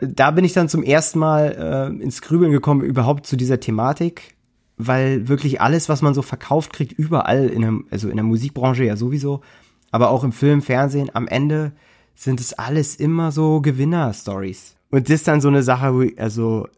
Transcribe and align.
da 0.00 0.30
bin 0.30 0.44
ich 0.44 0.52
dann 0.52 0.68
zum 0.68 0.82
ersten 0.82 1.18
Mal 1.18 1.92
äh, 1.98 2.02
ins 2.02 2.22
Grübeln 2.22 2.52
gekommen, 2.52 2.82
überhaupt 2.82 3.26
zu 3.26 3.36
dieser 3.36 3.60
Thematik, 3.60 4.36
weil 4.76 5.28
wirklich 5.28 5.60
alles, 5.60 5.88
was 5.88 6.02
man 6.02 6.14
so 6.14 6.22
verkauft 6.22 6.72
kriegt, 6.72 6.92
überall 6.92 7.48
in 7.48 7.62
der, 7.62 7.74
also 7.90 8.08
in 8.08 8.16
der 8.16 8.24
Musikbranche 8.24 8.84
ja 8.84 8.96
sowieso, 8.96 9.40
aber 9.90 10.10
auch 10.10 10.24
im 10.24 10.32
Film, 10.32 10.62
Fernsehen, 10.62 11.10
am 11.14 11.26
Ende 11.26 11.72
sind 12.14 12.40
es 12.40 12.52
alles 12.52 12.96
immer 12.96 13.32
so 13.32 13.60
Gewinner-Stories. 13.60 14.76
Und 14.90 15.08
das 15.08 15.16
ist 15.16 15.28
dann 15.28 15.40
so 15.40 15.48
eine 15.48 15.62
Sache, 15.62 15.94
wo 15.94 16.02
ich, 16.02 16.20
also, 16.20 16.68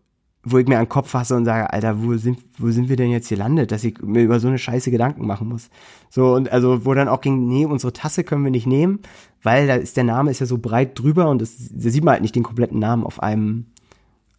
wo 0.42 0.58
ich 0.58 0.66
mir 0.66 0.78
an 0.78 0.84
den 0.84 0.88
Kopf 0.88 1.10
fasse 1.10 1.36
und 1.36 1.44
sage, 1.44 1.70
Alter, 1.70 2.02
wo 2.02 2.16
sind, 2.16 2.38
wo 2.58 2.70
sind 2.70 2.88
wir 2.88 2.96
denn 2.96 3.10
jetzt 3.10 3.28
hier 3.28 3.36
landet, 3.36 3.72
dass 3.72 3.84
ich 3.84 4.00
mir 4.00 4.22
über 4.22 4.40
so 4.40 4.48
eine 4.48 4.58
Scheiße 4.58 4.90
Gedanken 4.90 5.26
machen 5.26 5.48
muss. 5.48 5.68
So, 6.08 6.34
und 6.34 6.50
also, 6.50 6.86
wo 6.86 6.94
dann 6.94 7.08
auch 7.08 7.20
ging, 7.20 7.46
nee, 7.46 7.66
unsere 7.66 7.92
Tasse 7.92 8.24
können 8.24 8.44
wir 8.44 8.50
nicht 8.50 8.66
nehmen, 8.66 9.00
weil 9.42 9.66
da 9.66 9.74
ist 9.74 9.96
der 9.96 10.04
Name 10.04 10.30
ist 10.30 10.40
ja 10.40 10.46
so 10.46 10.58
breit 10.58 10.98
drüber 10.98 11.28
und 11.28 11.42
das, 11.42 11.56
da 11.70 11.90
sieht 11.90 12.04
man 12.04 12.12
halt 12.12 12.22
nicht 12.22 12.36
den 12.36 12.42
kompletten 12.42 12.78
Namen 12.78 13.04
auf 13.04 13.22
einem, 13.22 13.66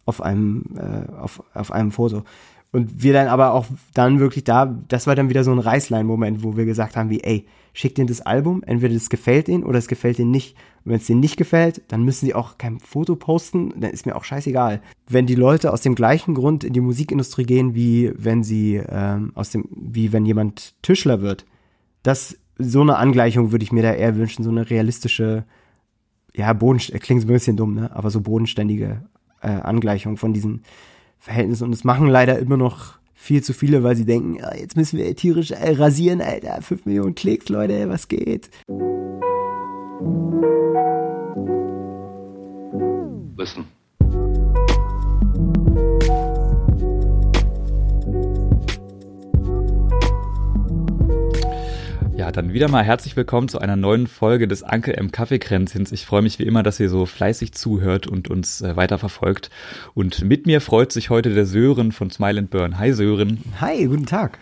auf 0.04 0.20
einem, 0.20 0.64
äh, 0.76 1.12
auf, 1.12 1.42
auf 1.54 1.70
einem 1.70 1.92
Foto. 1.92 2.24
Und 2.72 3.02
wir 3.02 3.12
dann 3.12 3.28
aber 3.28 3.52
auch 3.52 3.66
dann 3.92 4.18
wirklich 4.18 4.44
da, 4.44 4.66
das 4.88 5.06
war 5.06 5.14
dann 5.14 5.28
wieder 5.28 5.44
so 5.44 5.52
ein 5.52 5.58
Reißlein-Moment, 5.58 6.42
wo 6.42 6.56
wir 6.56 6.64
gesagt 6.64 6.96
haben, 6.96 7.10
wie, 7.10 7.22
ey, 7.22 7.46
schickt 7.74 7.98
ihnen 7.98 8.08
das 8.08 8.22
Album, 8.22 8.62
entweder 8.66 8.94
das 8.94 9.10
gefällt 9.10 9.48
ihnen 9.48 9.62
oder 9.62 9.78
es 9.78 9.88
gefällt 9.88 10.18
ihnen 10.18 10.30
nicht. 10.30 10.56
Und 10.84 10.92
wenn 10.92 10.98
es 10.98 11.06
denen 11.06 11.20
nicht 11.20 11.36
gefällt, 11.36 11.82
dann 11.88 12.02
müssen 12.02 12.24
sie 12.24 12.34
auch 12.34 12.56
kein 12.56 12.80
Foto 12.80 13.14
posten, 13.14 13.74
dann 13.78 13.90
ist 13.90 14.06
mir 14.06 14.16
auch 14.16 14.24
scheißegal. 14.24 14.80
Wenn 15.06 15.26
die 15.26 15.34
Leute 15.34 15.70
aus 15.70 15.82
dem 15.82 15.94
gleichen 15.94 16.34
Grund 16.34 16.64
in 16.64 16.72
die 16.72 16.80
Musikindustrie 16.80 17.44
gehen, 17.44 17.74
wie 17.74 18.10
wenn 18.16 18.42
sie 18.42 18.82
ähm, 18.88 19.32
aus 19.34 19.50
dem, 19.50 19.68
wie 19.70 20.12
wenn 20.12 20.24
jemand 20.24 20.74
Tischler 20.82 21.20
wird, 21.20 21.44
das 22.02 22.38
so 22.56 22.80
eine 22.80 22.96
Angleichung 22.96 23.52
würde 23.52 23.64
ich 23.64 23.72
mir 23.72 23.82
da 23.82 23.92
eher 23.92 24.16
wünschen, 24.16 24.44
so 24.44 24.50
eine 24.50 24.70
realistische, 24.70 25.44
ja, 26.34 26.52
Boden, 26.54 26.78
klingt 26.78 27.24
ein 27.24 27.26
bisschen 27.26 27.56
dumm, 27.56 27.74
ne? 27.74 27.94
aber 27.94 28.10
so 28.10 28.22
bodenständige 28.22 29.02
äh, 29.42 29.48
Angleichung 29.48 30.16
von 30.16 30.32
diesen 30.32 30.62
Verhältnis. 31.22 31.62
Und 31.62 31.72
es 31.72 31.84
machen 31.84 32.08
leider 32.08 32.38
immer 32.40 32.56
noch 32.56 32.94
viel 33.14 33.44
zu 33.44 33.54
viele, 33.54 33.84
weil 33.84 33.94
sie 33.94 34.04
denken, 34.04 34.34
ja, 34.34 34.52
jetzt 34.56 34.76
müssen 34.76 34.98
wir 34.98 35.14
tierisch 35.14 35.52
äh, 35.52 35.76
rasieren, 35.76 36.20
Alter. 36.20 36.60
5 36.60 36.84
Millionen 36.84 37.14
Klicks, 37.14 37.48
Leute, 37.48 37.88
was 37.88 38.08
geht? 38.08 38.50
Listen. 43.36 43.66
Ja, 52.22 52.30
dann 52.30 52.52
wieder 52.52 52.68
mal 52.68 52.84
herzlich 52.84 53.16
willkommen 53.16 53.48
zu 53.48 53.58
einer 53.58 53.74
neuen 53.74 54.06
Folge 54.06 54.46
des 54.46 54.62
Ankel 54.62 54.94
M 54.94 55.10
Kaffeekränzchens. 55.10 55.90
Ich 55.90 56.06
freue 56.06 56.22
mich 56.22 56.38
wie 56.38 56.44
immer, 56.44 56.62
dass 56.62 56.78
ihr 56.78 56.88
so 56.88 57.04
fleißig 57.04 57.50
zuhört 57.50 58.06
und 58.06 58.30
uns 58.30 58.60
äh, 58.60 58.76
weiter 58.76 58.96
verfolgt. 58.98 59.50
Und 59.94 60.22
mit 60.22 60.46
mir 60.46 60.60
freut 60.60 60.92
sich 60.92 61.10
heute 61.10 61.34
der 61.34 61.46
Sören 61.46 61.90
von 61.90 62.12
Smile 62.12 62.38
and 62.38 62.50
Burn. 62.50 62.78
Hi 62.78 62.92
Sören. 62.92 63.40
Hi, 63.60 63.86
guten 63.86 64.06
Tag. 64.06 64.38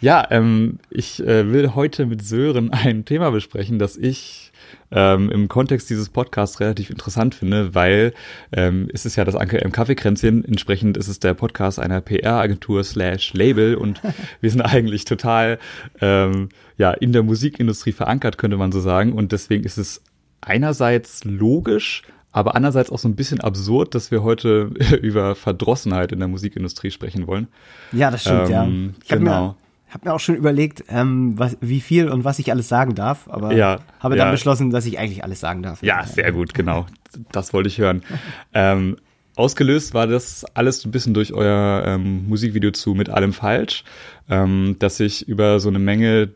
Ja, 0.00 0.26
ähm, 0.32 0.80
ich 0.90 1.24
äh, 1.24 1.52
will 1.52 1.76
heute 1.76 2.04
mit 2.04 2.26
Sören 2.26 2.72
ein 2.72 3.04
Thema 3.04 3.30
besprechen, 3.30 3.78
das 3.78 3.96
ich 3.96 4.45
ähm, 4.90 5.30
im 5.30 5.48
Kontext 5.48 5.90
dieses 5.90 6.08
Podcasts 6.08 6.60
relativ 6.60 6.90
interessant 6.90 7.34
finde, 7.34 7.74
weil 7.74 8.12
ähm, 8.52 8.88
ist 8.92 9.06
es 9.06 9.16
ja 9.16 9.24
das 9.24 9.34
Anker 9.34 9.62
im 9.62 9.72
Kaffeekränzchen, 9.72 10.44
entsprechend 10.44 10.96
ist 10.96 11.08
es 11.08 11.20
der 11.20 11.34
Podcast 11.34 11.78
einer 11.78 12.00
PR-Agentur 12.00 12.84
slash 12.84 13.32
Label 13.34 13.74
und 13.74 14.00
wir 14.40 14.50
sind 14.50 14.60
eigentlich 14.62 15.04
total 15.04 15.58
ähm, 16.00 16.48
ja 16.76 16.92
in 16.92 17.12
der 17.12 17.22
Musikindustrie 17.22 17.92
verankert, 17.92 18.38
könnte 18.38 18.56
man 18.56 18.72
so 18.72 18.80
sagen. 18.80 19.12
Und 19.12 19.32
deswegen 19.32 19.64
ist 19.64 19.78
es 19.78 20.02
einerseits 20.40 21.24
logisch, 21.24 22.02
aber 22.32 22.54
andererseits 22.54 22.90
auch 22.90 22.98
so 22.98 23.08
ein 23.08 23.16
bisschen 23.16 23.40
absurd, 23.40 23.94
dass 23.94 24.10
wir 24.10 24.22
heute 24.22 24.70
über 25.02 25.34
Verdrossenheit 25.34 26.12
in 26.12 26.18
der 26.18 26.28
Musikindustrie 26.28 26.90
sprechen 26.90 27.26
wollen. 27.26 27.48
Ja, 27.92 28.10
das 28.10 28.22
stimmt, 28.22 28.50
ähm, 28.50 28.94
ja. 28.96 29.02
Ich 29.02 29.08
genau 29.08 29.56
habe 29.88 30.08
mir 30.08 30.14
auch 30.14 30.20
schon 30.20 30.34
überlegt, 30.34 30.84
ähm, 30.88 31.38
was, 31.38 31.56
wie 31.60 31.80
viel 31.80 32.08
und 32.08 32.24
was 32.24 32.38
ich 32.38 32.50
alles 32.50 32.68
sagen 32.68 32.94
darf, 32.94 33.28
aber 33.28 33.52
ja, 33.52 33.80
habe 34.00 34.16
dann 34.16 34.30
beschlossen, 34.30 34.70
dass 34.70 34.86
ich 34.86 34.98
eigentlich 34.98 35.22
alles 35.22 35.40
sagen 35.40 35.62
darf. 35.62 35.82
Ja, 35.82 36.04
sehr 36.04 36.32
gut, 36.32 36.54
genau. 36.54 36.86
Das 37.32 37.52
wollte 37.52 37.68
ich 37.68 37.78
hören. 37.78 38.02
ähm, 38.54 38.96
ausgelöst 39.36 39.94
war 39.94 40.06
das 40.06 40.44
alles 40.54 40.84
ein 40.84 40.90
bisschen 40.90 41.14
durch 41.14 41.32
euer 41.32 41.84
ähm, 41.86 42.28
Musikvideo 42.28 42.72
zu 42.72 42.94
Mit 42.94 43.10
allem 43.10 43.32
falsch, 43.32 43.84
ähm, 44.28 44.76
dass 44.78 44.96
sich 44.96 45.28
über 45.28 45.60
so 45.60 45.68
eine 45.68 45.78
Menge 45.78 46.30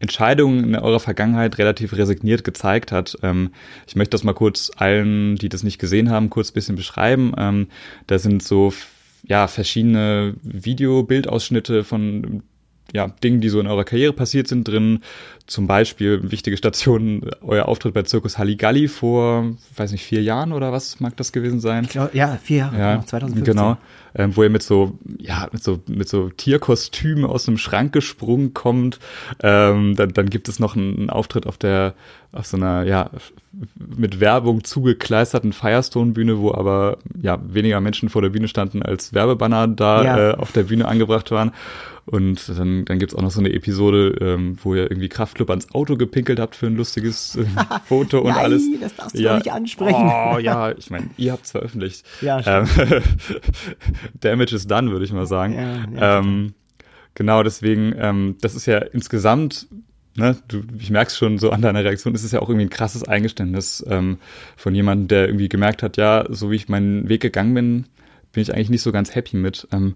Entscheidungen 0.00 0.64
in 0.64 0.76
eurer 0.76 1.00
Vergangenheit 1.00 1.58
relativ 1.58 1.92
resigniert 1.92 2.42
gezeigt 2.42 2.90
hat. 2.90 3.16
Ähm, 3.22 3.50
ich 3.86 3.96
möchte 3.96 4.12
das 4.12 4.24
mal 4.24 4.32
kurz 4.32 4.70
allen, 4.76 5.36
die 5.36 5.50
das 5.50 5.62
nicht 5.62 5.78
gesehen 5.78 6.10
haben, 6.10 6.30
kurz 6.30 6.50
ein 6.50 6.54
bisschen 6.54 6.76
beschreiben. 6.76 7.34
Ähm, 7.36 7.68
da 8.06 8.18
sind 8.18 8.42
so 8.42 8.72
ja, 9.24 9.46
verschiedene 9.46 10.34
Video-Bildausschnitte 10.42 11.84
von 11.84 12.42
ja, 12.92 13.08
Dingen, 13.22 13.40
die 13.40 13.48
so 13.48 13.60
in 13.60 13.66
eurer 13.66 13.84
Karriere 13.84 14.12
passiert 14.12 14.48
sind, 14.48 14.66
drin. 14.66 15.00
Zum 15.46 15.66
Beispiel 15.66 16.30
wichtige 16.30 16.56
Stationen, 16.56 17.28
euer 17.40 17.66
Auftritt 17.66 17.92
bei 17.92 18.02
Zirkus 18.02 18.38
Halligalli 18.38 18.86
vor, 18.88 19.56
weiß 19.76 19.92
nicht, 19.92 20.04
vier 20.04 20.22
Jahren 20.22 20.52
oder 20.52 20.72
was 20.72 21.00
mag 21.00 21.16
das 21.16 21.32
gewesen 21.32 21.60
sein? 21.60 21.84
Ich 21.84 21.90
glaub, 21.90 22.14
ja, 22.14 22.38
vier 22.42 22.58
Jahre, 22.58 22.78
ja, 22.78 23.04
2015. 23.04 23.44
Genau, 23.44 23.76
ähm, 24.14 24.36
wo 24.36 24.42
ihr 24.42 24.50
mit 24.50 24.62
so, 24.62 24.98
ja, 25.18 25.48
mit 25.52 25.62
so, 25.62 25.80
mit 25.88 26.08
so 26.08 26.30
Tierkostümen 26.30 27.24
aus 27.24 27.44
dem 27.44 27.58
Schrank 27.58 27.92
gesprungen 27.92 28.54
kommt. 28.54 29.00
Ähm, 29.42 29.96
dann, 29.96 30.12
dann 30.12 30.30
gibt 30.30 30.48
es 30.48 30.60
noch 30.60 30.76
einen, 30.76 30.96
einen 30.96 31.10
Auftritt 31.10 31.46
auf 31.46 31.58
der, 31.58 31.94
auf 32.32 32.46
so 32.46 32.56
einer, 32.56 32.84
ja, 32.84 33.10
mit 33.76 34.20
Werbung 34.20 34.62
zugekleisterten 34.62 35.52
Firestone-Bühne, 35.52 36.38
wo 36.38 36.52
aber, 36.52 36.98
ja, 37.20 37.40
weniger 37.42 37.80
Menschen 37.80 38.08
vor 38.08 38.22
der 38.22 38.28
Bühne 38.28 38.46
standen, 38.46 38.82
als 38.82 39.12
Werbebanner 39.12 39.66
da 39.66 40.04
ja. 40.04 40.30
äh, 40.30 40.34
auf 40.34 40.52
der 40.52 40.64
Bühne 40.64 40.86
angebracht 40.86 41.30
waren. 41.30 41.52
Und 42.10 42.48
dann, 42.48 42.84
dann 42.86 42.98
gibt 42.98 43.12
es 43.12 43.18
auch 43.18 43.22
noch 43.22 43.30
so 43.30 43.38
eine 43.38 43.52
Episode, 43.52 44.16
ähm, 44.20 44.56
wo 44.64 44.74
ihr 44.74 44.90
irgendwie 44.90 45.08
Kraftclub 45.08 45.48
ans 45.48 45.72
Auto 45.72 45.96
gepinkelt 45.96 46.40
habt 46.40 46.56
für 46.56 46.66
ein 46.66 46.74
lustiges 46.74 47.36
äh, 47.36 47.44
Foto 47.84 48.18
und 48.18 48.30
Nein, 48.30 48.36
alles. 48.36 48.64
das 48.80 48.96
darfst 48.96 49.16
du 49.16 49.22
ja. 49.22 49.36
nicht 49.36 49.52
ansprechen. 49.52 50.10
Oh 50.10 50.38
ja, 50.38 50.72
ich 50.72 50.90
meine, 50.90 51.08
ihr 51.16 51.30
habt 51.30 51.44
es 51.44 51.52
veröffentlicht. 51.52 52.04
Ja, 52.20 52.42
stimmt. 52.42 52.92
Ähm, 52.92 53.02
Damage 54.20 54.56
is 54.56 54.66
done, 54.66 54.90
würde 54.90 55.04
ich 55.04 55.12
mal 55.12 55.26
sagen. 55.26 55.54
Ja, 55.54 55.84
ja, 55.94 56.18
ähm, 56.18 56.54
genau, 57.14 57.44
deswegen, 57.44 57.94
ähm, 57.96 58.36
das 58.40 58.56
ist 58.56 58.66
ja 58.66 58.78
insgesamt 58.78 59.68
Ne, 60.16 60.36
du, 60.48 60.62
ich 60.76 60.90
merk's 60.90 61.16
schon 61.16 61.38
so 61.38 61.50
an 61.50 61.62
deiner 61.62 61.84
Reaktion, 61.84 62.16
ist 62.16 62.24
es 62.24 62.32
ja 62.32 62.42
auch 62.42 62.48
irgendwie 62.48 62.66
ein 62.66 62.70
krasses 62.70 63.04
Eingeständnis 63.04 63.84
ähm, 63.88 64.18
von 64.56 64.74
jemandem, 64.74 65.06
der 65.06 65.28
irgendwie 65.28 65.48
gemerkt 65.48 65.84
hat, 65.84 65.96
ja, 65.96 66.26
so 66.28 66.50
wie 66.50 66.56
ich 66.56 66.68
meinen 66.68 67.08
Weg 67.08 67.22
gegangen 67.22 67.54
bin, 67.54 67.84
bin 68.32 68.42
ich 68.42 68.52
eigentlich 68.52 68.70
nicht 68.70 68.82
so 68.82 68.90
ganz 68.90 69.14
happy 69.14 69.36
mit. 69.36 69.68
Ähm, 69.70 69.94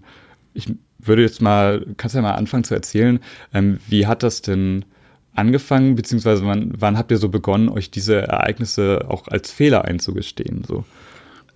ich 0.55 0.73
würde 0.99 1.21
jetzt 1.21 1.41
mal, 1.41 1.85
kannst 1.97 2.15
du 2.15 2.17
ja 2.17 2.23
mal 2.23 2.31
anfangen 2.31 2.63
zu 2.63 2.73
erzählen, 2.73 3.19
ähm, 3.53 3.79
wie 3.87 4.07
hat 4.07 4.23
das 4.23 4.41
denn 4.41 4.85
angefangen, 5.33 5.95
beziehungsweise 5.95 6.45
wann, 6.45 6.73
wann 6.77 6.97
habt 6.97 7.11
ihr 7.11 7.17
so 7.17 7.29
begonnen, 7.29 7.69
euch 7.69 7.91
diese 7.91 8.21
Ereignisse 8.21 9.05
auch 9.09 9.27
als 9.27 9.51
Fehler 9.51 9.85
einzugestehen? 9.85 10.63
So? 10.67 10.85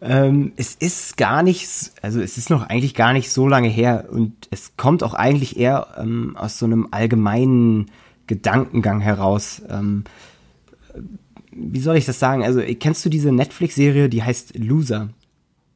Ähm, 0.01 0.53
es 0.57 0.75
ist 0.75 1.17
gar 1.17 1.43
nicht, 1.43 1.67
also 2.01 2.21
es 2.21 2.37
ist 2.37 2.49
noch 2.49 2.63
eigentlich 2.63 2.93
gar 2.93 3.13
nicht 3.13 3.31
so 3.31 3.47
lange 3.47 3.69
her 3.69 4.07
und 4.11 4.33
es 4.51 4.73
kommt 4.77 5.03
auch 5.03 5.13
eigentlich 5.13 5.57
eher 5.57 5.87
ähm, 5.97 6.35
aus 6.37 6.59
so 6.59 6.65
einem 6.65 6.87
allgemeinen 6.91 7.91
Gedankengang 8.27 9.01
heraus. 9.01 9.61
Ähm, 9.69 10.03
wie 11.51 11.79
soll 11.79 11.97
ich 11.97 12.05
das 12.05 12.19
sagen? 12.19 12.43
Also 12.43 12.61
kennst 12.79 13.03
du 13.05 13.09
diese 13.09 13.31
Netflix-Serie, 13.31 14.09
die 14.09 14.23
heißt 14.23 14.57
Loser? 14.57 15.09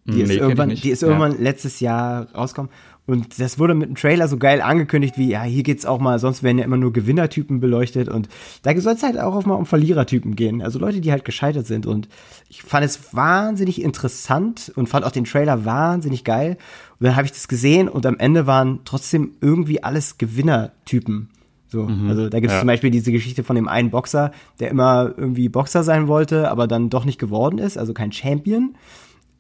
Die, 0.06 0.12
nee, 0.12 0.24
ist, 0.24 0.32
irgendwann, 0.32 0.70
die 0.70 0.90
ist 0.90 1.02
irgendwann 1.02 1.34
ja. 1.34 1.40
letztes 1.40 1.80
Jahr 1.80 2.30
rausgekommen. 2.34 2.72
Und 3.06 3.40
das 3.40 3.60
wurde 3.60 3.74
mit 3.74 3.90
dem 3.90 3.96
Trailer 3.96 4.30
so 4.30 4.38
geil 4.38 4.62
angekündigt, 4.62 5.18
wie, 5.18 5.28
ja, 5.28 5.44
hier 5.44 5.64
geht's 5.64 5.86
auch 5.86 6.00
mal, 6.00 6.20
sonst 6.20 6.42
werden 6.42 6.58
ja 6.58 6.64
immer 6.64 6.78
nur 6.78 6.94
Gewinnertypen 6.94 7.60
beleuchtet. 7.60 8.08
Und 8.08 8.30
da 8.62 8.80
soll 8.80 8.94
es 8.94 9.04
halt 9.04 9.20
auch 9.20 9.46
mal 9.46 9.56
um 9.56 9.66
Verlierertypen 9.66 10.38
gehen. 10.38 10.62
Also 10.62 10.80
Leute, 10.80 11.02
die 11.02 11.12
halt 11.12 11.26
gescheitert 11.26 11.68
sind. 11.68 11.86
Und 11.86 12.08
ich 12.48 12.64
fand 12.64 12.86
es 12.86 13.14
wahnsinnig 13.14 13.82
interessant 13.82 14.72
und 14.76 14.88
fand 14.88 15.06
auch 15.06 15.12
den 15.12 15.26
Trailer 15.26 15.66
wahnsinnig 15.66 16.24
geil. 16.24 16.58
Und 17.00 17.08
dann 17.08 17.18
habe 17.18 17.26
ich 17.26 17.34
das 17.34 17.50
gesehen 17.50 17.90
und 17.90 18.06
am 18.06 18.18
Ende 18.20 18.48
waren 18.48 18.80
trotzdem 18.86 19.32
irgendwie 19.42 19.84
alles 19.84 20.18
Gewinnertypen. 20.18 21.30
So, 21.68 21.84
mhm, 21.84 22.08
also 22.08 22.30
da 22.30 22.40
gibt 22.40 22.52
es 22.52 22.56
ja. 22.56 22.60
zum 22.60 22.68
Beispiel 22.68 22.92
diese 22.92 23.12
Geschichte 23.12 23.44
von 23.44 23.56
dem 23.56 23.68
einen 23.68 23.90
Boxer, 23.90 24.32
der 24.60 24.70
immer 24.70 25.12
irgendwie 25.18 25.50
Boxer 25.50 25.84
sein 25.84 26.08
wollte, 26.08 26.50
aber 26.50 26.68
dann 26.68 26.90
doch 26.90 27.04
nicht 27.04 27.20
geworden 27.20 27.58
ist, 27.58 27.78
also 27.78 27.94
kein 27.94 28.12
Champion. 28.12 28.76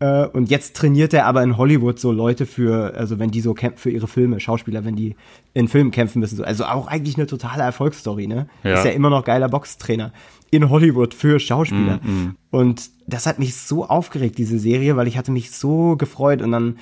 Äh, 0.03 0.27
und 0.27 0.49
jetzt 0.49 0.75
trainiert 0.75 1.13
er 1.13 1.25
aber 1.25 1.41
in 1.43 1.55
Hollywood 1.55 1.97
so 1.97 2.11
Leute 2.11 2.45
für, 2.45 2.93
also 2.95 3.19
wenn 3.19 3.31
die 3.31 3.39
so 3.39 3.53
kämpfen 3.53 3.77
für 3.77 3.89
ihre 3.89 4.07
Filme, 4.07 4.41
Schauspieler, 4.41 4.83
wenn 4.83 4.97
die 4.97 5.15
in 5.53 5.69
Filmen 5.69 5.91
kämpfen 5.91 6.19
müssen. 6.19 6.35
So. 6.35 6.43
Also 6.43 6.65
auch 6.65 6.87
eigentlich 6.87 7.15
eine 7.15 7.25
totale 7.25 7.63
Erfolgsstory, 7.63 8.27
ne? 8.27 8.47
Ja. 8.63 8.73
Ist 8.73 8.83
ja 8.85 8.91
immer 8.91 9.09
noch 9.09 9.23
geiler 9.23 9.47
Boxtrainer 9.47 10.11
in 10.51 10.69
Hollywood 10.69 11.13
für 11.13 11.39
Schauspieler. 11.39 12.01
Mm, 12.03 12.09
mm. 12.09 12.35
Und 12.51 12.89
das 13.07 13.25
hat 13.25 13.39
mich 13.39 13.55
so 13.55 13.85
aufgeregt, 13.85 14.37
diese 14.37 14.59
Serie, 14.59 14.97
weil 14.97 15.07
ich 15.07 15.17
hatte 15.17 15.31
mich 15.31 15.51
so 15.51 15.95
gefreut 15.95 16.41
und 16.41 16.51
dann 16.51 16.77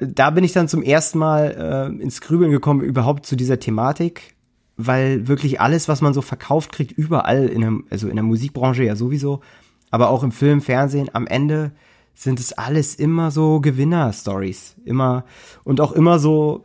da 0.00 0.30
bin 0.30 0.42
ich 0.42 0.52
dann 0.52 0.66
zum 0.66 0.82
ersten 0.82 1.18
Mal 1.18 1.92
äh, 2.00 2.02
ins 2.02 2.20
Grübeln 2.20 2.50
gekommen, 2.50 2.80
überhaupt 2.80 3.26
zu 3.26 3.36
dieser 3.36 3.60
Thematik, 3.60 4.34
weil 4.76 5.28
wirklich 5.28 5.60
alles, 5.60 5.88
was 5.88 6.00
man 6.00 6.14
so 6.14 6.22
verkauft 6.22 6.72
kriegt, 6.72 6.90
überall 6.90 7.46
in 7.46 7.60
der, 7.60 7.72
also 7.90 8.08
in 8.08 8.16
der 8.16 8.24
Musikbranche 8.24 8.82
ja 8.82 8.96
sowieso, 8.96 9.40
aber 9.90 10.08
auch 10.08 10.24
im 10.24 10.32
Film, 10.32 10.62
Fernsehen, 10.62 11.10
am 11.12 11.28
Ende 11.28 11.70
sind 12.14 12.40
es 12.40 12.52
alles 12.52 12.94
immer 12.94 13.30
so 13.30 13.60
Gewinner-Stories. 13.60 14.76
Immer, 14.84 15.24
und 15.64 15.80
auch 15.80 15.92
immer 15.92 16.18
so, 16.18 16.64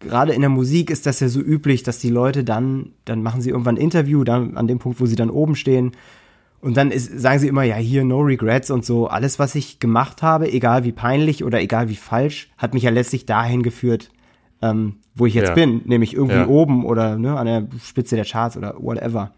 gerade 0.00 0.32
in 0.32 0.40
der 0.40 0.50
Musik 0.50 0.90
ist 0.90 1.06
das 1.06 1.20
ja 1.20 1.28
so 1.28 1.40
üblich, 1.40 1.82
dass 1.82 1.98
die 1.98 2.10
Leute 2.10 2.44
dann, 2.44 2.92
dann 3.04 3.22
machen 3.22 3.40
sie 3.40 3.50
irgendwann 3.50 3.76
ein 3.76 3.82
Interview, 3.82 4.24
dann 4.24 4.56
an 4.56 4.66
dem 4.66 4.78
Punkt, 4.78 5.00
wo 5.00 5.06
sie 5.06 5.16
dann 5.16 5.30
oben 5.30 5.56
stehen. 5.56 5.92
Und 6.60 6.76
dann 6.76 6.90
ist, 6.90 7.20
sagen 7.20 7.38
sie 7.38 7.48
immer, 7.48 7.62
ja, 7.62 7.76
hier 7.76 8.04
no 8.04 8.20
regrets 8.20 8.70
und 8.70 8.84
so. 8.84 9.06
Alles, 9.06 9.38
was 9.38 9.54
ich 9.54 9.78
gemacht 9.78 10.22
habe, 10.22 10.52
egal 10.52 10.84
wie 10.84 10.92
peinlich 10.92 11.44
oder 11.44 11.60
egal 11.60 11.88
wie 11.88 11.96
falsch, 11.96 12.50
hat 12.58 12.74
mich 12.74 12.82
ja 12.82 12.90
letztlich 12.90 13.26
dahin 13.26 13.62
geführt, 13.62 14.10
ähm, 14.60 14.96
wo 15.14 15.26
ich 15.26 15.34
jetzt 15.34 15.50
ja. 15.50 15.54
bin, 15.54 15.82
nämlich 15.84 16.14
irgendwie 16.14 16.36
ja. 16.36 16.48
oben 16.48 16.84
oder 16.84 17.16
ne, 17.16 17.38
an 17.38 17.46
der 17.46 17.68
Spitze 17.84 18.16
der 18.16 18.24
Charts 18.24 18.56
oder 18.56 18.74
whatever. 18.78 19.32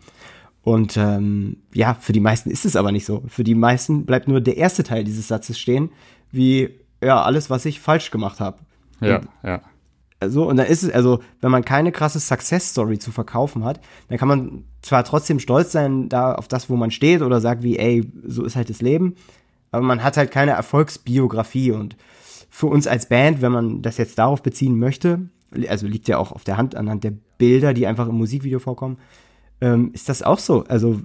Und 0.62 0.96
ähm, 0.96 1.56
ja, 1.72 1.94
für 1.94 2.12
die 2.12 2.20
meisten 2.20 2.50
ist 2.50 2.66
es 2.66 2.76
aber 2.76 2.92
nicht 2.92 3.06
so. 3.06 3.22
Für 3.28 3.44
die 3.44 3.54
meisten 3.54 4.04
bleibt 4.04 4.28
nur 4.28 4.40
der 4.40 4.56
erste 4.56 4.82
Teil 4.82 5.04
dieses 5.04 5.28
Satzes 5.28 5.58
stehen, 5.58 5.90
wie 6.30 6.70
ja, 7.02 7.22
alles, 7.22 7.48
was 7.48 7.64
ich 7.64 7.80
falsch 7.80 8.10
gemacht 8.10 8.40
habe. 8.40 8.58
Ja, 9.00 9.16
und, 9.18 9.28
ja. 9.42 9.62
Also, 10.20 10.46
und 10.46 10.58
dann 10.58 10.66
ist 10.66 10.82
es, 10.82 10.90
also, 10.90 11.20
wenn 11.40 11.50
man 11.50 11.64
keine 11.64 11.92
krasse 11.92 12.20
Success-Story 12.20 12.98
zu 12.98 13.10
verkaufen 13.10 13.64
hat, 13.64 13.80
dann 14.08 14.18
kann 14.18 14.28
man 14.28 14.64
zwar 14.82 15.02
trotzdem 15.02 15.38
stolz 15.38 15.72
sein 15.72 16.10
da 16.10 16.34
auf 16.34 16.46
das, 16.46 16.68
wo 16.68 16.76
man 16.76 16.90
steht 16.90 17.22
oder 17.22 17.40
sagt 17.40 17.62
wie, 17.62 17.78
ey, 17.78 18.04
so 18.26 18.44
ist 18.44 18.54
halt 18.54 18.68
das 18.68 18.82
Leben, 18.82 19.14
aber 19.70 19.82
man 19.82 20.02
hat 20.02 20.18
halt 20.18 20.30
keine 20.30 20.50
Erfolgsbiografie 20.52 21.72
und 21.72 21.96
für 22.50 22.66
uns 22.66 22.86
als 22.86 23.08
Band, 23.08 23.40
wenn 23.40 23.52
man 23.52 23.80
das 23.80 23.96
jetzt 23.96 24.18
darauf 24.18 24.42
beziehen 24.42 24.78
möchte, 24.78 25.30
also 25.68 25.86
liegt 25.86 26.08
ja 26.08 26.18
auch 26.18 26.32
auf 26.32 26.44
der 26.44 26.58
Hand 26.58 26.74
anhand 26.74 27.04
der 27.04 27.14
Bilder, 27.38 27.72
die 27.72 27.86
einfach 27.86 28.08
im 28.08 28.16
Musikvideo 28.16 28.58
vorkommen, 28.58 28.98
ähm, 29.60 29.90
ist 29.92 30.08
das 30.08 30.22
auch 30.22 30.38
so. 30.38 30.64
Also 30.68 31.00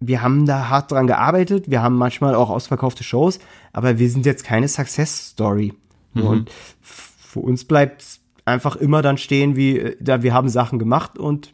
wir 0.00 0.22
haben 0.22 0.46
da 0.46 0.68
hart 0.68 0.90
dran 0.90 1.06
gearbeitet, 1.06 1.70
wir 1.70 1.82
haben 1.82 1.96
manchmal 1.96 2.34
auch 2.34 2.50
ausverkaufte 2.50 3.04
Shows, 3.04 3.38
aber 3.72 3.98
wir 3.98 4.10
sind 4.10 4.26
jetzt 4.26 4.44
keine 4.44 4.68
Success 4.68 5.30
Story. 5.30 5.74
Mhm. 6.14 6.22
Und 6.22 6.50
für 6.80 7.40
uns 7.40 7.64
bleibt 7.64 8.20
einfach 8.44 8.76
immer 8.76 9.02
dann 9.02 9.18
stehen, 9.18 9.56
wie 9.56 9.78
äh, 9.78 9.96
da 10.00 10.22
wir 10.22 10.34
haben 10.34 10.48
Sachen 10.48 10.78
gemacht 10.78 11.18
und 11.18 11.52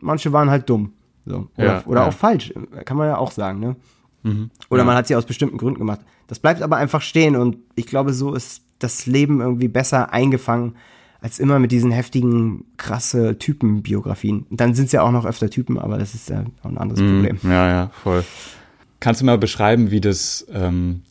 manche 0.00 0.32
waren 0.32 0.50
halt 0.50 0.68
dumm. 0.68 0.92
So. 1.26 1.48
Oder, 1.56 1.66
ja, 1.66 1.82
oder 1.86 2.00
ja. 2.02 2.08
auch 2.08 2.12
falsch, 2.12 2.52
kann 2.84 2.96
man 2.96 3.08
ja 3.08 3.18
auch 3.18 3.30
sagen, 3.30 3.60
ne? 3.60 3.76
Mhm. 4.22 4.50
Oder 4.68 4.82
ja. 4.82 4.86
man 4.86 4.96
hat 4.96 5.06
sie 5.06 5.16
aus 5.16 5.24
bestimmten 5.24 5.56
Gründen 5.56 5.78
gemacht. 5.78 6.00
Das 6.26 6.38
bleibt 6.38 6.62
aber 6.62 6.76
einfach 6.76 7.00
stehen 7.00 7.36
und 7.36 7.56
ich 7.74 7.86
glaube, 7.86 8.12
so 8.12 8.34
ist 8.34 8.62
das 8.78 9.06
Leben 9.06 9.40
irgendwie 9.40 9.68
besser 9.68 10.12
eingefangen 10.12 10.76
als 11.20 11.38
immer 11.38 11.58
mit 11.58 11.72
diesen 11.72 11.90
heftigen, 11.90 12.64
krasse 12.76 13.38
Typenbiografien. 13.38 14.46
Dann 14.50 14.74
sind 14.74 14.86
es 14.86 14.92
ja 14.92 15.02
auch 15.02 15.10
noch 15.10 15.26
öfter 15.26 15.50
Typen, 15.50 15.78
aber 15.78 15.98
das 15.98 16.14
ist 16.14 16.30
ja 16.30 16.44
auch 16.62 16.70
ein 16.70 16.78
anderes 16.78 17.00
mm, 17.00 17.06
Problem. 17.06 17.38
Ja, 17.42 17.68
ja, 17.68 17.90
voll. 18.02 18.24
Kannst 19.00 19.20
du 19.20 19.26
mal 19.26 19.38
beschreiben, 19.38 19.90
wie 19.90 20.00
das, 20.00 20.46
ähm, 20.52 21.02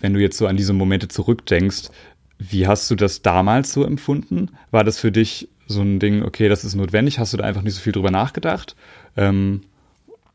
wenn 0.00 0.14
du 0.14 0.20
jetzt 0.20 0.38
so 0.38 0.46
an 0.46 0.56
diese 0.56 0.72
Momente 0.72 1.08
zurückdenkst, 1.08 1.90
wie 2.38 2.66
hast 2.66 2.90
du 2.90 2.94
das 2.94 3.22
damals 3.22 3.72
so 3.72 3.84
empfunden? 3.84 4.50
War 4.70 4.84
das 4.84 4.98
für 4.98 5.12
dich 5.12 5.48
so 5.66 5.80
ein 5.80 5.98
Ding, 5.98 6.22
okay, 6.22 6.48
das 6.48 6.64
ist 6.64 6.74
notwendig? 6.74 7.18
Hast 7.18 7.32
du 7.32 7.38
da 7.38 7.44
einfach 7.44 7.62
nicht 7.62 7.74
so 7.74 7.80
viel 7.80 7.92
drüber 7.92 8.10
nachgedacht? 8.10 8.76
Ähm, 9.16 9.62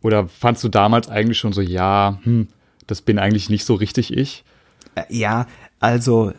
oder 0.02 0.28
fandst 0.28 0.64
du 0.64 0.70
damals 0.70 1.10
eigentlich 1.10 1.38
schon 1.38 1.54
so, 1.54 1.62
ja, 1.62 2.20
hm, 2.24 2.48
das 2.88 3.02
bin 3.02 3.20
eigentlich 3.20 3.50
nicht 3.50 3.66
so 3.66 3.76
richtig 3.76 4.16
ich? 4.16 4.44
Äh, 4.96 5.04
ja, 5.10 5.48
also 5.80 6.34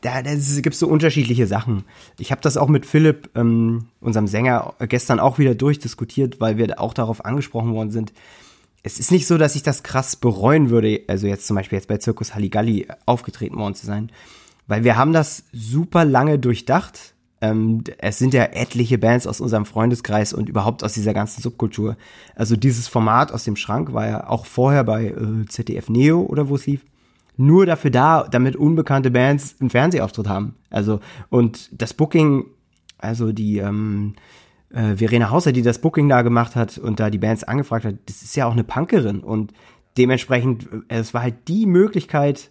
da, 0.00 0.20
gibt 0.22 0.74
es 0.74 0.78
so 0.78 0.88
unterschiedliche 0.88 1.46
Sachen. 1.46 1.84
Ich 2.18 2.30
habe 2.30 2.40
das 2.40 2.56
auch 2.56 2.68
mit 2.68 2.86
Philipp, 2.86 3.30
ähm, 3.34 3.86
unserem 4.00 4.26
Sänger, 4.26 4.74
gestern 4.80 5.20
auch 5.20 5.38
wieder 5.38 5.54
durchdiskutiert, 5.54 6.40
weil 6.40 6.58
wir 6.58 6.80
auch 6.80 6.94
darauf 6.94 7.24
angesprochen 7.24 7.72
worden 7.72 7.90
sind. 7.90 8.12
Es 8.82 9.00
ist 9.00 9.10
nicht 9.10 9.26
so, 9.26 9.38
dass 9.38 9.56
ich 9.56 9.62
das 9.62 9.82
krass 9.82 10.14
bereuen 10.14 10.70
würde, 10.70 11.00
also 11.08 11.26
jetzt 11.26 11.46
zum 11.46 11.56
Beispiel 11.56 11.76
jetzt 11.76 11.88
bei 11.88 11.96
Zirkus 11.96 12.34
Halligalli 12.34 12.86
aufgetreten 13.04 13.56
worden 13.56 13.74
zu 13.74 13.86
sein, 13.86 14.10
weil 14.68 14.84
wir 14.84 14.96
haben 14.96 15.12
das 15.12 15.44
super 15.52 16.04
lange 16.04 16.38
durchdacht. 16.38 17.14
Ähm, 17.40 17.82
es 17.98 18.18
sind 18.18 18.32
ja 18.32 18.44
etliche 18.44 18.98
Bands 18.98 19.26
aus 19.26 19.40
unserem 19.40 19.66
Freundeskreis 19.66 20.32
und 20.32 20.48
überhaupt 20.48 20.84
aus 20.84 20.92
dieser 20.92 21.14
ganzen 21.14 21.42
Subkultur. 21.42 21.96
Also 22.34 22.54
dieses 22.54 22.86
Format 22.86 23.32
aus 23.32 23.44
dem 23.44 23.56
Schrank 23.56 23.92
war 23.92 24.06
ja 24.06 24.28
auch 24.28 24.46
vorher 24.46 24.84
bei 24.84 25.06
äh, 25.06 25.46
ZDF 25.48 25.88
Neo 25.88 26.20
oder 26.20 26.48
wo 26.48 26.54
es 26.54 26.66
lief 26.66 26.82
nur 27.36 27.66
dafür 27.66 27.90
da, 27.90 28.26
damit 28.30 28.56
unbekannte 28.56 29.10
Bands 29.10 29.56
einen 29.60 29.70
Fernsehauftritt 29.70 30.28
haben. 30.28 30.54
Also, 30.70 31.00
und 31.28 31.70
das 31.72 31.94
Booking, 31.94 32.46
also 32.98 33.32
die, 33.32 33.58
ähm, 33.58 34.14
äh, 34.70 34.96
Verena 34.96 35.30
Hauser, 35.30 35.52
die 35.52 35.62
das 35.62 35.80
Booking 35.80 36.08
da 36.08 36.22
gemacht 36.22 36.56
hat 36.56 36.78
und 36.78 37.00
da 37.00 37.10
die 37.10 37.18
Bands 37.18 37.44
angefragt 37.44 37.84
hat, 37.84 37.94
das 38.06 38.22
ist 38.22 38.36
ja 38.36 38.46
auch 38.46 38.52
eine 38.52 38.64
Punkerin 38.64 39.20
und 39.20 39.52
dementsprechend, 39.96 40.68
äh, 40.88 40.98
es 40.98 41.14
war 41.14 41.22
halt 41.22 41.48
die 41.48 41.66
Möglichkeit, 41.66 42.50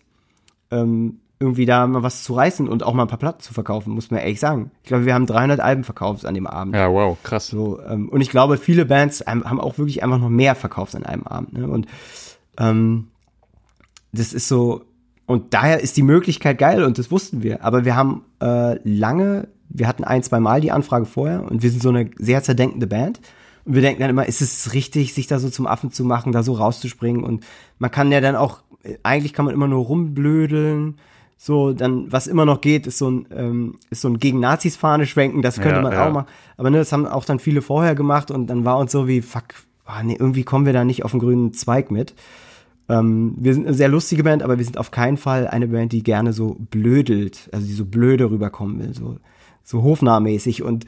ähm, 0.72 1.20
irgendwie 1.40 1.66
da 1.66 1.86
mal 1.86 2.02
was 2.02 2.24
zu 2.24 2.34
reißen 2.34 2.68
und 2.68 2.84
auch 2.84 2.94
mal 2.94 3.04
ein 3.04 3.10
paar 3.10 3.20
Platten 3.20 3.42
zu 3.42 3.54
verkaufen, 3.54 3.94
muss 3.94 4.10
man 4.10 4.22
ehrlich 4.22 4.40
sagen. 4.40 4.72
Ich 4.84 4.88
glaube, 4.88 5.06
wir 5.06 5.14
haben 5.14 5.26
300 5.26 5.60
Alben 5.60 5.84
verkauft 5.84 6.26
an 6.26 6.34
dem 6.34 6.48
Abend. 6.48 6.76
Ja, 6.76 6.90
wow, 6.90 7.18
krass. 7.24 7.48
So, 7.48 7.80
ähm, 7.82 8.08
und 8.08 8.22
ich 8.22 8.30
glaube, 8.30 8.58
viele 8.58 8.86
Bands 8.86 9.24
haben 9.26 9.60
auch 9.60 9.78
wirklich 9.78 10.02
einfach 10.02 10.20
noch 10.20 10.30
mehr 10.30 10.56
verkauft 10.56 10.96
an 10.96 11.06
einem 11.06 11.24
Abend. 11.24 11.54
Ne? 11.54 11.68
Und 11.68 11.88
ähm, 12.58 13.10
das 14.20 14.34
ist 14.34 14.48
so, 14.48 14.84
und 15.26 15.54
daher 15.54 15.82
ist 15.82 15.98
die 15.98 16.04
Möglichkeit 16.04 16.58
geil 16.58 16.84
und 16.84 16.98
das 16.98 17.12
wussten 17.12 17.42
wir. 17.44 17.64
Aber 17.64 17.86
wir 17.86 17.96
haben 17.96 18.24
äh, 18.42 18.78
lange, 18.88 19.48
wir 19.70 19.88
hatten 19.88 20.04
ein, 20.04 20.24
zwei 20.24 20.40
Mal 20.40 20.62
die 20.62 20.72
Anfrage 20.72 21.06
vorher 21.06 21.50
und 21.50 21.64
wir 21.64 21.72
sind 21.72 21.82
so 21.82 21.90
eine 21.90 22.10
sehr 22.18 22.44
zerdenkende 22.44 22.88
Band. 22.88 23.20
Und 23.66 23.74
wir 23.74 23.82
denken 23.82 24.02
dann 24.02 24.12
immer, 24.12 24.28
ist 24.28 24.42
es 24.42 24.74
richtig, 24.74 25.14
sich 25.14 25.26
da 25.26 25.40
so 25.40 25.50
zum 25.50 25.66
Affen 25.66 25.92
zu 25.92 26.06
machen, 26.06 26.32
da 26.32 26.44
so 26.44 26.54
rauszuspringen? 26.54 27.24
Und 27.24 27.44
man 27.80 27.90
kann 27.90 28.12
ja 28.12 28.22
dann 28.22 28.36
auch, 28.36 28.60
eigentlich 29.02 29.34
kann 29.34 29.46
man 29.46 29.56
immer 29.56 29.68
nur 29.68 29.86
rumblödeln. 29.86 30.98
So, 31.38 31.74
dann, 31.74 32.12
was 32.12 32.28
immer 32.28 32.46
noch 32.46 32.62
geht, 32.62 32.86
ist 32.88 33.00
so 33.00 33.10
ein, 33.10 33.28
ähm, 33.36 33.76
ist 33.90 34.02
so 34.02 34.08
ein 34.08 34.20
gegen 34.20 34.40
Nazis 34.40 34.78
Fahne 34.78 35.06
schwenken, 35.06 35.42
das 35.42 35.56
könnte 35.56 35.78
ja, 35.78 35.82
man 35.82 35.92
ja. 35.92 36.08
auch 36.08 36.14
machen. 36.14 36.28
Aber 36.58 36.70
ne, 36.70 36.78
das 36.78 36.92
haben 36.94 37.06
auch 37.08 37.26
dann 37.26 37.40
viele 37.40 37.62
vorher 37.62 37.96
gemacht 37.96 38.32
und 38.32 38.48
dann 38.48 38.64
war 38.64 38.78
uns 38.78 38.92
so 38.92 39.08
wie, 39.08 39.22
fuck, 39.22 39.44
oh, 39.88 40.04
nee, 40.04 40.16
irgendwie 40.18 40.44
kommen 40.44 40.66
wir 40.66 40.74
da 40.74 40.86
nicht 40.86 41.04
auf 41.04 41.12
den 41.12 41.20
grünen 41.20 41.54
Zweig 41.54 41.92
mit. 41.92 42.14
Ähm, 42.88 43.36
wir 43.38 43.54
sind 43.54 43.66
eine 43.66 43.76
sehr 43.76 43.88
lustige 43.88 44.24
Band, 44.24 44.44
aber 44.44 44.58
wir 44.58 44.66
sind 44.66 44.78
auf 44.78 44.92
keinen 44.92 45.18
Fall 45.18 45.48
eine 45.48 45.68
Band, 45.68 45.92
die 45.92 46.04
gerne 46.04 46.34
so 46.34 46.58
blödelt, 46.60 47.50
also 47.52 47.66
die 47.66 47.74
so 47.74 47.86
blöde 47.86 48.30
rüberkommen 48.30 48.80
will, 48.80 48.94
so, 48.94 49.18
so 49.64 49.82
hofnahmäßig. 49.82 50.62
Und 50.62 50.86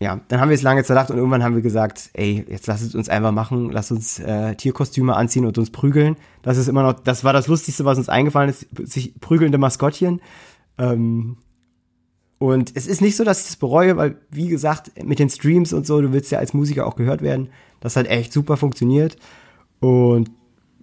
ja, 0.00 0.20
dann 0.28 0.40
haben 0.40 0.48
wir 0.48 0.54
es 0.54 0.62
lange 0.62 0.84
zerdacht 0.84 1.10
und 1.10 1.16
irgendwann 1.16 1.42
haben 1.42 1.56
wir 1.56 1.62
gesagt, 1.62 2.10
ey, 2.14 2.44
jetzt 2.48 2.68
lass 2.68 2.82
es 2.82 2.94
uns 2.94 3.08
einfach 3.08 3.32
machen, 3.32 3.70
lass 3.70 3.90
uns 3.90 4.18
äh, 4.20 4.54
Tierkostüme 4.54 5.16
anziehen 5.16 5.44
und 5.44 5.58
uns 5.58 5.70
prügeln. 5.70 6.16
Das 6.42 6.56
ist 6.56 6.68
immer 6.68 6.84
noch, 6.84 6.94
das 7.00 7.24
war 7.24 7.32
das 7.32 7.48
Lustigste, 7.48 7.84
was 7.84 7.98
uns 7.98 8.08
eingefallen 8.08 8.48
ist, 8.48 8.66
sich 8.84 9.20
prügelnde 9.20 9.58
Maskottchen. 9.58 10.20
Ähm, 10.78 11.36
und 12.38 12.76
es 12.76 12.86
ist 12.86 13.00
nicht 13.00 13.16
so, 13.16 13.24
dass 13.24 13.40
ich 13.40 13.46
das 13.48 13.56
bereue, 13.56 13.96
weil, 13.96 14.16
wie 14.30 14.46
gesagt, 14.46 14.92
mit 15.04 15.18
den 15.18 15.28
Streams 15.28 15.72
und 15.72 15.86
so, 15.86 16.00
du 16.00 16.12
willst 16.12 16.30
ja 16.30 16.38
als 16.38 16.54
Musiker 16.54 16.86
auch 16.86 16.94
gehört 16.94 17.20
werden. 17.20 17.48
Das 17.80 17.96
hat 17.96 18.06
echt 18.06 18.32
super 18.32 18.56
funktioniert. 18.56 19.16
Und 19.80 20.30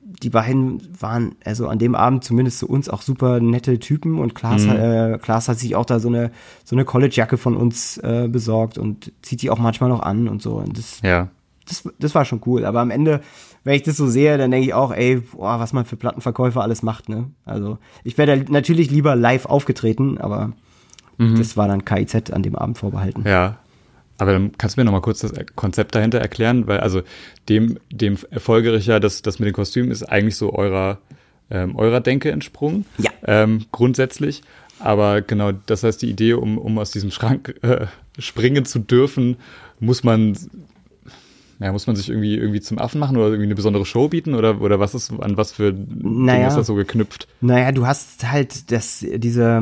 die 0.07 0.29
beiden 0.29 0.81
waren 0.99 1.35
also 1.43 1.67
an 1.67 1.79
dem 1.79 1.95
Abend 1.95 2.23
zumindest 2.23 2.59
zu 2.59 2.69
uns 2.69 2.89
auch 2.89 3.01
super 3.01 3.39
nette 3.39 3.79
Typen 3.79 4.19
und 4.19 4.35
Klaas, 4.35 4.63
mhm. 4.65 4.71
äh, 4.71 5.17
Klaas 5.19 5.49
hat 5.49 5.57
sich 5.57 5.75
auch 5.75 5.85
da 5.85 5.99
so 5.99 6.09
eine 6.09 6.31
so 6.63 6.75
eine 6.75 6.85
College-Jacke 6.85 7.37
von 7.37 7.57
uns 7.57 7.97
äh, 7.97 8.27
besorgt 8.29 8.77
und 8.77 9.11
zieht 9.23 9.41
die 9.41 9.49
auch 9.49 9.57
manchmal 9.57 9.89
noch 9.89 10.01
an 10.01 10.27
und 10.27 10.43
so. 10.43 10.57
Und 10.57 10.77
das, 10.77 11.01
ja. 11.01 11.29
das, 11.67 11.89
das 11.97 12.13
war 12.13 12.23
schon 12.23 12.41
cool. 12.45 12.65
Aber 12.65 12.81
am 12.81 12.91
Ende, 12.91 13.21
wenn 13.63 13.75
ich 13.75 13.81
das 13.81 13.97
so 13.97 14.05
sehe, 14.05 14.37
dann 14.37 14.51
denke 14.51 14.67
ich 14.67 14.73
auch, 14.75 14.93
ey, 14.93 15.17
boah, 15.17 15.59
was 15.59 15.73
man 15.73 15.85
für 15.85 15.95
Plattenverkäufer 15.95 16.61
alles 16.61 16.83
macht, 16.83 17.09
ne? 17.09 17.31
Also 17.43 17.79
ich 18.03 18.15
wäre 18.19 18.45
natürlich 18.47 18.91
lieber 18.91 19.15
live 19.15 19.47
aufgetreten, 19.47 20.19
aber 20.19 20.51
mhm. 21.17 21.35
das 21.35 21.57
war 21.57 21.67
dann 21.67 21.83
KIZ 21.83 22.31
an 22.31 22.43
dem 22.43 22.55
Abend 22.55 22.77
vorbehalten. 22.77 23.23
Ja, 23.25 23.57
aber 24.17 24.31
dann 24.31 24.51
kannst 24.57 24.77
du 24.77 24.81
mir 24.81 24.85
noch 24.85 24.91
mal 24.91 25.01
kurz 25.01 25.19
das 25.19 25.33
Konzept 25.55 25.95
dahinter 25.95 26.19
erklären, 26.19 26.67
weil 26.67 26.79
also 26.79 27.01
dem, 27.49 27.79
dem 27.91 28.17
erfolgreicher, 28.31 28.99
das, 28.99 29.21
das 29.21 29.39
mit 29.39 29.47
den 29.47 29.53
Kostümen 29.53 29.91
ist 29.91 30.03
eigentlich 30.03 30.37
so 30.37 30.53
eurer, 30.53 30.99
ähm, 31.49 31.75
eurer 31.75 31.99
Denke 31.99 32.31
entsprungen. 32.31 32.85
Ja. 32.97 33.11
Ähm, 33.25 33.65
grundsätzlich. 33.71 34.41
Aber 34.79 35.21
genau, 35.21 35.51
das 35.51 35.83
heißt, 35.83 36.01
die 36.01 36.09
Idee, 36.09 36.33
um, 36.33 36.57
um 36.57 36.77
aus 36.79 36.91
diesem 36.91 37.11
Schrank 37.11 37.55
äh, 37.61 37.87
springen 38.19 38.65
zu 38.65 38.79
dürfen, 38.79 39.37
muss 39.79 40.03
man, 40.03 40.37
ja, 41.59 41.71
muss 41.71 41.87
man 41.87 41.95
sich 41.95 42.09
irgendwie, 42.09 42.35
irgendwie 42.35 42.61
zum 42.61 42.79
Affen 42.79 42.99
machen 42.99 43.17
oder 43.17 43.27
irgendwie 43.27 43.45
eine 43.45 43.55
besondere 43.55 43.85
Show 43.85 44.09
bieten 44.09 44.33
oder, 44.33 44.61
oder 44.61 44.79
was 44.79 44.95
ist, 44.95 45.11
an 45.11 45.37
was 45.37 45.51
für 45.53 45.73
naja, 45.73 46.37
Dinge 46.37 46.47
ist 46.47 46.55
das 46.55 46.67
so 46.67 46.75
geknüpft? 46.75 47.27
Naja, 47.41 47.71
du 47.71 47.85
hast 47.85 48.29
halt 48.29 48.71
das, 48.71 49.05
diese, 49.15 49.61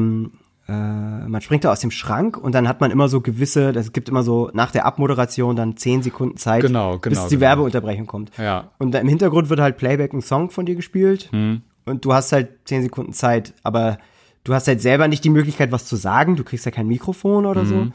man 1.27 1.41
springt 1.41 1.63
da 1.63 1.71
aus 1.71 1.79
dem 1.79 1.91
Schrank 1.91 2.37
und 2.37 2.53
dann 2.53 2.67
hat 2.67 2.81
man 2.81 2.91
immer 2.91 3.07
so 3.07 3.21
gewisse, 3.21 3.71
das 3.71 3.93
gibt 3.93 4.09
immer 4.09 4.23
so 4.23 4.49
nach 4.53 4.71
der 4.71 4.85
Abmoderation 4.85 5.55
dann 5.55 5.77
zehn 5.77 6.01
Sekunden 6.03 6.37
Zeit, 6.37 6.61
genau, 6.61 6.99
genau, 6.99 7.15
bis 7.15 7.27
die 7.27 7.35
genau. 7.35 7.41
Werbeunterbrechung 7.41 8.07
kommt. 8.07 8.31
Ja. 8.37 8.71
Und 8.79 8.95
im 8.95 9.07
Hintergrund 9.07 9.49
wird 9.49 9.59
halt 9.59 9.77
Playback 9.77 10.13
ein 10.13 10.21
Song 10.21 10.49
von 10.49 10.65
dir 10.65 10.75
gespielt 10.75 11.29
hm. 11.31 11.61
und 11.85 12.05
du 12.05 12.13
hast 12.13 12.31
halt 12.31 12.49
zehn 12.65 12.81
Sekunden 12.81 13.13
Zeit, 13.13 13.53
aber 13.63 13.97
du 14.43 14.53
hast 14.53 14.67
halt 14.67 14.81
selber 14.81 15.07
nicht 15.07 15.23
die 15.23 15.29
Möglichkeit, 15.29 15.71
was 15.71 15.85
zu 15.85 15.95
sagen. 15.95 16.35
Du 16.35 16.43
kriegst 16.43 16.65
ja 16.65 16.71
kein 16.71 16.87
Mikrofon 16.87 17.45
oder 17.45 17.63
mhm. 17.63 17.67
so. 17.67 17.87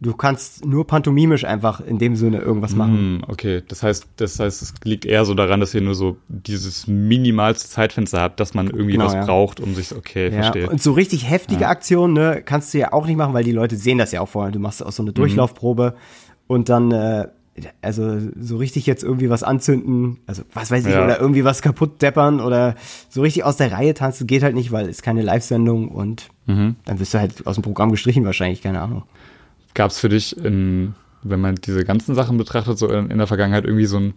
Du 0.00 0.12
kannst 0.12 0.66
nur 0.66 0.86
pantomimisch 0.86 1.44
einfach 1.44 1.80
in 1.80 1.98
dem 1.98 2.14
Sinne 2.16 2.38
irgendwas 2.38 2.74
machen. 2.76 3.22
Hm, 3.22 3.24
okay, 3.28 3.62
das 3.66 3.82
heißt, 3.82 4.06
das 4.16 4.38
heißt, 4.38 4.60
es 4.60 4.74
liegt 4.84 5.06
eher 5.06 5.24
so 5.24 5.32
daran, 5.34 5.60
dass 5.60 5.72
ihr 5.72 5.80
nur 5.80 5.94
so 5.94 6.16
dieses 6.28 6.86
minimalste 6.86 7.68
Zeitfenster 7.70 8.20
habt, 8.20 8.38
dass 8.40 8.52
man 8.54 8.66
irgendwie 8.68 8.92
Genau, 8.92 9.06
was 9.06 9.14
ja. 9.14 9.24
braucht, 9.24 9.60
um 9.60 9.74
sich, 9.74 9.94
okay, 9.96 10.26
Ja, 10.26 10.42
verstehe. 10.42 10.68
und 10.68 10.82
so 10.82 10.92
richtig 10.92 11.30
heftige 11.30 11.62
Ja. 11.62 11.68
Aktionen 11.68 12.12
ne, 12.12 12.42
kannst 12.44 12.74
du 12.74 12.78
ja 12.78 12.92
auch 12.92 13.06
nicht 13.06 13.16
machen, 13.16 13.32
weil 13.34 13.44
die 13.44 13.52
Leute 13.52 13.76
sehen 13.76 13.96
das 13.98 14.12
ja 14.12 14.20
auch 14.20 14.28
vorher. 14.28 14.52
Du 14.52 14.58
machst 14.58 14.84
auch 14.84 14.92
so 14.92 15.02
eine 15.02 15.12
Mhm. 15.12 15.14
Durchlaufprobe 15.14 15.94
und 16.48 16.68
dann, 16.68 16.90
äh, 16.90 17.28
also 17.80 18.18
so 18.38 18.56
richtig 18.56 18.84
jetzt 18.84 19.04
irgendwie 19.04 19.30
was 19.30 19.44
anzünden, 19.44 20.18
also 20.26 20.42
was 20.52 20.70
weiß 20.72 20.84
ich, 20.86 20.92
Ja. 20.92 21.04
oder 21.04 21.20
irgendwie 21.20 21.44
was 21.44 21.62
kaputt 21.62 22.02
deppern 22.02 22.40
oder 22.40 22.74
so 23.08 23.22
richtig 23.22 23.44
aus 23.44 23.56
der 23.56 23.70
Reihe 23.72 23.94
tanzen, 23.94 24.26
geht 24.26 24.42
halt 24.42 24.56
nicht, 24.56 24.72
weil 24.72 24.88
es 24.88 25.02
keine 25.02 25.22
Live-Sendung 25.22 25.88
und 25.88 26.28
Mhm. 26.46 26.74
dann 26.84 26.98
wirst 26.98 27.14
du 27.14 27.20
halt 27.20 27.46
aus 27.46 27.54
dem 27.54 27.62
Programm 27.62 27.90
gestrichen 27.92 28.24
wahrscheinlich, 28.24 28.60
keine 28.60 28.80
Ahnung. 28.82 29.04
Gab 29.74 29.90
es 29.90 29.98
für 29.98 30.08
dich, 30.08 30.36
in, 30.36 30.94
wenn 31.22 31.40
man 31.40 31.56
diese 31.56 31.84
ganzen 31.84 32.14
Sachen 32.14 32.38
betrachtet, 32.38 32.78
so 32.78 32.88
in, 32.88 33.10
in 33.10 33.18
der 33.18 33.26
Vergangenheit 33.26 33.64
irgendwie 33.64 33.86
so 33.86 33.96
einen 33.96 34.14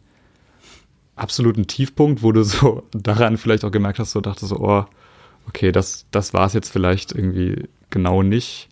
absoluten 1.16 1.68
Tiefpunkt, 1.68 2.24
wo 2.24 2.32
du 2.32 2.44
so 2.44 2.84
daran 2.92 3.38
vielleicht 3.38 3.66
auch 3.66 3.72
gemerkt 3.72 4.00
hast, 4.00 4.12
so 4.12 4.22
dachtest 4.22 4.50
so, 4.50 4.60
oh, 4.60 4.86
okay, 5.48 5.72
das, 5.72 6.06
das 6.12 6.34
war 6.34 6.46
es 6.46 6.54
jetzt 6.54 6.70
vielleicht 6.70 7.12
irgendwie 7.12 7.68
genau 7.90 8.24
nicht. 8.24 8.70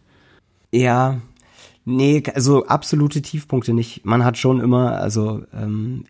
Ja, 0.72 1.20
nee, 1.86 2.22
also 2.34 2.66
absolute 2.68 3.22
Tiefpunkte 3.22 3.74
nicht. 3.74 4.06
Man 4.06 4.24
hat 4.24 4.38
schon 4.38 4.60
immer, 4.60 5.00
also 5.00 5.44
ähm, 5.54 6.06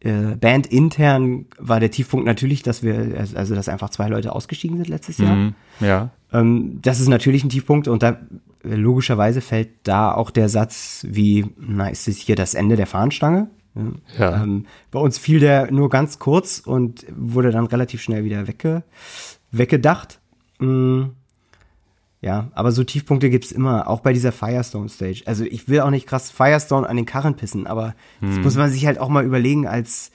äh, 0.00 0.34
Band 0.36 0.66
intern 0.66 1.46
war 1.58 1.78
der 1.78 1.90
Tiefpunkt 1.90 2.26
natürlich, 2.26 2.62
dass 2.62 2.82
wir, 2.82 3.26
also 3.34 3.54
dass 3.54 3.68
einfach 3.68 3.90
zwei 3.90 4.08
Leute 4.08 4.32
ausgestiegen 4.32 4.76
sind 4.78 4.88
letztes 4.88 5.18
Jahr. 5.18 5.36
Mhm. 5.36 5.54
Ja. 5.80 6.10
Ähm, 6.32 6.80
das 6.82 6.98
ist 6.98 7.08
natürlich 7.08 7.44
ein 7.44 7.50
Tiefpunkt 7.50 7.86
und 7.86 8.02
da 8.02 8.18
logischerweise 8.62 9.40
fällt 9.40 9.70
da 9.84 10.12
auch 10.12 10.30
der 10.30 10.48
Satz 10.48 11.06
wie, 11.08 11.46
na, 11.58 11.88
ist 11.88 12.08
es 12.08 12.18
hier 12.18 12.36
das 12.36 12.54
Ende 12.54 12.76
der 12.76 12.86
Fahnenstange? 12.86 13.48
Ja. 14.18 14.42
Ähm, 14.42 14.66
bei 14.90 15.00
uns 15.00 15.18
fiel 15.18 15.40
der 15.40 15.70
nur 15.70 15.88
ganz 15.88 16.18
kurz 16.18 16.58
und 16.58 17.06
wurde 17.14 17.50
dann 17.50 17.66
relativ 17.66 18.02
schnell 18.02 18.24
wieder 18.24 18.46
wegge 18.46 18.82
weggedacht. 19.50 20.20
Mm, 20.58 21.04
ja, 22.20 22.50
aber 22.54 22.70
so 22.72 22.84
Tiefpunkte 22.84 23.30
gibt's 23.30 23.50
immer, 23.50 23.88
auch 23.88 24.00
bei 24.00 24.12
dieser 24.12 24.30
Firestone 24.30 24.88
Stage. 24.88 25.22
Also 25.26 25.44
ich 25.44 25.68
will 25.68 25.80
auch 25.80 25.90
nicht 25.90 26.06
krass 26.06 26.30
Firestone 26.30 26.88
an 26.88 26.96
den 26.96 27.06
Karren 27.06 27.34
pissen, 27.34 27.66
aber 27.66 27.94
das 28.20 28.38
muss 28.38 28.56
man 28.56 28.70
sich 28.70 28.86
halt 28.86 28.98
auch 28.98 29.08
mal 29.08 29.24
überlegen 29.24 29.66
als 29.66 30.12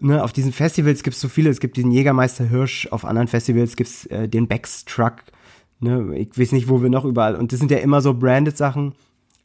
ne, 0.00 0.22
auf 0.22 0.32
diesen 0.32 0.52
Festivals 0.52 1.02
gibt's 1.02 1.20
so 1.20 1.28
viele, 1.28 1.50
es 1.50 1.60
gibt 1.60 1.76
diesen 1.76 1.90
Jägermeister 1.90 2.44
Hirsch, 2.44 2.88
auf 2.90 3.04
anderen 3.04 3.28
Festivals 3.28 3.76
gibt's 3.76 4.06
äh, 4.06 4.28
den 4.28 4.48
Becks 4.48 4.84
Truck, 4.84 5.24
ne, 5.80 6.16
ich 6.16 6.38
weiß 6.38 6.52
nicht, 6.52 6.68
wo 6.68 6.82
wir 6.82 6.90
noch 6.90 7.04
überall, 7.04 7.36
und 7.36 7.52
das 7.52 7.58
sind 7.58 7.70
ja 7.70 7.78
immer 7.78 8.00
so 8.00 8.14
branded 8.14 8.56
Sachen, 8.56 8.92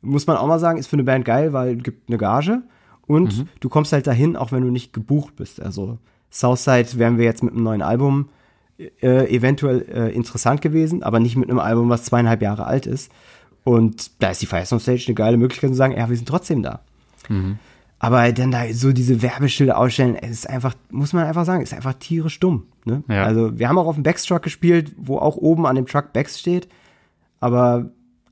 muss 0.01 0.27
man 0.27 0.37
auch 0.37 0.47
mal 0.47 0.59
sagen, 0.59 0.77
ist 0.77 0.87
für 0.87 0.95
eine 0.95 1.03
Band 1.03 1.25
geil, 1.25 1.53
weil 1.53 1.77
es 1.77 1.83
gibt 1.83 2.09
eine 2.09 2.17
Gage. 2.17 2.61
Und 3.05 3.45
du 3.59 3.69
kommst 3.69 3.91
halt 3.91 4.07
dahin, 4.07 4.35
auch 4.35 4.51
wenn 4.51 4.63
du 4.63 4.69
nicht 4.69 4.93
gebucht 4.93 5.35
bist, 5.35 5.61
also 5.61 5.97
Southside 6.31 6.97
wären 6.97 7.17
wir 7.17 7.25
jetzt 7.25 7.43
mit 7.43 7.53
einem 7.53 7.63
neuen 7.63 7.81
Album 7.81 8.29
äh, 8.79 9.33
eventuell 9.33 9.85
äh, 9.93 10.09
interessant 10.15 10.61
gewesen, 10.61 11.03
aber 11.03 11.19
nicht 11.19 11.35
mit 11.35 11.49
einem 11.49 11.59
Album, 11.59 11.89
was 11.89 12.05
zweieinhalb 12.05 12.41
Jahre 12.41 12.65
alt 12.65 12.87
ist. 12.87 13.11
Und 13.63 14.11
da 14.21 14.31
ist 14.31 14.41
die 14.41 14.45
Firestone 14.45 14.79
Stage 14.79 15.05
eine 15.07 15.15
geile 15.15 15.37
Möglichkeit 15.37 15.69
zu 15.69 15.75
sagen, 15.75 15.95
ja, 15.95 16.09
wir 16.09 16.15
sind 16.15 16.27
trotzdem 16.27 16.63
da. 16.63 16.81
Aber 18.03 18.29
dann 18.33 18.51
da 18.51 18.65
so 18.73 18.91
diese 18.91 19.21
Werbeschilder 19.21 19.77
ausstellen, 19.77 20.17
es 20.17 20.31
ist 20.31 20.49
einfach, 20.49 20.75
muss 20.91 21.13
man 21.13 21.25
einfach 21.25 21.45
sagen, 21.45 21.63
ist 21.63 21.73
einfach 21.73 21.93
tierisch 21.93 22.37
dumm. 22.37 22.63
Ne? 22.83 23.01
Ja. 23.07 23.23
Also 23.23 23.57
wir 23.57 23.69
haben 23.69 23.77
auch 23.77 23.87
auf 23.87 23.95
dem 23.95 24.03
Becks 24.03 24.25
Truck 24.25 24.41
gespielt, 24.43 24.91
wo 24.97 25.19
auch 25.19 25.37
oben 25.37 25.65
an 25.65 25.77
dem 25.77 25.85
Truck 25.85 26.11
Becks 26.11 26.37
steht, 26.37 26.67
aber 27.39 27.91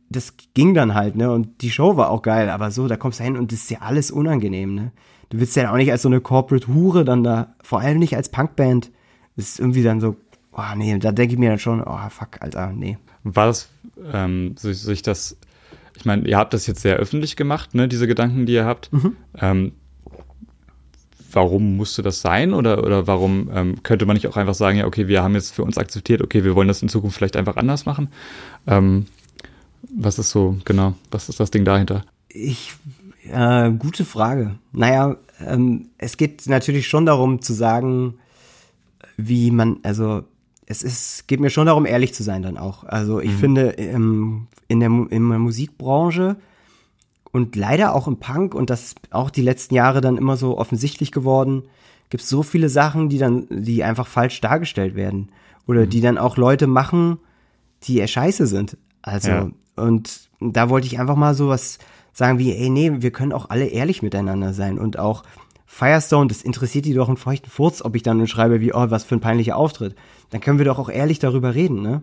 das 0.09 0.33
ging 0.53 0.73
dann 0.73 0.93
halt, 0.93 1.15
ne? 1.15 1.31
Und 1.31 1.61
die 1.61 1.71
Show 1.71 1.95
war 1.95 2.09
auch 2.09 2.21
geil, 2.21 2.49
aber 2.49 2.69
so, 2.69 2.89
da 2.89 2.97
kommst 2.97 3.21
du 3.21 3.23
hin 3.23 3.37
und 3.37 3.53
das 3.53 3.59
ist 3.59 3.71
ja 3.71 3.77
alles 3.79 4.11
unangenehm, 4.11 4.75
ne? 4.75 4.91
Du 5.29 5.39
willst 5.39 5.55
ja 5.55 5.71
auch 5.71 5.77
nicht 5.77 5.89
als 5.89 6.01
so 6.01 6.09
eine 6.09 6.19
Corporate 6.19 6.67
Hure 6.67 7.05
dann 7.05 7.23
da, 7.23 7.55
vor 7.63 7.79
allem 7.79 7.99
nicht 7.99 8.17
als 8.17 8.27
Punkband. 8.27 8.91
Das 9.37 9.51
ist 9.51 9.59
irgendwie 9.61 9.83
dann 9.83 10.01
so, 10.01 10.17
oh 10.51 10.75
nee, 10.75 10.99
da 10.99 11.13
denke 11.13 11.35
ich 11.35 11.39
mir 11.39 11.49
dann 11.49 11.59
schon, 11.59 11.81
oh 11.81 12.09
fuck, 12.09 12.41
Alter, 12.41 12.73
nee. 12.73 12.97
War 13.23 13.47
das, 13.47 13.69
ähm, 14.11 14.53
sich 14.57 15.01
das, 15.01 15.37
ich 15.95 16.05
meine, 16.05 16.27
ihr 16.27 16.37
habt 16.37 16.53
das 16.53 16.67
jetzt 16.67 16.81
sehr 16.81 16.95
öffentlich 16.95 17.35
gemacht, 17.35 17.75
ne, 17.75 17.87
diese 17.87 18.07
Gedanken, 18.07 18.45
die 18.45 18.53
ihr 18.53 18.65
habt. 18.65 18.89
Ähm, 19.39 19.73
warum 21.31 21.77
musste 21.77 22.01
das 22.01 22.21
sein? 22.21 22.53
Oder, 22.53 22.83
oder 22.83 23.07
warum 23.07 23.49
ähm, 23.53 23.83
könnte 23.83 24.05
man 24.05 24.15
nicht 24.15 24.27
auch 24.27 24.37
einfach 24.37 24.53
sagen, 24.53 24.77
ja, 24.77 24.85
okay, 24.85 25.07
wir 25.07 25.23
haben 25.23 25.35
jetzt 25.35 25.53
für 25.53 25.63
uns 25.63 25.77
akzeptiert, 25.77 26.21
okay, 26.21 26.43
wir 26.43 26.55
wollen 26.55 26.67
das 26.67 26.81
in 26.81 26.89
Zukunft 26.89 27.17
vielleicht 27.17 27.37
einfach 27.37 27.57
anders 27.57 27.85
machen? 27.85 28.09
Ähm, 28.67 29.05
was 29.95 30.19
ist 30.19 30.31
so, 30.31 30.57
genau, 30.65 30.93
was 31.09 31.29
ist 31.29 31.39
das 31.39 31.51
Ding 31.51 31.65
dahinter? 31.65 32.05
Ich, 32.29 32.73
äh, 33.31 33.71
gute 33.71 34.05
Frage. 34.05 34.55
Naja, 34.71 35.17
ähm, 35.45 35.89
es 35.97 36.17
geht 36.17 36.47
natürlich 36.47 36.87
schon 36.87 37.05
darum 37.05 37.41
zu 37.41 37.53
sagen, 37.53 38.15
wie 39.17 39.51
man, 39.51 39.77
also 39.83 40.23
es 40.65 40.83
ist, 40.83 41.27
geht 41.27 41.39
mir 41.39 41.49
schon 41.49 41.65
darum, 41.65 41.85
ehrlich 41.85 42.13
zu 42.13 42.23
sein 42.23 42.41
dann 42.41 42.57
auch. 42.57 42.83
Also 42.83 43.19
ich 43.19 43.33
finde, 43.33 43.69
im, 43.71 44.47
in, 44.67 44.79
der, 44.79 44.89
in 44.89 45.29
der 45.29 45.39
Musikbranche 45.39 46.37
und 47.31 47.55
leider 47.55 47.93
auch 47.95 48.07
im 48.07 48.17
Punk 48.17 48.53
und 48.55 48.69
das 48.69 48.95
auch 49.09 49.29
die 49.29 49.41
letzten 49.41 49.75
Jahre 49.75 50.01
dann 50.01 50.17
immer 50.17 50.37
so 50.37 50.57
offensichtlich 50.57 51.11
geworden, 51.11 51.63
gibt 52.09 52.23
es 52.23 52.29
so 52.29 52.43
viele 52.43 52.69
Sachen, 52.69 53.09
die 53.09 53.17
dann, 53.17 53.47
die 53.49 53.83
einfach 53.83 54.07
falsch 54.07 54.41
dargestellt 54.41 54.95
werden. 54.95 55.29
Oder 55.67 55.85
die 55.87 56.01
dann 56.01 56.17
auch 56.17 56.37
Leute 56.37 56.67
machen, 56.67 57.19
die 57.83 57.97
eher 57.99 58.07
scheiße 58.07 58.47
sind. 58.47 58.77
Also, 59.01 59.29
Ja. 59.29 59.49
und 59.75 60.29
da 60.39 60.69
wollte 60.69 60.87
ich 60.87 60.99
einfach 60.99 61.15
mal 61.15 61.33
sowas 61.33 61.79
sagen 62.13 62.39
wie, 62.39 62.53
ey, 62.53 62.69
nee, 62.69 62.91
wir 63.01 63.11
können 63.11 63.31
auch 63.31 63.49
alle 63.49 63.67
ehrlich 63.67 64.01
miteinander 64.01 64.53
sein 64.53 64.77
und 64.77 64.99
auch 64.99 65.23
Firestone, 65.65 66.27
das 66.27 66.41
interessiert 66.41 66.83
die 66.83 66.93
doch 66.93 67.07
einen 67.07 67.15
feuchten 67.15 67.49
Furz, 67.49 67.81
ob 67.81 67.95
ich 67.95 68.03
dann 68.03 68.27
schreibe 68.27 68.59
wie, 68.59 68.73
oh, 68.73 68.87
was 68.89 69.05
für 69.05 69.15
ein 69.15 69.21
peinlicher 69.21 69.55
Auftritt. 69.55 69.95
Dann 70.31 70.41
können 70.41 70.57
wir 70.57 70.65
doch 70.65 70.79
auch 70.79 70.89
ehrlich 70.89 71.19
darüber 71.19 71.53
reden, 71.55 71.81
ne? 71.81 72.01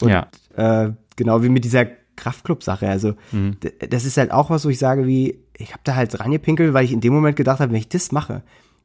Und, 0.00 0.08
Ja. 0.10 0.28
Äh, 0.56 0.92
genau 1.16 1.42
wie 1.42 1.48
mit 1.48 1.64
dieser 1.64 1.84
Kraftclub-Sache. 2.16 2.88
Also, 2.88 3.14
d- 3.32 3.72
das 3.88 4.04
ist 4.04 4.16
halt 4.16 4.30
auch 4.30 4.50
was, 4.50 4.64
wo 4.64 4.68
ich 4.68 4.78
sage, 4.78 5.06
wie, 5.06 5.38
ich 5.56 5.70
habe 5.72 5.80
da 5.84 5.96
halt 5.96 6.18
rangepinkelt, 6.20 6.72
weil 6.72 6.84
ich 6.84 6.92
in 6.92 7.00
dem 7.00 7.12
Moment 7.12 7.36
gedacht 7.36 7.58
habe, 7.60 7.72
wenn 7.72 7.78
ich 7.80 7.88
das 7.88 8.12
mache, 8.12 8.42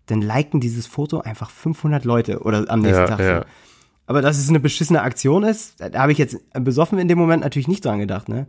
dann 0.07 0.21
liken 0.21 0.59
dieses 0.59 0.87
Foto 0.87 1.19
einfach 1.21 1.49
500 1.51 2.03
Leute 2.05 2.39
oder 2.39 2.65
am 2.69 2.81
nächsten 2.81 3.01
Ja, 3.01 3.05
Tag. 3.07 3.19
ja. 3.19 3.45
Aber 4.07 4.23
dass 4.23 4.39
es 4.39 4.49
eine 4.49 4.59
beschissene 4.59 5.03
Aktion 5.03 5.43
ist, 5.43 5.75
da 5.79 5.99
habe 6.01 6.11
ich 6.11 6.17
jetzt 6.17 6.37
besoffen 6.53 6.97
in 6.97 7.07
dem 7.07 7.19
Moment 7.19 7.43
natürlich 7.43 7.67
nicht 7.67 7.85
dran 7.85 7.99
gedacht, 7.99 8.27
ne? 8.27 8.47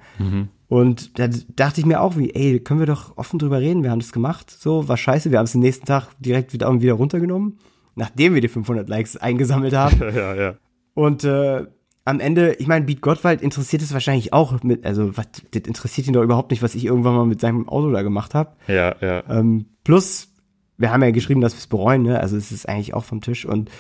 Und 0.68 1.18
da 1.18 1.28
dachte 1.56 1.80
ich 1.80 1.87
mir 1.87 2.00
auch, 2.00 2.16
wie, 2.16 2.30
ey, 2.34 2.60
können 2.60 2.80
wir 2.80 2.87
doch 2.87 3.18
offen 3.18 3.38
drüber 3.38 3.60
reden, 3.60 3.82
wir 3.82 3.90
haben 3.90 3.99
das 4.00 4.12
gemacht, 4.12 4.50
so, 4.50 4.88
war 4.88 4.96
scheiße, 4.96 5.30
wir 5.30 5.38
haben 5.38 5.44
es 5.44 5.52
den 5.52 5.60
nächsten 5.60 5.84
Tag 5.84 6.08
direkt 6.18 6.54
wieder, 6.54 6.72
wieder 6.80 6.94
runtergenommen, 6.94 7.58
nachdem 8.00 8.35
wir 8.35 8.40
die 8.40 8.49
500 8.49 8.88
Likes 8.88 9.16
eingesammelt 9.16 9.75
haben. 9.75 10.00
ja, 10.14 10.35
ja. 10.35 10.54
Und 10.95 11.23
äh, 11.23 11.66
am 12.07 12.19
Ende, 12.19 12.54
ich 12.54 12.66
meine, 12.66 12.87
Beat 12.87 13.02
Gottwald 13.02 13.42
interessiert 13.42 13.83
es 13.83 13.92
wahrscheinlich 13.92 14.33
auch 14.33 14.62
mit, 14.62 14.85
also 14.85 15.16
was, 15.16 15.26
das 15.52 15.62
interessiert 15.62 16.09
ihn 16.09 16.14
doch 16.14 16.23
überhaupt 16.23 16.50
nicht, 16.50 16.62
was 16.62 16.75
ich 16.75 16.87
irgendwann 16.87 17.14
mal 17.14 17.26
mit 17.26 17.40
seinem 17.40 17.69
Auto 17.69 17.92
da 17.92 18.02
gemacht 18.02 18.35
habe. 18.35 18.57
Ja, 18.66 18.97
ja. 19.00 19.23
Ähm, 19.28 19.66
plus, 19.85 20.33
wir 20.78 20.90
haben 20.90 21.02
ja 21.02 21.11
geschrieben, 21.11 21.42
dass 21.42 21.52
wir 21.52 21.59
es 21.59 21.66
bereuen, 21.66 22.02
ne? 22.02 22.19
Also 22.19 22.37
es 22.38 22.50
ist 22.50 22.69
eigentlich 22.69 22.95
auch 22.95 23.04
vom 23.04 23.21
Tisch 23.21 23.45
und 23.45 23.71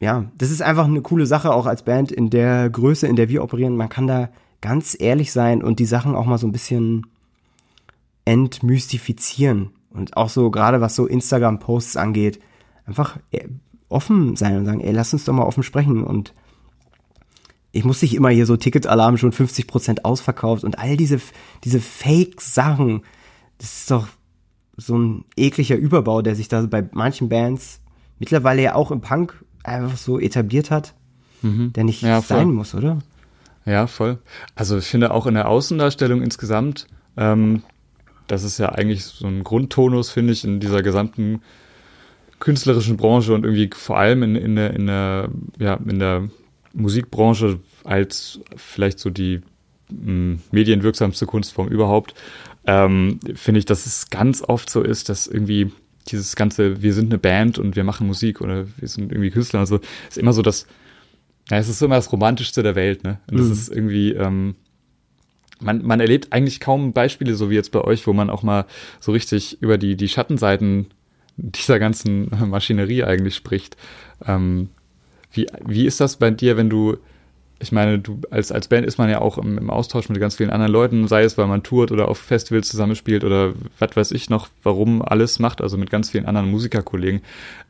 ja, 0.00 0.24
das 0.36 0.50
ist 0.50 0.60
einfach 0.60 0.86
eine 0.86 1.02
coole 1.02 1.26
Sache, 1.26 1.54
auch 1.54 1.66
als 1.66 1.84
Band 1.84 2.10
in 2.10 2.28
der 2.28 2.68
Größe, 2.68 3.06
in 3.06 3.14
der 3.14 3.28
wir 3.28 3.44
operieren. 3.44 3.76
Man 3.76 3.88
kann 3.88 4.08
da 4.08 4.30
ganz 4.60 4.96
ehrlich 4.98 5.30
sein 5.30 5.62
und 5.62 5.78
die 5.78 5.86
Sachen 5.86 6.16
auch 6.16 6.26
mal 6.26 6.38
so 6.38 6.48
ein 6.48 6.52
bisschen 6.52 7.06
entmystifizieren. 8.24 9.70
Und 9.90 10.16
auch 10.16 10.28
so, 10.28 10.50
gerade 10.50 10.80
was 10.80 10.96
so 10.96 11.06
Instagram-Posts 11.06 11.96
angeht, 11.96 12.40
einfach 12.86 13.18
äh, 13.30 13.48
offen 13.88 14.36
sein 14.36 14.56
und 14.56 14.64
sagen, 14.64 14.80
ey, 14.80 14.92
lass 14.92 15.12
uns 15.12 15.24
doch 15.24 15.32
mal 15.32 15.44
offen 15.44 15.62
sprechen. 15.62 16.02
Und 16.02 16.34
ich 17.72 17.84
muss 17.84 18.02
nicht 18.02 18.14
immer 18.14 18.30
hier 18.30 18.46
so 18.46 18.56
Ticketalarm 18.56 19.16
schon 19.16 19.32
50% 19.32 20.04
ausverkauft 20.04 20.64
und 20.64 20.78
all 20.78 20.96
diese, 20.96 21.20
diese 21.64 21.80
Fake-Sachen. 21.80 23.02
Das 23.58 23.72
ist 23.72 23.90
doch 23.90 24.08
so 24.76 24.96
ein 24.98 25.24
ekliger 25.36 25.76
Überbau, 25.76 26.22
der 26.22 26.34
sich 26.34 26.48
da 26.48 26.62
bei 26.62 26.88
manchen 26.92 27.28
Bands 27.28 27.80
mittlerweile 28.18 28.62
ja 28.62 28.74
auch 28.74 28.90
im 28.90 29.00
Punk 29.00 29.44
einfach 29.62 29.96
so 29.96 30.18
etabliert 30.18 30.70
hat, 30.70 30.94
der 31.42 31.84
nicht 31.84 32.02
Ja, 32.02 32.20
sein 32.20 32.52
muss, 32.52 32.74
oder? 32.74 32.98
Ja, 33.64 33.86
voll. 33.86 34.18
Also 34.54 34.78
ich 34.78 34.86
finde 34.86 35.12
auch 35.12 35.26
in 35.26 35.34
der 35.34 35.48
Außendarstellung 35.48 36.22
insgesamt, 36.22 36.86
ähm, 37.16 37.62
das 38.28 38.44
ist 38.44 38.58
ja 38.58 38.70
eigentlich 38.70 39.04
so 39.04 39.26
ein 39.26 39.44
Grundtonus, 39.44 40.10
finde 40.10 40.32
ich, 40.32 40.44
in 40.44 40.60
dieser 40.60 40.82
gesamten 40.82 41.42
künstlerischen 42.42 42.96
Branche 42.96 43.32
und 43.34 43.44
irgendwie 43.44 43.70
vor 43.72 43.98
allem 43.98 44.24
in, 44.24 44.34
in, 44.34 44.56
der, 44.56 44.74
in, 44.74 44.86
der, 44.88 45.28
ja, 45.60 45.74
in 45.74 46.00
der 46.00 46.28
Musikbranche 46.74 47.60
als 47.84 48.40
vielleicht 48.56 48.98
so 48.98 49.10
die 49.10 49.42
mh, 49.90 50.38
medienwirksamste 50.50 51.24
Kunstform 51.26 51.68
überhaupt, 51.68 52.14
ähm, 52.66 53.20
finde 53.34 53.60
ich, 53.60 53.64
dass 53.64 53.86
es 53.86 54.10
ganz 54.10 54.42
oft 54.42 54.70
so 54.70 54.82
ist, 54.82 55.08
dass 55.08 55.28
irgendwie 55.28 55.70
dieses 56.08 56.34
ganze, 56.34 56.82
wir 56.82 56.92
sind 56.94 57.12
eine 57.12 57.18
Band 57.18 57.60
und 57.60 57.76
wir 57.76 57.84
machen 57.84 58.08
Musik 58.08 58.40
oder 58.40 58.66
wir 58.76 58.88
sind 58.88 59.12
irgendwie 59.12 59.30
Künstler 59.30 59.60
und 59.60 59.66
so, 59.66 59.78
ist 60.08 60.18
immer 60.18 60.32
so 60.32 60.42
das, 60.42 60.66
ja, 61.48 61.58
es 61.58 61.68
ist 61.68 61.80
immer 61.80 61.94
das 61.94 62.10
Romantischste 62.10 62.64
der 62.64 62.74
Welt, 62.74 63.04
ne? 63.04 63.20
Und 63.30 63.38
das 63.38 63.46
Mhm. 63.46 63.52
ist 63.52 63.68
irgendwie, 63.68 64.10
ähm, 64.14 64.56
man, 65.60 65.84
man 65.84 66.00
erlebt 66.00 66.32
eigentlich 66.32 66.58
kaum 66.58 66.92
Beispiele, 66.92 67.36
so 67.36 67.50
wie 67.50 67.54
jetzt 67.54 67.70
bei 67.70 67.80
euch, 67.82 68.04
wo 68.08 68.12
man 68.12 68.30
auch 68.30 68.42
mal 68.42 68.66
so 68.98 69.12
richtig 69.12 69.62
über 69.62 69.78
die, 69.78 69.96
die 69.96 70.08
Schattenseiten 70.08 70.88
dieser 71.36 71.78
ganzen 71.78 72.30
Maschinerie 72.46 73.04
eigentlich 73.04 73.36
spricht. 73.36 73.76
Ähm, 74.26 74.68
wie, 75.32 75.46
wie 75.64 75.86
ist 75.86 76.00
das 76.00 76.16
bei 76.16 76.30
dir, 76.30 76.56
wenn 76.56 76.70
du 76.70 76.98
ich 77.62 77.70
meine, 77.70 78.00
du 78.00 78.20
als, 78.30 78.50
als 78.50 78.66
Band 78.66 78.84
ist 78.84 78.98
man 78.98 79.08
ja 79.08 79.20
auch 79.20 79.38
im, 79.38 79.56
im, 79.56 79.70
Austausch 79.70 80.08
mit 80.08 80.18
ganz 80.18 80.34
vielen 80.34 80.50
anderen 80.50 80.72
Leuten, 80.72 81.06
sei 81.06 81.22
es, 81.22 81.38
weil 81.38 81.46
man 81.46 81.62
tourt 81.62 81.92
oder 81.92 82.08
auf 82.08 82.18
Festivals 82.18 82.68
zusammenspielt 82.68 83.22
oder 83.22 83.54
was 83.78 83.94
weiß 83.94 84.10
ich 84.10 84.28
noch, 84.28 84.48
warum 84.64 85.00
alles 85.00 85.38
macht, 85.38 85.60
also 85.60 85.78
mit 85.78 85.88
ganz 85.88 86.10
vielen 86.10 86.26
anderen 86.26 86.50
Musikerkollegen. 86.50 87.20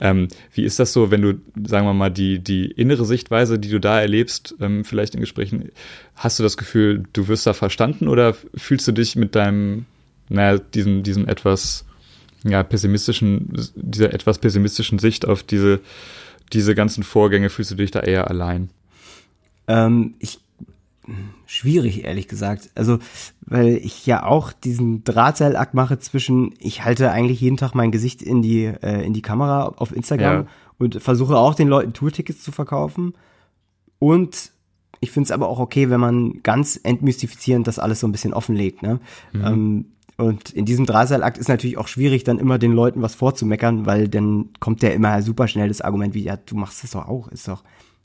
Ähm, 0.00 0.28
wie 0.54 0.64
ist 0.64 0.78
das 0.78 0.94
so, 0.94 1.10
wenn 1.10 1.20
du, 1.20 1.34
sagen 1.68 1.86
wir 1.86 1.92
mal, 1.92 2.10
die, 2.10 2.38
die 2.38 2.70
innere 2.70 3.04
Sichtweise, 3.04 3.58
die 3.58 3.68
du 3.68 3.80
da 3.80 4.00
erlebst, 4.00 4.54
ähm, 4.60 4.84
vielleicht 4.86 5.14
in 5.14 5.20
Gesprächen, 5.20 5.70
hast 6.16 6.38
du 6.38 6.42
das 6.42 6.56
Gefühl, 6.56 7.02
du 7.12 7.28
wirst 7.28 7.46
da 7.46 7.52
verstanden 7.52 8.08
oder 8.08 8.34
fühlst 8.54 8.88
du 8.88 8.92
dich 8.92 9.14
mit 9.14 9.34
deinem, 9.34 9.84
naja, 10.30 10.58
diesem, 10.58 11.02
diesem 11.02 11.28
etwas, 11.28 11.84
ja, 12.44 12.62
pessimistischen, 12.62 13.52
dieser 13.74 14.12
etwas 14.12 14.38
pessimistischen 14.38 14.98
Sicht 14.98 15.26
auf 15.26 15.42
diese, 15.42 15.80
diese 16.52 16.74
ganzen 16.74 17.02
Vorgänge, 17.02 17.50
fühlst 17.50 17.70
du 17.70 17.74
dich 17.76 17.90
da 17.90 18.00
eher 18.00 18.28
allein? 18.28 18.70
Ähm, 19.68 20.14
ich 20.18 20.40
schwierig, 21.46 22.04
ehrlich 22.04 22.28
gesagt. 22.28 22.70
Also, 22.74 22.98
weil 23.44 23.76
ich 23.76 24.06
ja 24.06 24.24
auch 24.24 24.52
diesen 24.52 25.04
Drahtseilakt 25.04 25.74
mache 25.74 25.98
zwischen, 25.98 26.54
ich 26.58 26.84
halte 26.84 27.10
eigentlich 27.10 27.40
jeden 27.40 27.56
Tag 27.56 27.74
mein 27.74 27.90
Gesicht 27.90 28.22
in 28.22 28.42
die, 28.42 28.64
äh, 28.64 29.04
in 29.04 29.12
die 29.12 29.22
Kamera 29.22 29.66
auf 29.76 29.94
Instagram 29.94 30.44
ja. 30.44 30.46
und 30.78 31.02
versuche 31.02 31.36
auch 31.36 31.54
den 31.54 31.68
Leuten 31.68 31.92
Tourtickets 31.92 32.42
zu 32.42 32.52
verkaufen. 32.52 33.14
Und 33.98 34.52
ich 35.00 35.10
finde 35.10 35.26
es 35.26 35.32
aber 35.32 35.48
auch 35.48 35.58
okay, 35.58 35.90
wenn 35.90 36.00
man 36.00 36.42
ganz 36.42 36.78
entmystifizierend 36.82 37.66
das 37.66 37.78
alles 37.78 38.00
so 38.00 38.06
ein 38.06 38.12
bisschen 38.12 38.32
offenlegt. 38.32 38.82
Ne? 38.82 39.00
Mhm. 39.32 39.44
Ähm, 39.44 39.84
und 40.16 40.50
in 40.50 40.64
diesem 40.64 40.86
Drahtseilakt 40.86 41.38
ist 41.38 41.48
natürlich 41.48 41.78
auch 41.78 41.88
schwierig, 41.88 42.24
dann 42.24 42.38
immer 42.38 42.58
den 42.58 42.72
Leuten 42.72 43.02
was 43.02 43.14
vorzumeckern, 43.14 43.86
weil 43.86 44.08
dann 44.08 44.50
kommt 44.60 44.82
der 44.82 44.94
immer 44.94 45.20
super 45.22 45.48
schnell 45.48 45.68
das 45.68 45.80
Argument 45.80 46.14
wie, 46.14 46.22
ja, 46.22 46.36
du 46.36 46.56
machst 46.56 46.84
das 46.84 46.92
doch 46.92 47.08
auch, 47.08 47.28
ist 47.28 47.48
doch, 47.48 47.62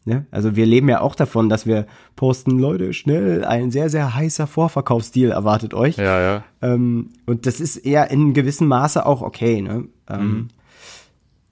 Ne? 0.07 0.25
Also 0.31 0.55
wir 0.55 0.65
leben 0.65 0.87
ja 0.87 1.01
auch 1.01 1.15
davon, 1.15 1.49
dass 1.49 1.65
wir 1.65 1.85
posten, 2.15 2.57
Leute, 2.57 2.93
schnell, 2.93 3.43
ein 3.43 3.71
sehr, 3.71 3.89
sehr 3.89 4.15
heißer 4.15 4.47
Vorverkaufsstil 4.47 5.31
erwartet 5.31 5.73
euch. 5.73 5.97
Ja, 5.97 6.21
ja. 6.21 6.43
Ähm, 6.61 7.09
und 7.25 7.45
das 7.45 7.59
ist 7.59 7.75
eher 7.75 8.09
in 8.09 8.33
gewissem 8.33 8.67
Maße 8.69 9.05
auch 9.05 9.21
okay. 9.21 9.61
Ne? 9.61 9.89
Ähm, 10.09 10.21
mhm. 10.21 10.47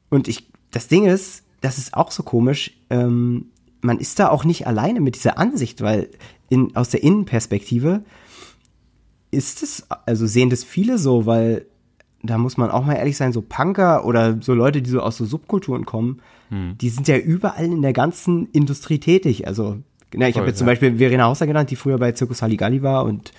Und 0.09 0.29
ich, 0.29 0.47
das 0.71 0.87
Ding 0.87 1.05
ist, 1.05 1.43
das 1.59 1.77
ist 1.77 1.95
auch 1.95 2.11
so 2.11 2.23
komisch, 2.23 2.71
ähm, 2.89 3.47
man 3.81 3.99
ist 3.99 4.19
da 4.19 4.29
auch 4.29 4.45
nicht 4.45 4.67
alleine 4.67 5.01
mit 5.01 5.15
dieser 5.15 5.37
Ansicht, 5.37 5.81
weil 5.81 6.09
in, 6.47 6.77
aus 6.77 6.89
der 6.89 7.03
Innenperspektive 7.03 8.05
ist 9.35 9.63
es, 9.63 9.85
also 10.05 10.25
sehen 10.25 10.49
das 10.49 10.63
viele 10.63 10.97
so, 10.97 11.25
weil 11.25 11.65
da 12.23 12.37
muss 12.37 12.57
man 12.57 12.71
auch 12.71 12.85
mal 12.85 12.95
ehrlich 12.95 13.17
sein, 13.17 13.33
so 13.33 13.41
Punker 13.41 14.05
oder 14.05 14.37
so 14.41 14.53
Leute, 14.53 14.81
die 14.81 14.89
so 14.89 15.01
aus 15.01 15.17
so 15.17 15.25
Subkulturen 15.25 15.85
kommen, 15.85 16.21
hm. 16.49 16.77
die 16.79 16.89
sind 16.89 17.07
ja 17.07 17.17
überall 17.17 17.65
in 17.65 17.81
der 17.81 17.93
ganzen 17.93 18.47
Industrie 18.51 18.99
tätig. 18.99 19.47
Also, 19.47 19.77
na, 20.13 20.27
ich 20.27 20.37
habe 20.37 20.47
jetzt 20.47 20.55
ja. 20.55 20.59
zum 20.59 20.67
Beispiel 20.67 20.97
Verena 20.97 21.25
Hauser 21.25 21.47
genannt, 21.47 21.69
die 21.69 21.75
früher 21.75 21.97
bei 21.97 22.15
Circus 22.15 22.41
Halligalli 22.41 22.81
war 22.81 23.05
und 23.05 23.31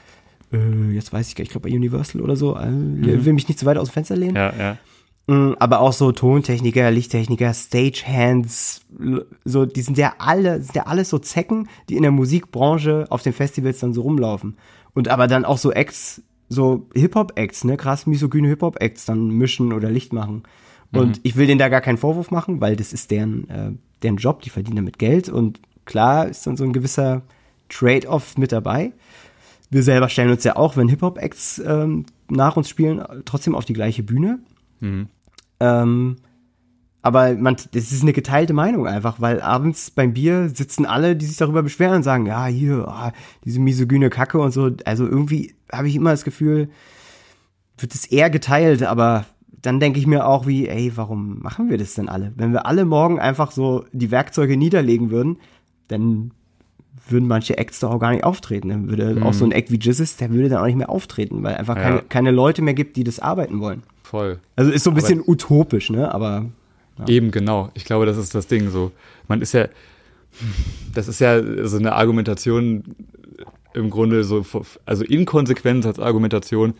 äh, 0.53 0.93
jetzt 0.93 1.13
weiß 1.13 1.29
ich 1.29 1.35
gar 1.35 1.43
nicht, 1.43 1.49
ich 1.49 1.53
glaube 1.53 1.69
bei 1.69 1.75
Universal 1.75 2.21
oder 2.21 2.37
so, 2.37 2.57
äh, 2.57 2.71
mhm. 2.71 3.25
will 3.25 3.33
mich 3.33 3.49
nicht 3.49 3.59
zu 3.59 3.67
weit 3.67 3.79
aus 3.79 3.89
dem 3.89 3.95
Fenster 3.95 4.17
lehnen. 4.17 4.37
Ja, 4.37 4.53
ja. 4.57 4.79
Mm, 5.27 5.55
aber 5.59 5.81
auch 5.81 5.93
so 5.93 6.13
Tontechniker, 6.13 6.91
Lichttechniker, 6.91 7.53
Stagehands, 7.53 8.83
so, 9.45 9.67
die 9.67 9.83
sind 9.83 9.99
ja 9.99 10.15
alle, 10.19 10.63
sind 10.63 10.77
ja 10.77 10.87
alles 10.87 11.11
so 11.11 11.19
Zecken, 11.19 11.69
die 11.89 11.97
in 11.97 12.03
der 12.03 12.13
Musikbranche 12.13 13.07
auf 13.11 13.23
den 13.23 13.33
Festivals 13.33 13.81
dann 13.81 13.93
so 13.93 14.03
rumlaufen. 14.03 14.57
Und 14.97 15.09
aber 15.09 15.27
dann 15.27 15.45
auch 15.45 15.59
so 15.59 15.73
Acts, 15.73 16.23
so 16.49 16.89
Hip-Hop-Acts, 16.95 17.65
ne, 17.65 17.77
krass 17.77 18.07
misogyne 18.07 18.49
Hip-Hop-Acts 18.49 19.05
dann 19.05 19.29
mischen 19.29 19.75
oder 19.75 19.91
Licht 19.91 20.15
machen. 20.15 20.45
Und 20.91 21.19
mhm. 21.19 21.21
ich 21.23 21.37
will 21.37 21.47
denen 21.47 21.59
da 21.59 21.69
gar 21.69 21.83
keinen 21.83 21.99
Vorwurf 21.99 22.31
machen, 22.31 22.63
weil 22.63 22.77
das 22.77 22.95
ist 22.95 23.11
deren, 23.11 23.51
äh, 23.51 23.73
deren 24.03 24.17
Job, 24.17 24.41
die 24.41 24.49
verdienen 24.49 24.77
damit 24.77 24.99
Geld 24.99 25.29
und 25.29 25.61
klar 25.85 26.27
ist 26.27 26.47
dann 26.47 26.57
so 26.57 26.65
ein 26.65 26.73
gewisser 26.73 27.21
Trade-off 27.69 28.39
mit 28.39 28.53
dabei. 28.53 28.95
Wir 29.69 29.83
selber 29.83 30.09
stellen 30.09 30.31
uns 30.31 30.45
ja 30.45 30.57
auch, 30.57 30.79
wenn 30.79 30.89
Hip-Hop-Acts 30.89 31.59
ähm, 31.59 32.07
nach 32.31 32.57
uns 32.57 32.71
spielen, 32.71 33.05
trotzdem 33.27 33.55
auf 33.55 33.67
die 33.67 33.75
gleiche 33.75 34.03
Bühne. 34.03 34.39
Mhm. 34.81 35.09
Ähm, 35.61 36.17
aber 37.07 37.37
man, 37.37 37.55
das 37.55 37.93
ist 37.93 38.03
eine 38.03 38.13
geteilte 38.13 38.53
Meinung 38.53 38.89
einfach, 38.89 39.21
weil 39.21 39.41
abends 39.41 39.93
beim 39.93 40.13
Bier 40.13 40.49
sitzen 40.49 40.85
alle, 40.85 41.15
die 41.15 41.25
sich 41.25 41.37
darüber 41.37 41.63
beschweren 41.63 41.99
und 41.99 42.03
sagen, 42.03 42.27
ja, 42.27 42.47
hier, 42.47 42.85
oh, 42.89 43.11
diese 43.45 43.61
misogyne 43.61 44.11
Kacke 44.11 44.41
und 44.41 44.51
so. 44.51 44.73
Also 44.85 45.07
irgendwie 45.07 45.55
habe 45.73 45.87
ich 45.87 45.95
immer 45.95 46.11
das 46.11 46.25
Gefühl, 46.25 46.69
wird 47.79 47.95
es 47.95 48.07
eher 48.07 48.29
geteilt, 48.29 48.83
aber 48.83 49.25
dann 49.63 49.79
denke 49.79 50.01
ich 50.01 50.09
mir 50.09 50.27
auch 50.27 50.49
wie, 50.49 50.67
ey, 50.67 50.91
warum 50.97 51.39
machen 51.43 51.71
wir 51.71 51.79
das 51.79 51.95
denn 51.95 52.09
alle? 52.09 52.33
Wenn 52.35 52.53
wir 52.53 52.67
alle 52.67 52.85
morgen 52.85 53.21
einfach 53.21 53.53
so 53.53 53.85
die 53.93 54.11
Werkzeuge 54.11 54.57
niederlegen 54.57 55.11
würden, 55.11 55.37
dann 55.87 56.33
würden 57.09 57.29
manche 57.29 57.57
Acts 57.57 57.79
doch 57.79 57.93
auch 57.93 58.01
gar 58.01 58.11
nicht 58.11 58.25
auftreten. 58.25 58.69
Dann 58.69 58.89
würde 58.89 59.15
mhm. 59.15 59.23
auch 59.23 59.33
so 59.33 59.45
ein 59.45 59.53
Act 59.53 59.71
wie 59.71 59.79
Jizzes, 59.79 60.17
der 60.17 60.31
würde 60.31 60.49
dann 60.49 60.59
auch 60.59 60.67
nicht 60.67 60.75
mehr 60.75 60.91
auftreten, 60.91 61.45
weil 61.45 61.55
einfach 61.55 61.77
ja. 61.77 61.83
keine, 61.83 62.03
keine 62.03 62.31
Leute 62.33 62.63
mehr 62.63 62.75
gibt, 62.75 62.97
die 62.97 63.05
das 63.05 63.21
arbeiten 63.21 63.61
wollen. 63.61 63.85
Voll. 64.03 64.41
Also 64.57 64.73
ist 64.73 64.83
so 64.83 64.91
ein 64.91 64.95
bisschen 64.95 65.21
Aber 65.21 65.29
utopisch, 65.29 65.91
ne? 65.91 66.13
Aber. 66.13 66.47
Ja. 66.99 67.09
Eben, 67.09 67.31
genau. 67.31 67.71
Ich 67.75 67.85
glaube, 67.85 68.07
das 68.07 68.17
ist 68.17 68.35
das 68.35 68.47
Ding 68.47 68.71
so. 68.71 68.93
Man 69.29 69.43
ist 69.43 69.53
ja, 69.53 69.69
das 70.95 71.09
ist 71.09 71.21
ja 71.21 71.67
so 71.67 71.79
eine 71.79 71.95
Argumentation 71.95 72.85
im 73.75 73.91
Grunde 73.91 74.25
so, 74.25 74.45
also 74.87 75.05
Inkonsequenz 75.05 75.85
als 75.85 75.99
Argumentation 75.99 76.75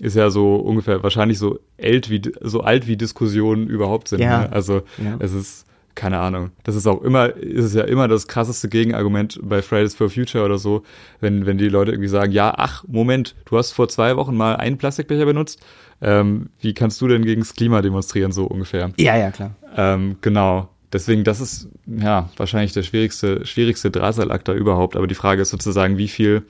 ist 0.00 0.16
ja 0.16 0.30
so 0.30 0.56
ungefähr 0.56 1.02
wahrscheinlich 1.02 1.38
so 1.38 1.60
alt 1.80 2.10
wie 2.10 2.20
so 2.40 2.62
alt 2.62 2.88
wie 2.88 2.96
Diskussionen 2.96 3.68
überhaupt 3.68 4.08
sind. 4.08 4.20
Ja. 4.20 4.40
Ne? 4.40 4.52
Also 4.52 4.82
ja. 4.98 5.16
es 5.20 5.32
ist 5.32 5.66
keine 5.94 6.18
Ahnung. 6.18 6.50
Das 6.64 6.76
ist 6.76 6.86
auch 6.86 7.02
immer, 7.02 7.34
ist 7.36 7.64
es 7.64 7.74
ja 7.74 7.84
immer 7.84 8.08
das 8.08 8.28
krasseste 8.28 8.68
Gegenargument 8.68 9.38
bei 9.42 9.62
Fridays 9.62 9.94
for 9.94 10.10
Future 10.10 10.44
oder 10.44 10.58
so, 10.58 10.82
wenn, 11.20 11.46
wenn 11.46 11.58
die 11.58 11.68
Leute 11.68 11.92
irgendwie 11.92 12.08
sagen, 12.08 12.32
ja, 12.32 12.54
ach, 12.56 12.84
Moment, 12.88 13.34
du 13.44 13.58
hast 13.58 13.72
vor 13.72 13.88
zwei 13.88 14.16
Wochen 14.16 14.36
mal 14.36 14.56
einen 14.56 14.78
Plastikbecher 14.78 15.26
benutzt. 15.26 15.60
Ähm, 16.00 16.50
wie 16.60 16.74
kannst 16.74 17.00
du 17.00 17.08
denn 17.08 17.24
gegen 17.24 17.42
das 17.42 17.54
Klima 17.54 17.82
demonstrieren, 17.82 18.32
so 18.32 18.44
ungefähr? 18.44 18.92
Ja, 18.96 19.16
ja, 19.16 19.30
klar. 19.30 19.54
Ähm, 19.76 20.16
genau. 20.20 20.68
Deswegen, 20.92 21.24
das 21.24 21.40
ist 21.40 21.68
ja 21.86 22.28
wahrscheinlich 22.36 22.72
der 22.72 22.82
schwierigste, 22.82 23.46
schwierigste 23.46 23.90
Drahtseilakt 23.90 24.48
da 24.48 24.52
überhaupt. 24.52 24.96
Aber 24.96 25.06
die 25.06 25.14
Frage 25.14 25.42
ist 25.42 25.50
sozusagen, 25.50 25.96
wie 25.96 26.08
viel 26.08 26.44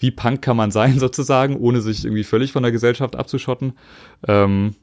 wie 0.00 0.10
Punk 0.10 0.42
kann 0.42 0.56
man 0.56 0.70
sein 0.70 0.98
sozusagen, 0.98 1.56
ohne 1.56 1.80
sich 1.80 2.04
irgendwie 2.04 2.24
völlig 2.24 2.52
von 2.52 2.62
der 2.62 2.72
Gesellschaft 2.72 3.14
abzuschotten. 3.14 3.74
Ähm, 4.26 4.74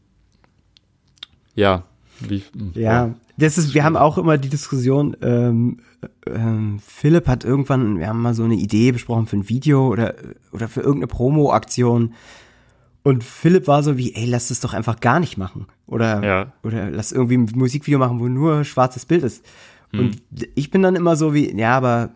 ja, 1.55 1.83
wie, 2.19 2.43
ja, 2.75 2.81
ja, 2.81 3.15
das 3.38 3.58
ist, 3.58 3.73
wir 3.73 3.84
haben 3.84 3.95
auch 3.95 4.17
immer 4.17 4.38
die 4.38 4.50
Diskussion, 4.50 5.15
ähm, 5.21 5.78
ähm, 6.26 6.80
Philipp 6.86 7.28
hat 7.28 7.45
irgendwann, 7.45 8.00
wir 8.00 8.08
haben 8.08 8.21
mal 8.21 8.34
so 8.34 8.43
eine 8.43 8.56
Idee 8.56 8.91
besprochen 8.91 9.28
für 9.28 9.38
ein 9.38 9.47
Video 9.47 9.88
oder, 9.88 10.15
oder 10.52 10.67
für 10.67 10.82
irgendeine 10.82 11.08
Promo-Aktion. 11.08 12.13
Und 13.04 13.23
Philipp 13.23 13.67
war 13.67 13.84
so 13.84 13.97
wie, 13.97 14.15
ey, 14.15 14.26
lass 14.26 14.47
das 14.50 14.60
doch 14.60 14.73
einfach 14.73 15.00
gar 15.00 15.19
nicht 15.19 15.38
machen. 15.38 15.67
Oder, 15.86 16.23
ja. 16.23 16.54
oder 16.63 16.89
lass 16.89 17.12
irgendwie 17.12 17.38
ein 17.38 17.50
Musikvideo 17.56 18.00
machen, 18.00 18.19
wo 18.19 18.28
nur 18.28 18.63
schwarzes 18.63 19.06
Bild 19.06 19.23
ist. 19.23 19.45
Hm. 19.91 20.00
Und 20.00 20.21
ich 20.56 20.71
bin 20.71 20.82
dann 20.82 20.95
immer 20.95 21.15
so 21.15 21.34
wie, 21.34 21.56
ja, 21.58 21.78
aber 21.78 22.10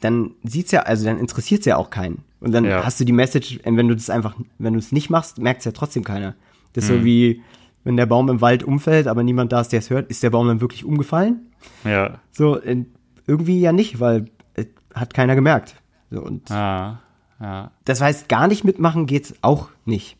dann 0.00 0.32
sieht's 0.42 0.72
ja, 0.72 0.80
also 0.82 1.04
dann 1.04 1.18
interessiert's 1.18 1.66
ja 1.66 1.76
auch 1.76 1.88
keinen. 1.88 2.24
Und 2.40 2.52
dann 2.52 2.64
ja. 2.64 2.84
hast 2.84 3.00
du 3.00 3.04
die 3.04 3.12
Message, 3.12 3.60
wenn 3.64 3.88
du 3.88 3.94
das 3.94 4.10
einfach, 4.10 4.34
wenn 4.58 4.74
du 4.74 4.80
es 4.80 4.92
nicht 4.92 5.08
machst, 5.08 5.38
merkt 5.38 5.60
es 5.60 5.64
ja 5.64 5.72
trotzdem 5.72 6.04
keiner. 6.04 6.34
Das 6.74 6.84
ist 6.84 6.90
mhm. 6.90 6.98
so 6.98 7.04
wie, 7.04 7.42
wenn 7.84 7.96
der 7.96 8.06
Baum 8.06 8.28
im 8.28 8.40
Wald 8.40 8.62
umfällt, 8.62 9.06
aber 9.06 9.22
niemand 9.22 9.52
da 9.52 9.60
ist, 9.60 9.68
der 9.68 9.78
es 9.78 9.90
hört, 9.90 10.10
ist 10.10 10.22
der 10.22 10.30
Baum 10.30 10.48
dann 10.48 10.60
wirklich 10.60 10.84
umgefallen? 10.84 11.50
Ja. 11.84 12.18
So, 12.32 12.60
äh, 12.60 12.84
irgendwie 13.26 13.60
ja 13.60 13.72
nicht, 13.72 14.00
weil 14.00 14.26
äh, 14.54 14.64
hat 14.94 15.14
keiner 15.14 15.34
gemerkt. 15.34 15.76
So, 16.10 16.22
und 16.22 16.50
ah, 16.50 17.00
ja. 17.40 17.70
Das 17.84 18.00
heißt, 18.00 18.28
gar 18.28 18.48
nicht 18.48 18.64
mitmachen 18.64 19.06
geht 19.06 19.34
auch 19.42 19.68
nicht. 19.84 20.16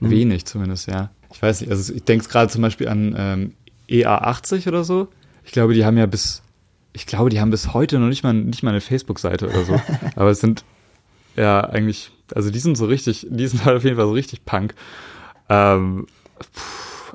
Hm? 0.00 0.10
Wenig 0.10 0.44
zumindest, 0.44 0.88
ja. 0.88 1.10
Ich 1.32 1.42
weiß 1.42 1.62
nicht, 1.62 1.70
also 1.70 1.92
ich 1.92 2.04
denke 2.04 2.28
gerade 2.28 2.50
zum 2.50 2.62
Beispiel 2.62 2.88
an 2.88 3.14
ähm, 3.16 3.52
EA80 3.88 4.68
oder 4.68 4.84
so. 4.84 5.08
Ich 5.44 5.52
glaube, 5.52 5.74
die 5.74 5.84
haben 5.84 5.96
ja 5.96 6.06
bis, 6.06 6.42
ich 6.92 7.06
glaube, 7.06 7.30
die 7.30 7.40
haben 7.40 7.50
bis 7.50 7.72
heute 7.72 7.98
noch 7.98 8.08
nicht 8.08 8.22
mal, 8.22 8.34
nicht 8.34 8.62
mal 8.62 8.70
eine 8.70 8.80
Facebook-Seite 8.80 9.48
oder 9.48 9.64
so. 9.64 9.80
aber 10.16 10.30
es 10.30 10.40
sind 10.40 10.64
ja, 11.36 11.60
eigentlich, 11.60 12.10
also 12.34 12.50
die 12.50 12.58
sind 12.58 12.76
so 12.76 12.86
richtig, 12.86 13.26
die 13.30 13.46
sind 13.46 13.64
halt 13.64 13.76
auf 13.78 13.84
jeden 13.84 13.96
Fall 13.96 14.06
so 14.06 14.12
richtig 14.12 14.44
Punk. 14.44 14.74
Ähm, 15.48 16.06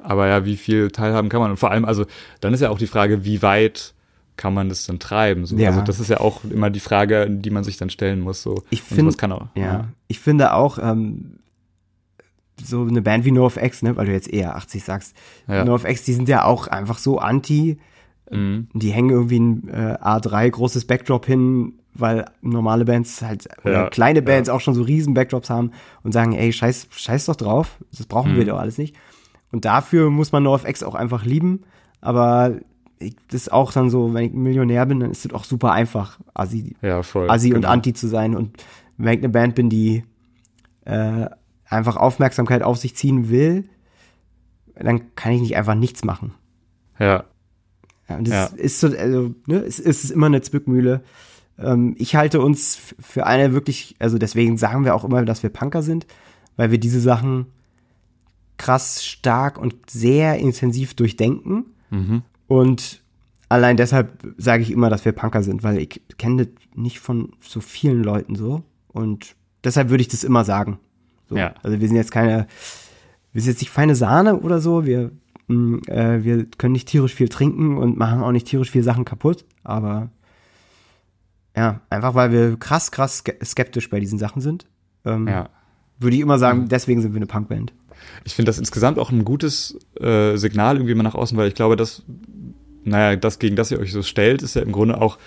aber 0.04 0.28
ja, 0.28 0.46
wie 0.46 0.58
viel 0.58 0.92
Teilhaben 0.92 1.30
kann 1.30 1.42
man? 1.42 1.52
Und 1.52 1.58
vor 1.58 1.72
allem, 1.72 1.86
also 1.86 2.06
dann 2.40 2.54
ist 2.54 2.62
ja 2.62 2.70
auch 2.70 2.78
die 2.78 2.88
Frage, 2.88 3.26
wie 3.26 3.42
weit 3.42 3.94
kann 4.38 4.54
man 4.54 4.70
das 4.70 4.86
dann 4.86 5.00
treiben? 5.00 5.46
So. 5.46 5.56
Ja. 5.58 5.70
Also 5.70 5.82
das 5.82 6.00
ist 6.00 6.10
ja 6.10 6.20
auch 6.20 6.44
immer 6.50 6.70
die 6.70 6.80
Frage, 6.80 7.28
die 7.30 7.50
man 7.50 7.64
sich 7.64 7.78
dann 7.78 7.90
stellen 7.90 8.22
muss. 8.22 8.42
So. 8.42 8.64
Ich 8.70 8.82
finde, 8.82 9.14
ja, 9.22 9.50
ja, 9.56 9.88
ich 10.08 10.20
finde 10.20 10.54
auch 10.54 10.80
ähm, 10.82 11.40
so 12.64 12.82
eine 12.82 13.02
Band 13.02 13.26
wie 13.26 13.32
NoFX, 13.32 13.84
ne, 13.84 13.96
weil 13.96 14.06
du 14.08 14.12
jetzt 14.12 14.32
eher 14.32 14.56
80 14.56 14.84
sagst, 14.84 15.16
ja. 15.48 15.64
NoFX, 15.66 16.04
die 16.04 16.14
sind 16.14 16.30
ja 16.30 16.46
auch 16.46 16.68
einfach 16.68 16.98
so 16.98 17.20
anti. 17.20 17.78
Mhm. 18.30 18.70
Die 18.74 18.92
hängen 18.92 19.10
irgendwie 19.10 19.40
ein 19.40 19.68
äh, 19.70 19.98
A3 20.02 20.50
großes 20.50 20.86
Backdrop 20.86 21.26
hin 21.26 21.74
weil 21.94 22.26
normale 22.42 22.86
Bands 22.86 23.22
halt, 23.22 23.50
oder 23.66 23.74
Ja, 23.74 23.90
kleine 23.90 24.22
Bands 24.22 24.48
ja. 24.48 24.54
auch 24.54 24.62
schon 24.62 24.74
so 24.74 24.82
riesen 24.82 25.14
Backdrops 25.14 25.50
haben 25.50 25.72
und 26.04 26.14
sagen, 26.14 26.32
ey, 26.34 26.54
scheiß, 26.54 26.88
scheiß 26.90 27.26
doch 27.26 27.36
drauf, 27.36 27.78
das 27.92 28.06
brauchen 28.06 28.36
wir 28.36 28.44
Mhm. 28.44 28.48
doch 28.48 28.60
alles 28.60 28.78
nicht. 28.78 28.96
Und 29.52 29.66
dafür 29.66 30.10
muss 30.10 30.32
man 30.32 30.44
NoFX 30.44 30.84
auch 30.84 30.96
einfach 30.96 31.26
lieben, 31.26 31.62
aber 32.00 32.58
ich, 33.00 33.16
das 33.30 33.42
ist 33.44 33.52
auch 33.52 33.72
dann 33.74 33.90
so, 33.90 34.14
wenn 34.14 34.26
ich 34.26 34.34
Millionär 34.34 34.86
bin, 34.86 35.00
dann 35.00 35.12
ist 35.12 35.26
es 35.26 35.34
auch 35.34 35.44
super 35.44 35.72
einfach, 35.72 36.20
Assi, 36.34 36.76
Ja, 36.82 37.04
voll. 37.04 37.30
Assi 37.30 37.50
und 37.50 37.62
genau. 37.62 37.70
Anti 37.70 37.94
zu 37.94 38.08
sein. 38.08 38.36
Und 38.36 38.58
wenn 38.98 39.14
ich 39.14 39.20
eine 39.20 39.30
Band 39.30 39.56
bin, 39.56 39.70
die 39.70 40.04
äh, 40.86 41.26
einfach 41.66 41.98
Aufmerksamkeit 41.98 42.62
auf 42.64 42.78
sich 42.78 42.96
ziehen 42.96 43.30
will, 43.30 43.68
dann 44.76 45.16
kann 45.16 45.34
ich 45.34 45.42
nicht 45.42 45.56
einfach 45.58 45.76
nichts 45.76 46.04
machen. 46.04 46.34
Ja, 47.00 47.24
Ja, 48.08 48.18
und 48.18 48.28
das 48.28 48.52
Ja. 48.52 48.58
ist 48.58 48.80
so, 48.80 48.88
also, 48.88 49.34
ne, 49.48 49.58
es, 49.58 49.80
ist 49.80 50.12
immer 50.12 50.28
eine 50.28 50.42
Zwickmühle. 50.42 51.02
Ähm, 51.58 51.96
ich 51.98 52.16
halte 52.16 52.42
uns 52.42 52.80
für 53.00 53.26
eine 53.26 53.54
wirklich, 53.54 53.96
also 54.00 54.18
deswegen 54.18 54.58
sagen 54.58 54.86
wir 54.86 54.96
auch 54.96 55.04
immer, 55.04 55.26
dass 55.26 55.44
wir 55.44 55.50
Punker 55.50 55.82
sind, 55.82 56.06
weil 56.56 56.72
wir 56.72 56.78
diese 56.78 57.00
Sachen 57.00 57.48
krass 58.62 59.04
stark 59.04 59.58
und 59.58 59.89
sehr 59.89 60.38
intensiv 60.38 60.93
durchdenken. 60.93 61.65
Mhm. 61.89 62.21
Und 62.47 63.02
allein 63.50 63.76
deshalb 63.76 64.24
sage 64.38 64.62
ich 64.62 64.71
immer, 64.71 64.89
dass 64.89 65.04
wir 65.04 65.13
Punker 65.13 65.41
sind, 65.41 65.63
weil 65.63 65.80
ich 65.80 66.02
kenne 66.17 66.45
das 66.45 66.54
nicht 66.76 67.00
von 67.00 67.34
so 67.39 67.60
vielen 67.60 68.04
Leuten 68.04 68.36
so. 68.36 68.63
Und 68.89 69.36
deshalb 69.63 69.89
würde 69.89 70.02
ich 70.02 70.10
das 70.10 70.24
immer 70.24 70.43
sagen. 70.43 70.80
So. 71.28 71.36
Ja. 71.38 71.56
Also 71.63 71.80
wir 71.80 71.88
sind 71.88 71.97
jetzt 71.97 72.12
keine, 72.12 72.45
wir 73.34 73.41
sind 73.41 73.52
jetzt 73.54 73.62
nicht 73.62 73.71
feine 73.71 73.95
Sahne 73.95 74.38
oder 74.38 74.62
so. 74.62 74.86
Wir, 74.86 75.12
mh, 75.47 75.88
äh, 75.88 76.24
wir 76.24 76.45
können 76.45 76.74
nicht 76.74 76.88
tierisch 76.88 77.15
viel 77.15 77.30
trinken 77.30 77.78
und 77.78 77.97
machen 77.97 78.21
auch 78.21 78.32
nicht 78.32 78.47
tierisch 78.47 78.69
viel 78.69 78.84
Sachen 78.84 79.06
kaputt. 79.06 79.43
Aber 79.63 80.12
ja, 81.58 81.82
einfach 81.89 82.13
weil 82.13 82.32
wir 82.32 82.58
krass, 82.58 82.91
krass 82.91 83.24
ske- 83.26 83.43
skeptisch 83.43 83.89
bei 83.89 84.00
diesen 84.00 84.19
Sachen 84.19 84.41
sind. 84.41 84.67
Ähm, 85.04 85.28
ja. 85.28 85.50
Würde 86.00 86.15
ich 86.15 86.21
immer 86.21 86.38
sagen, 86.39 86.67
deswegen 86.67 87.02
sind 87.02 87.13
wir 87.13 87.17
eine 87.17 87.28
Punkband. 87.28 87.74
Ich 88.24 88.36
finde 88.36 88.50
das 88.50 88.60
insgesamt 88.60 89.00
auch 89.00 89.12
ein 89.12 89.26
gutes 89.26 89.78
äh, 90.00 90.36
Signal 90.38 90.78
irgendwie 90.78 90.96
mal 90.96 91.04
nach 91.04 91.16
außen, 91.16 91.38
weil 91.38 91.48
ich 91.48 91.56
glaube, 91.56 91.76
dass, 91.76 92.04
naja, 92.84 93.16
das, 93.16 93.40
gegen 93.40 93.56
das 93.56 93.72
ihr 93.72 93.80
euch 93.80 93.92
so 93.92 94.04
stellt, 94.04 94.42
ist 94.42 94.56
ja 94.56 94.62
im 94.62 94.72
Grunde 94.72 95.02
auch, 95.02 95.18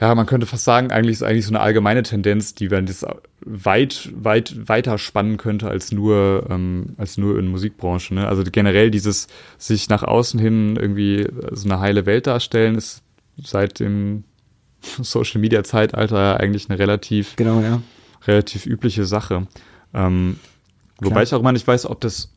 ja, 0.00 0.14
man 0.16 0.26
könnte 0.26 0.46
fast 0.46 0.64
sagen, 0.64 0.90
eigentlich 0.90 1.12
ist 1.12 1.22
eigentlich 1.22 1.46
so 1.46 1.52
eine 1.52 1.60
allgemeine 1.60 2.02
Tendenz, 2.02 2.54
die 2.56 2.68
man 2.68 2.86
das 2.86 3.06
weit, 3.40 4.10
weit 4.14 4.68
weiter 4.68 4.98
spannen 4.98 5.36
könnte 5.36 5.68
als 5.68 5.92
nur, 5.92 6.46
ähm, 6.50 6.94
als 6.96 7.18
nur 7.18 7.38
in 7.38 7.46
Musikbranche. 7.46 8.12
Ne? 8.14 8.26
Also 8.26 8.42
generell 8.42 8.90
dieses 8.90 9.28
sich 9.58 9.88
nach 9.88 10.02
außen 10.02 10.40
hin 10.40 10.74
irgendwie 10.74 11.28
so 11.52 11.68
eine 11.68 11.78
heile 11.78 12.04
Welt 12.04 12.26
darstellen, 12.26 12.74
ist 12.74 13.02
seit 13.40 13.78
dem 13.78 14.24
Social 14.80 15.40
Media 15.40 15.62
Zeitalter 15.62 16.40
eigentlich 16.40 16.68
eine 16.68 16.80
relativ 16.80 17.36
Genau, 17.36 17.60
ja. 17.60 17.80
relativ 18.26 18.66
übliche 18.66 19.04
Sache. 19.04 19.46
Ähm, 19.94 20.40
wobei 21.02 21.10
Klar. 21.10 21.22
ich 21.24 21.34
auch 21.34 21.40
immer 21.40 21.52
nicht 21.52 21.66
weiß, 21.66 21.86
ob 21.86 22.00
das 22.00 22.30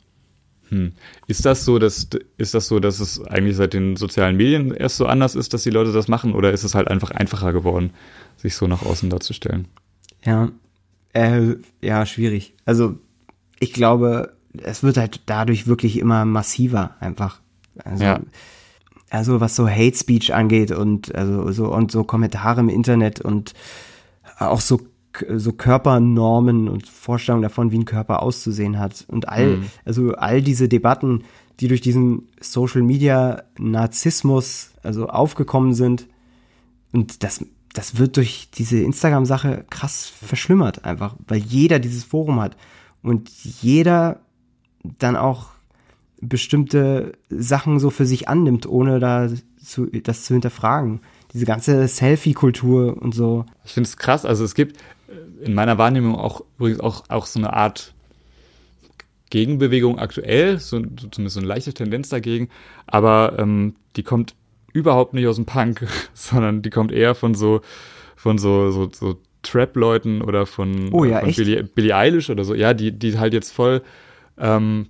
hm, 0.69 0.93
ist 1.27 1.45
das 1.45 1.63
so, 1.63 1.77
dass 1.77 2.07
ist 2.37 2.53
das 2.53 2.67
so, 2.67 2.79
dass 2.79 2.99
es 2.99 3.21
eigentlich 3.25 3.55
seit 3.55 3.73
den 3.73 3.95
sozialen 3.95 4.35
Medien 4.35 4.73
erst 4.73 4.97
so 4.97 5.05
anders 5.05 5.35
ist, 5.35 5.53
dass 5.53 5.63
die 5.63 5.69
Leute 5.69 5.91
das 5.91 6.07
machen, 6.07 6.33
oder 6.33 6.51
ist 6.51 6.63
es 6.63 6.73
halt 6.75 6.87
einfach 6.87 7.11
einfacher 7.11 7.53
geworden, 7.53 7.91
sich 8.37 8.55
so 8.55 8.67
nach 8.67 8.81
außen 8.81 9.09
darzustellen? 9.09 9.67
Ja, 10.23 10.49
äh, 11.13 11.55
ja, 11.81 12.05
schwierig. 12.05 12.55
Also 12.65 12.97
ich 13.59 13.73
glaube, 13.73 14.33
es 14.63 14.81
wird 14.83 14.97
halt 14.97 15.21
dadurch 15.27 15.67
wirklich 15.67 15.99
immer 15.99 16.25
massiver 16.25 16.95
einfach. 16.99 17.41
Also, 17.83 18.03
Ja. 18.03 18.19
also 19.09 19.39
was 19.41 19.55
so 19.55 19.69
Hate 19.69 19.95
Speech 19.95 20.33
angeht 20.33 20.71
und 20.71 21.13
also 21.13 21.51
so 21.51 21.71
und 21.71 21.91
so 21.91 22.03
Kommentare 22.03 22.61
im 22.61 22.69
Internet 22.69 23.21
und 23.21 23.53
auch 24.39 24.61
so 24.61 24.81
so 25.35 25.51
Körpernormen 25.53 26.67
und 26.67 26.87
Vorstellungen 26.87 27.43
davon, 27.43 27.71
wie 27.71 27.79
ein 27.79 27.85
Körper 27.85 28.21
auszusehen 28.21 28.79
hat 28.79 29.05
und 29.07 29.29
all 29.29 29.57
Mhm. 29.57 29.65
also 29.85 30.13
all 30.15 30.41
diese 30.41 30.67
Debatten, 30.67 31.23
die 31.59 31.67
durch 31.67 31.81
diesen 31.81 32.27
Social 32.41 32.81
Media 32.81 33.43
Narzissmus 33.57 34.71
also 34.83 35.07
aufgekommen 35.07 35.73
sind, 35.73 36.07
und 36.91 37.23
das, 37.23 37.43
das 37.73 37.97
wird 37.97 38.15
durch 38.17 38.49
diese 38.53 38.79
Instagram-Sache 38.79 39.65
krass 39.69 40.05
verschlimmert, 40.05 40.85
einfach, 40.85 41.15
weil 41.27 41.39
jeder 41.39 41.79
dieses 41.79 42.03
Forum 42.03 42.39
hat 42.39 42.55
und 43.03 43.29
jeder 43.29 44.21
dann 44.99 45.15
auch 45.15 45.47
bestimmte 46.21 47.13
Sachen 47.29 47.79
so 47.79 47.89
für 47.89 48.05
sich 48.05 48.29
annimmt, 48.29 48.65
ohne 48.65 48.99
da 48.99 49.29
zu, 49.61 49.87
das 49.87 50.23
zu 50.23 50.33
hinterfragen. 50.33 51.01
Diese 51.33 51.45
ganze 51.45 51.85
Selfie-Kultur 51.87 53.01
und 53.01 53.13
so. 53.13 53.45
Ich 53.65 53.73
finde 53.73 53.89
es 53.89 53.97
krass. 53.97 54.25
Also 54.25 54.45
es 54.45 54.55
gibt 54.55 54.77
in 55.41 55.53
meiner 55.53 55.77
Wahrnehmung 55.77 56.15
auch 56.15 56.41
übrigens 56.57 56.79
auch, 56.79 57.03
auch 57.09 57.25
so 57.25 57.39
eine 57.39 57.53
Art 57.53 57.93
Gegenbewegung 59.29 59.99
aktuell, 59.99 60.59
so, 60.59 60.79
so 60.79 61.07
zumindest 61.09 61.35
so 61.35 61.39
eine 61.39 61.47
leichte 61.47 61.73
Tendenz 61.73 62.09
dagegen, 62.09 62.49
aber 62.87 63.35
ähm, 63.37 63.75
die 63.95 64.03
kommt 64.03 64.35
überhaupt 64.71 65.13
nicht 65.13 65.27
aus 65.27 65.35
dem 65.35 65.45
Punk, 65.45 65.87
sondern 66.13 66.61
die 66.61 66.69
kommt 66.69 66.91
eher 66.91 67.15
von 67.15 67.35
so 67.35 67.61
von 68.15 68.37
so 68.37 68.71
so, 68.71 68.89
so 68.91 69.19
Trap-Leuten 69.41 70.21
oder 70.21 70.45
von, 70.45 70.91
Oh 70.91 71.03
ja, 71.03 71.19
von? 71.19 71.33
Billie, 71.33 71.63
Billie 71.63 71.95
Eilish 71.95 72.31
oder 72.31 72.43
so. 72.43 72.55
Ja, 72.55 72.73
die 72.73 72.91
die 72.91 73.19
halt 73.19 73.33
jetzt 73.33 73.51
voll 73.51 73.83
ähm, 74.37 74.87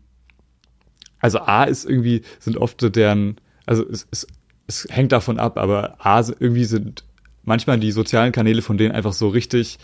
also 1.20 1.40
A 1.40 1.64
ist 1.64 1.86
irgendwie, 1.86 2.22
sind 2.40 2.58
oft 2.58 2.80
so 2.80 2.90
deren, 2.90 3.38
also 3.66 3.84
es, 3.90 4.08
es, 4.12 4.28
es 4.68 4.88
hängt 4.92 5.12
davon 5.12 5.40
ab, 5.40 5.58
aber 5.58 5.96
A 6.06 6.20
irgendwie 6.40 6.66
sind 6.66 7.04
manchmal 7.44 7.80
die 7.80 7.92
sozialen 7.92 8.32
Kanäle 8.32 8.62
von 8.62 8.78
denen 8.78 8.94
einfach 8.94 9.14
so 9.14 9.30
richtig, 9.30 9.80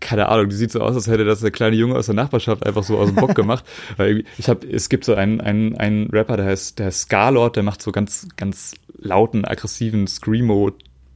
keine 0.00 0.28
Ahnung, 0.28 0.48
die 0.48 0.56
sieht 0.56 0.72
so 0.72 0.80
aus, 0.80 0.94
als 0.94 1.06
hätte 1.06 1.24
das 1.24 1.40
der 1.40 1.50
kleine 1.50 1.76
Junge 1.76 1.96
aus 1.96 2.06
der 2.06 2.14
Nachbarschaft 2.14 2.64
einfach 2.64 2.82
so 2.82 2.98
aus 2.98 3.08
dem 3.08 3.16
Bock 3.16 3.34
gemacht. 3.34 3.64
Weil 3.96 4.24
ich 4.38 4.48
habe, 4.48 4.66
es 4.66 4.88
gibt 4.88 5.04
so 5.04 5.14
einen, 5.14 5.40
einen, 5.40 5.76
einen 5.76 6.08
Rapper, 6.10 6.36
der 6.36 6.46
heißt, 6.46 6.78
der 6.78 6.86
heißt 6.86 7.00
Scarlord, 7.02 7.56
der 7.56 7.62
macht 7.62 7.82
so 7.82 7.92
ganz, 7.92 8.28
ganz 8.36 8.74
lauten, 8.98 9.44
aggressiven 9.44 10.06
Screamo 10.06 10.72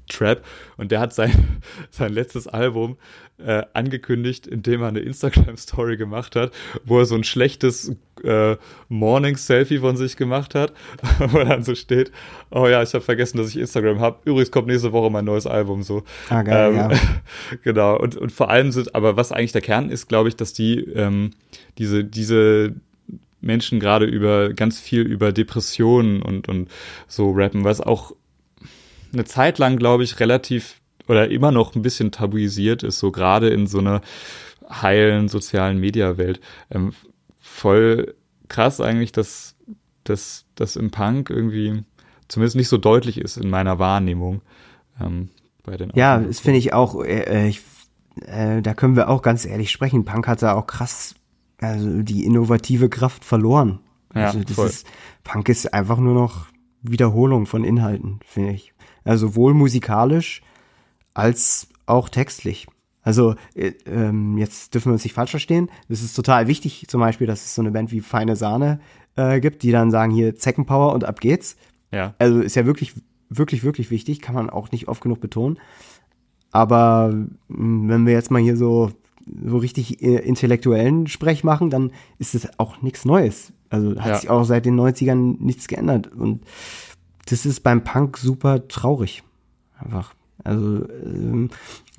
Trap 0.09 0.45
und 0.77 0.91
der 0.91 1.01
hat 1.01 1.13
sein, 1.13 1.63
sein 1.91 2.13
letztes 2.13 2.47
Album 2.47 2.97
äh, 3.39 3.63
angekündigt, 3.73 4.47
indem 4.47 4.83
er 4.83 4.89
eine 4.89 5.01
Instagram-Story 5.01 5.97
gemacht 5.97 6.37
hat, 6.37 6.53
wo 6.85 6.99
er 6.99 7.05
so 7.05 7.15
ein 7.15 7.25
schlechtes 7.25 7.97
äh, 8.25 8.57
Morning-Selfie 8.89 9.79
von 9.79 9.97
sich 9.97 10.17
gemacht 10.17 10.55
hat, 10.55 10.73
wo 11.19 11.39
dann 11.39 11.63
so 11.63 11.75
steht, 11.75 12.11
oh 12.51 12.67
ja, 12.67 12.83
ich 12.83 12.93
habe 12.95 13.05
vergessen, 13.05 13.39
dass 13.39 13.51
ich 13.51 13.57
Instagram 13.57 14.01
habe. 14.01 14.19
Übrigens 14.25 14.51
kommt 14.51 14.67
nächste 14.67 14.93
Woche 14.93 15.11
mein 15.11 15.25
neues 15.25 15.47
Album 15.47 15.83
so. 15.83 16.03
Ah, 16.29 16.43
geil, 16.43 16.71
ähm, 16.71 16.77
ja. 16.77 16.91
Genau, 17.63 17.97
und, 17.97 18.17
und 18.17 18.33
vor 18.33 18.51
allem 18.51 18.73
sind, 18.73 18.95
aber 18.95 19.17
was 19.17 19.33
eigentlich 19.33 19.53
der 19.53 19.63
Kern 19.63 19.91
ist, 19.91 20.09
glaube 20.09 20.29
ich, 20.29 20.37
dass 20.37 20.53
die 20.53 20.81
ähm, 20.81 21.31
diese, 21.79 22.05
diese 22.05 22.75
Menschen 23.41 23.79
gerade 23.79 24.05
über 24.05 24.53
ganz 24.53 24.81
viel 24.81 25.03
über 25.03 25.33
Depressionen 25.33 26.23
und, 26.23 26.49
und 26.49 26.69
so 27.07 27.31
rappen, 27.31 27.65
was 27.65 27.81
auch 27.81 28.13
eine 29.13 29.25
Zeit 29.25 29.59
lang, 29.59 29.77
glaube 29.77 30.05
ich, 30.05 30.21
relativ 30.21 30.81
oder 31.09 31.31
immer 31.31 31.51
noch 31.51 31.75
ein 31.75 31.83
bisschen 31.83 32.13
tabuisiert 32.13 32.83
ist, 32.83 32.99
so 32.99 33.11
gerade 33.11 33.49
in 33.49 33.67
so 33.67 33.79
einer 33.79 34.03
heilen 34.71 35.29
sozialen 35.29 35.79
Mediawelt. 35.79 36.41
Ähm, 36.71 36.93
voll 37.39 38.15
krass 38.49 38.81
eigentlich, 38.81 39.13
dass 39.13 39.57
dass 40.05 40.47
das 40.55 40.77
im 40.77 40.91
Punk 40.91 41.31
irgendwie 41.31 41.85
zumindest 42.29 42.57
nicht 42.57 42.69
so 42.69 42.79
deutlich 42.79 43.21
ist 43.21 43.37
in 43.37 43.51
meiner 43.51 43.79
Wahrnehmung. 43.79 44.43
Ähm, 45.01 45.31
bei 45.65 45.77
den 45.77 45.91
Ja, 45.95 46.19
das 46.19 46.41
finde 46.41 46.59
ich 46.59 46.73
auch, 46.73 47.03
äh, 47.05 47.21
äh, 47.23 47.49
ich, 47.49 47.63
äh, 48.27 48.63
da 48.63 48.75
können 48.75 48.97
wir 48.97 49.09
auch 49.09 49.23
ganz 49.23 49.45
ehrlich 49.45 49.71
sprechen. 49.71 50.05
Punk 50.05 50.27
hat 50.27 50.43
da 50.43 50.55
auch 50.55 50.67
krass, 50.67 51.15
also 51.61 52.03
die 52.03 52.25
innovative 52.25 52.89
Kraft 52.89 53.25
verloren. 53.25 53.81
Ja, 54.15 54.27
also 54.27 54.43
das 54.43 54.57
voll. 54.57 54.67
ist, 54.67 54.87
Punk 55.25 55.49
ist 55.49 55.73
einfach 55.75 55.99
nur 55.99 56.15
noch 56.15 56.47
Wiederholung 56.83 57.47
von 57.47 57.65
Inhalten, 57.65 58.21
finde 58.25 58.53
ich. 58.53 58.73
Also 59.05 59.29
sowohl 59.29 59.55
musikalisch 59.55 60.43
als 61.19 61.69
auch 61.87 62.09
textlich. 62.09 62.67
Also 63.03 63.35
äh, 63.55 63.73
ähm, 63.87 64.39
jetzt 64.39 64.75
dürfen 64.75 64.91
wir 64.91 64.93
uns 64.95 65.05
nicht 65.05 65.15
falsch 65.15 65.31
verstehen. 65.31 65.71
Es 65.89 66.03
ist 66.03 66.15
total 66.15 66.47
wichtig, 66.47 66.87
zum 66.89 67.01
Beispiel, 67.01 67.27
dass 67.27 67.45
es 67.45 67.55
so 67.55 67.63
eine 67.63 67.71
Band 67.71 67.91
wie 67.93 68.01
Feine 68.01 68.37
Sahne 68.37 68.81
äh, 69.17 69.41
gibt, 69.41 69.63
die 69.63 69.73
dann 69.73 69.91
sagen 69.91 70.13
hier 70.13 70.35
Zeckenpower 70.37 70.93
und 70.93 71.05
ab 71.05 71.21
geht's. 71.21 71.57
Ja, 71.93 72.15
Also 72.19 72.41
ist 72.41 72.55
ja 72.57 72.67
wirklich, 72.67 72.93
wirklich, 73.31 73.65
wirklich 73.65 73.91
wichtig, 73.91 74.21
kann 74.21 74.35
man 74.35 74.51
auch 74.51 74.71
nicht 74.73 74.89
oft 74.89 75.01
genug 75.01 75.21
betonen. 75.21 75.59
Aber 76.51 77.15
wenn 77.49 78.07
wir 78.07 78.13
jetzt 78.13 78.31
mal 78.31 78.41
hier 78.43 78.57
so, 78.57 78.91
so 79.45 79.57
richtig 79.59 80.03
äh, 80.03 80.17
intellektuellen 80.17 81.07
Sprech 81.07 81.45
machen, 81.45 81.71
dann 81.71 81.93
ist 82.19 82.35
es 82.35 82.59
auch 82.59 82.81
nichts 82.83 83.05
Neues. 83.05 83.53
Also 83.71 83.99
hat 84.01 84.07
Ja. 84.09 84.19
sich 84.19 84.31
auch 84.31 84.45
seit 84.45 84.65
den 84.67 84.79
90ern 84.79 85.37
nichts 85.41 85.69
geändert. 85.69 86.09
Und 86.13 86.43
das 87.27 87.45
ist 87.47 87.61
beim 87.61 87.85
Punk 87.85 88.17
super 88.19 88.67
traurig. 88.69 89.23
Einfach. 89.79 90.15
Also 90.45 90.89
ähm, 91.05 91.51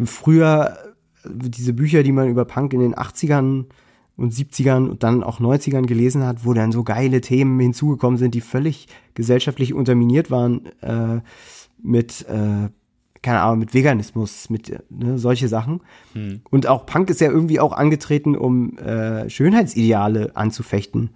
früher 0.03 0.77
äh, 1.23 1.29
diese 1.33 1.73
Bücher, 1.73 2.03
die 2.03 2.11
man 2.11 2.29
über 2.29 2.45
Punk 2.45 2.73
in 2.73 2.79
den 2.79 2.95
80ern 2.95 3.65
und 4.19 4.33
70ern 4.33 4.89
und 4.89 5.03
dann 5.03 5.23
auch 5.23 5.39
90ern 5.39 5.85
gelesen 5.85 6.25
hat, 6.25 6.45
wo 6.45 6.53
dann 6.53 6.71
so 6.71 6.83
geile 6.83 7.21
Themen 7.21 7.59
hinzugekommen 7.59 8.17
sind, 8.17 8.35
die 8.35 8.41
völlig 8.41 8.87
gesellschaftlich 9.13 9.73
unterminiert 9.73 10.29
waren, 10.29 10.65
äh, 10.81 11.21
mit, 11.81 12.25
äh, 12.27 12.69
keine 13.21 13.41
Ahnung, 13.41 13.59
mit 13.59 13.73
Veganismus, 13.73 14.49
mit 14.49 14.77
ne, 14.89 15.17
solche 15.17 15.47
Sachen. 15.47 15.81
Hm. 16.13 16.41
Und 16.49 16.67
auch 16.67 16.85
Punk 16.85 17.09
ist 17.09 17.21
ja 17.21 17.29
irgendwie 17.29 17.61
auch 17.61 17.71
angetreten, 17.71 18.35
um 18.35 18.77
äh, 18.77 19.29
Schönheitsideale 19.29 20.35
anzufechten. 20.35 21.11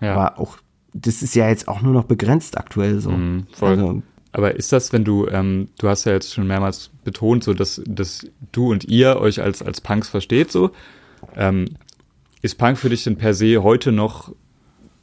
Ja. 0.00 0.14
Aber 0.14 0.40
auch, 0.40 0.56
das 0.94 1.22
ist 1.22 1.34
ja 1.34 1.48
jetzt 1.48 1.68
auch 1.68 1.82
nur 1.82 1.92
noch 1.92 2.04
begrenzt 2.04 2.56
aktuell 2.56 3.00
so. 3.00 3.10
Hm, 3.10 3.46
voll. 3.52 3.70
Also, 3.70 4.02
aber 4.36 4.54
ist 4.54 4.70
das, 4.70 4.92
wenn 4.92 5.02
du, 5.02 5.26
ähm, 5.28 5.68
du 5.78 5.88
hast 5.88 6.04
ja 6.04 6.12
jetzt 6.12 6.34
schon 6.34 6.46
mehrmals 6.46 6.90
betont, 7.04 7.42
so 7.42 7.54
dass, 7.54 7.80
dass 7.86 8.26
du 8.52 8.70
und 8.70 8.84
ihr 8.84 9.16
euch 9.16 9.40
als, 9.40 9.62
als 9.62 9.80
Punks 9.80 10.10
versteht, 10.10 10.52
so. 10.52 10.72
Ähm, 11.34 11.78
ist 12.42 12.58
Punk 12.58 12.76
für 12.76 12.90
dich 12.90 13.02
denn 13.02 13.16
per 13.16 13.32
se 13.32 13.62
heute 13.62 13.92
noch 13.92 14.34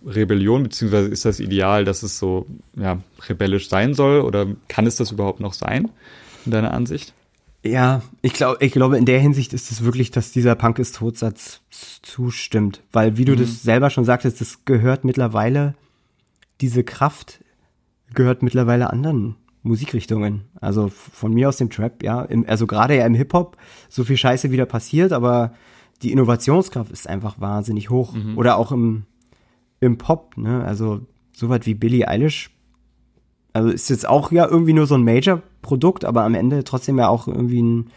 Rebellion, 0.06 0.62
beziehungsweise 0.62 1.08
ist 1.08 1.26
das 1.26 1.40
Ideal, 1.40 1.84
dass 1.84 2.04
es 2.04 2.20
so 2.20 2.46
ja, 2.76 3.00
rebellisch 3.28 3.70
sein 3.70 3.96
soll 3.96 4.22
oder 4.22 4.46
kann 4.68 4.86
es 4.86 4.98
das 4.98 5.12
überhaupt 5.12 5.40
noch 5.40 5.54
sein, 5.54 5.90
in 6.46 6.52
deiner 6.52 6.72
Ansicht? 6.72 7.16
Ja, 7.64 8.04
ich 8.22 8.34
glaube, 8.34 8.64
ich 8.64 8.72
glaube, 8.72 9.00
in 9.00 9.06
der 9.06 9.20
Hinsicht 9.20 9.54
ist 9.54 9.72
es 9.72 9.84
wirklich, 9.84 10.12
dass 10.12 10.32
dieser 10.32 10.54
Punk 10.54 10.78
ist 10.78 10.98
Todsatz 10.98 11.62
zustimmt. 12.04 12.84
Weil, 12.92 13.18
wie 13.18 13.26
du 13.26 13.32
mhm. 13.32 13.40
das 13.40 13.64
selber 13.64 13.90
schon 13.90 14.06
sagtest, 14.06 14.42
das 14.42 14.64
gehört 14.66 15.06
mittlerweile, 15.06 15.74
diese 16.62 16.84
Kraft 16.84 17.40
gehört 18.14 18.44
mittlerweile 18.44 18.92
anderen 18.92 19.36
Musikrichtungen. 19.64 20.44
Also 20.60 20.90
von 20.90 21.34
mir 21.34 21.50
aus 21.50 21.58
dem 21.58 21.70
Trap, 21.70 22.04
ja. 22.04 22.22
Im, 22.24 22.46
also 22.48 22.68
gerade 22.68 22.98
ja 22.98 23.06
im 23.06 23.16
Hip-Hop, 23.16 23.58
so 23.90 24.04
viel 24.04 24.18
Scheiße 24.18 24.52
wieder 24.52 24.66
passiert, 24.66 25.14
aber 25.14 25.54
die 26.02 26.12
Innovationskraft 26.12 26.92
ist 26.92 27.08
einfach 27.08 27.40
wahnsinnig 27.40 27.90
hoch. 27.90 28.14
Mhm. 28.14 28.38
Oder 28.38 28.58
auch 28.58 28.72
im, 28.72 29.06
im 29.80 29.98
Pop, 29.98 30.38
ne? 30.38 30.64
Also 30.64 31.02
so 31.32 31.50
weit 31.50 31.66
wie 31.66 31.74
Billie 31.74 32.08
Eilish. 32.08 32.52
Also 33.54 33.70
ist 33.70 33.90
jetzt 33.90 34.08
auch 34.08 34.32
ja 34.32 34.48
irgendwie 34.48 34.74
nur 34.74 34.88
so 34.88 34.96
ein 34.96 35.04
Major-Produkt, 35.04 36.06
aber 36.06 36.24
am 36.24 36.36
Ende 36.36 36.64
trotzdem 36.64 36.98
ja 36.98 37.08
auch 37.08 37.28
irgendwie 37.28 37.62
ein, 37.62 37.92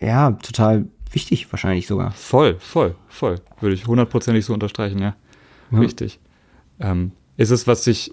ja, 0.00 0.32
total 0.32 0.86
wichtig 1.10 1.52
wahrscheinlich 1.52 1.86
sogar. 1.86 2.12
Voll, 2.12 2.56
voll, 2.60 2.94
voll. 3.08 3.36
Würde 3.60 3.74
ich 3.74 3.86
hundertprozentig 3.86 4.44
so 4.44 4.54
unterstreichen, 4.54 4.98
ja. 5.00 5.16
ja. 5.70 5.78
Richtig. 5.78 6.20
Ähm, 6.78 7.12
ist 7.36 7.50
es, 7.50 7.66
was 7.66 7.84
sich, 7.84 8.12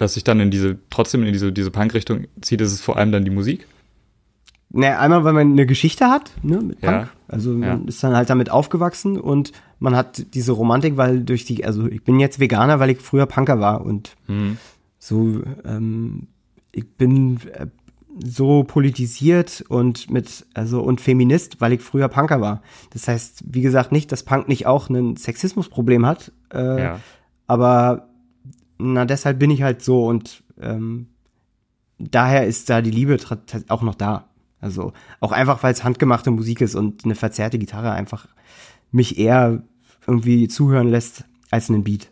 was 0.00 0.14
sich 0.14 0.24
dann 0.24 0.40
in 0.40 0.50
diese, 0.50 0.78
trotzdem 0.90 1.22
in 1.24 1.32
diese, 1.32 1.52
diese 1.52 1.70
Punk-Richtung 1.70 2.26
zieht, 2.40 2.60
ist 2.60 2.72
es 2.72 2.80
vor 2.80 2.96
allem 2.96 3.12
dann 3.12 3.24
die 3.24 3.30
Musik? 3.30 3.66
Ne, 4.72 4.96
einmal, 4.98 5.24
weil 5.24 5.32
man 5.32 5.50
eine 5.50 5.66
Geschichte 5.66 6.06
hat, 6.06 6.30
ne, 6.42 6.60
mit 6.60 6.80
Punk. 6.80 6.92
Ja. 6.92 7.08
Also 7.26 7.50
man 7.50 7.82
ja. 7.82 7.88
ist 7.88 8.02
dann 8.04 8.14
halt 8.14 8.30
damit 8.30 8.50
aufgewachsen 8.50 9.18
und 9.18 9.50
man 9.80 9.96
hat 9.96 10.34
diese 10.34 10.52
Romantik, 10.52 10.96
weil 10.96 11.24
durch 11.24 11.44
die, 11.44 11.64
also 11.64 11.86
ich 11.86 12.04
bin 12.04 12.20
jetzt 12.20 12.38
Veganer, 12.38 12.78
weil 12.78 12.90
ich 12.90 12.98
früher 12.98 13.26
Punker 13.26 13.58
war 13.58 13.84
und 13.84 14.14
mhm. 14.28 14.58
so, 14.98 15.42
ähm, 15.64 16.28
ich 16.70 16.88
bin 16.88 17.40
äh, 17.52 17.66
so 18.24 18.62
politisiert 18.62 19.64
und 19.68 20.08
mit, 20.10 20.46
also 20.54 20.82
und 20.82 21.00
Feminist, 21.00 21.60
weil 21.60 21.72
ich 21.72 21.80
früher 21.80 22.08
Punker 22.08 22.40
war. 22.40 22.62
Das 22.90 23.08
heißt, 23.08 23.42
wie 23.46 23.62
gesagt, 23.62 23.90
nicht, 23.90 24.12
dass 24.12 24.22
Punk 24.22 24.48
nicht 24.48 24.66
auch 24.66 24.88
ein 24.88 25.16
Sexismusproblem 25.16 26.06
hat, 26.06 26.30
äh, 26.52 26.82
ja. 26.82 27.00
aber 27.48 28.09
na, 28.80 29.04
deshalb 29.04 29.38
bin 29.38 29.50
ich 29.50 29.62
halt 29.62 29.82
so 29.82 30.06
und 30.06 30.42
ähm, 30.60 31.08
daher 31.98 32.46
ist 32.46 32.70
da 32.70 32.82
die 32.82 32.90
Liebe 32.90 33.16
auch 33.68 33.82
noch 33.82 33.94
da. 33.94 34.28
Also 34.60 34.92
auch 35.20 35.32
einfach, 35.32 35.62
weil 35.62 35.72
es 35.72 35.84
handgemachte 35.84 36.30
Musik 36.30 36.60
ist 36.60 36.74
und 36.74 37.04
eine 37.04 37.14
verzerrte 37.14 37.58
Gitarre 37.58 37.92
einfach 37.92 38.28
mich 38.90 39.18
eher 39.18 39.62
irgendwie 40.06 40.48
zuhören 40.48 40.88
lässt 40.88 41.24
als 41.50 41.70
einen 41.70 41.84
Beat. 41.84 42.10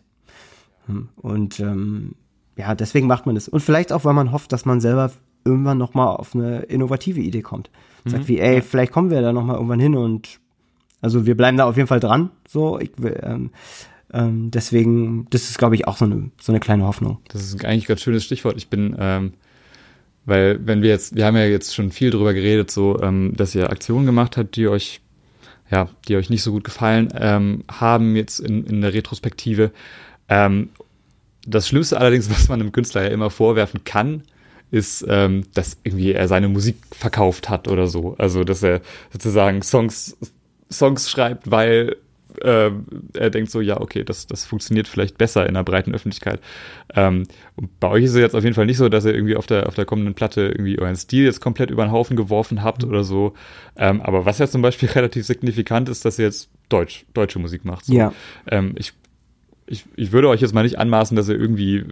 Hm. 0.87 1.09
Und 1.15 1.59
ähm, 1.59 2.15
ja, 2.55 2.75
deswegen 2.75 3.07
macht 3.07 3.25
man 3.25 3.35
das. 3.35 3.47
Und 3.47 3.61
vielleicht 3.61 3.93
auch, 3.93 4.05
weil 4.05 4.13
man 4.13 4.31
hofft, 4.31 4.51
dass 4.51 4.65
man 4.65 4.81
selber 4.81 5.11
irgendwann 5.45 5.77
noch 5.77 5.93
mal 5.93 6.07
auf 6.07 6.35
eine 6.35 6.61
innovative 6.63 7.19
Idee 7.19 7.41
kommt. 7.41 7.69
Mhm. 8.03 8.09
Sagt 8.09 8.27
wie, 8.27 8.39
ey, 8.39 8.61
vielleicht 8.61 8.91
kommen 8.91 9.09
wir 9.09 9.21
da 9.21 9.31
noch 9.31 9.45
mal 9.45 9.55
irgendwann 9.55 9.79
hin 9.79 9.95
und 9.95 10.39
also 11.01 11.25
wir 11.25 11.37
bleiben 11.37 11.57
da 11.57 11.65
auf 11.65 11.77
jeden 11.77 11.87
Fall 11.87 12.01
dran. 12.01 12.31
So, 12.47 12.79
ich, 12.79 12.91
ähm, 12.99 13.51
ähm, 14.13 14.51
deswegen, 14.51 15.27
das 15.29 15.49
ist, 15.49 15.57
glaube 15.57 15.75
ich, 15.75 15.87
auch 15.87 15.97
so 15.97 16.05
eine, 16.05 16.31
so 16.41 16.51
eine 16.51 16.59
kleine 16.59 16.85
Hoffnung. 16.85 17.19
Das 17.27 17.43
ist 17.43 17.63
eigentlich 17.63 17.85
ein 17.85 17.87
ganz 17.87 18.01
schönes 18.01 18.23
Stichwort. 18.23 18.57
Ich 18.57 18.69
bin 18.69 18.95
ähm, 18.99 19.33
weil 20.29 20.59
wenn 20.65 20.83
wir 20.83 20.89
jetzt, 20.89 21.15
wir 21.15 21.25
haben 21.25 21.35
ja 21.35 21.45
jetzt 21.45 21.73
schon 21.73 21.91
viel 21.91 22.11
drüber 22.11 22.33
geredet, 22.33 22.69
so, 22.69 23.01
ähm, 23.01 23.33
dass 23.35 23.55
ihr 23.55 23.69
Aktionen 23.71 24.05
gemacht 24.05 24.37
habt, 24.37 24.55
die 24.55 24.67
euch, 24.67 25.01
ja, 25.71 25.89
die 26.07 26.15
euch 26.15 26.29
nicht 26.29 26.43
so 26.43 26.51
gut 26.51 26.63
gefallen 26.63 27.09
ähm, 27.17 27.63
haben 27.69 28.15
jetzt 28.15 28.39
in, 28.39 28.63
in 28.65 28.81
der 28.81 28.93
Retrospektive. 28.93 29.71
Ähm, 30.27 30.69
das 31.47 31.67
Schlimmste 31.67 31.99
allerdings, 31.99 32.29
was 32.31 32.47
man 32.47 32.61
einem 32.61 32.71
Künstler 32.71 33.03
ja 33.03 33.09
immer 33.09 33.31
vorwerfen 33.31 33.83
kann, 33.83 34.23
ist, 34.69 35.03
ähm, 35.09 35.45
dass 35.55 35.77
irgendwie 35.83 36.13
er 36.13 36.27
seine 36.27 36.47
Musik 36.47 36.77
verkauft 36.91 37.49
hat 37.49 37.67
oder 37.67 37.87
so. 37.87 38.15
Also 38.19 38.43
dass 38.43 38.61
er 38.61 38.81
sozusagen 39.11 39.63
Songs 39.63 40.15
Songs 40.71 41.09
schreibt, 41.09 41.49
weil 41.49 41.95
äh, 42.41 42.71
er 43.13 43.29
denkt 43.29 43.51
so, 43.51 43.61
ja, 43.61 43.79
okay, 43.79 44.03
das, 44.03 44.27
das 44.27 44.45
funktioniert 44.45 44.87
vielleicht 44.87 45.17
besser 45.17 45.47
in 45.47 45.53
der 45.55 45.63
breiten 45.63 45.93
Öffentlichkeit. 45.93 46.39
Ähm, 46.95 47.23
und 47.55 47.79
bei 47.79 47.89
euch 47.89 48.03
ist 48.03 48.11
es 48.11 48.17
jetzt 48.17 48.35
auf 48.35 48.43
jeden 48.43 48.55
Fall 48.55 48.65
nicht 48.65 48.77
so, 48.77 48.89
dass 48.89 49.05
ihr 49.05 49.13
irgendwie 49.13 49.35
auf 49.35 49.47
der, 49.47 49.67
auf 49.67 49.75
der 49.75 49.85
kommenden 49.85 50.13
Platte 50.13 50.41
irgendwie 50.41 50.79
euren 50.79 50.95
Stil 50.95 51.25
jetzt 51.25 51.41
komplett 51.41 51.71
über 51.71 51.85
den 51.85 51.91
Haufen 51.91 52.15
geworfen 52.15 52.63
habt 52.63 52.83
oder 52.83 53.03
so. 53.03 53.33
Ähm, 53.75 54.01
aber 54.01 54.25
was 54.25 54.39
ja 54.39 54.47
zum 54.47 54.61
Beispiel 54.61 54.89
relativ 54.95 55.25
signifikant 55.25 55.89
ist, 55.89 56.05
dass 56.05 56.19
ihr 56.19 56.25
jetzt 56.25 56.49
Deutsch, 56.69 57.05
deutsche 57.13 57.39
Musik 57.39 57.65
macht. 57.65 57.85
So. 57.85 57.93
Ja. 57.93 58.13
Ähm, 58.47 58.75
ich 58.77 58.93
ich, 59.69 59.85
ich 59.95 60.11
würde 60.11 60.29
euch 60.29 60.41
jetzt 60.41 60.53
mal 60.53 60.63
nicht 60.63 60.79
anmaßen, 60.79 61.15
dass 61.15 61.29
ihr 61.29 61.39
irgendwie 61.39 61.85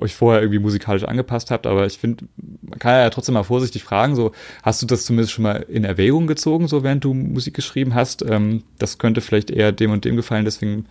euch 0.00 0.14
vorher 0.14 0.42
irgendwie 0.42 0.58
musikalisch 0.58 1.04
angepasst 1.04 1.50
habt, 1.50 1.66
aber 1.66 1.86
ich 1.86 1.98
finde, 1.98 2.26
man 2.62 2.78
kann 2.78 2.94
ja 2.94 3.10
trotzdem 3.10 3.34
mal 3.34 3.42
vorsichtig 3.42 3.82
fragen, 3.82 4.14
so, 4.14 4.32
hast 4.62 4.82
du 4.82 4.86
das 4.86 5.04
zumindest 5.04 5.32
schon 5.32 5.42
mal 5.42 5.64
in 5.68 5.84
Erwägung 5.84 6.26
gezogen, 6.26 6.68
so 6.68 6.82
während 6.82 7.04
du 7.04 7.14
Musik 7.14 7.54
geschrieben 7.54 7.94
hast? 7.94 8.22
Ähm, 8.22 8.62
das 8.78 8.98
könnte 8.98 9.20
vielleicht 9.20 9.50
eher 9.50 9.72
dem 9.72 9.90
und 9.90 10.04
dem 10.04 10.16
gefallen, 10.16 10.44
deswegen 10.44 10.86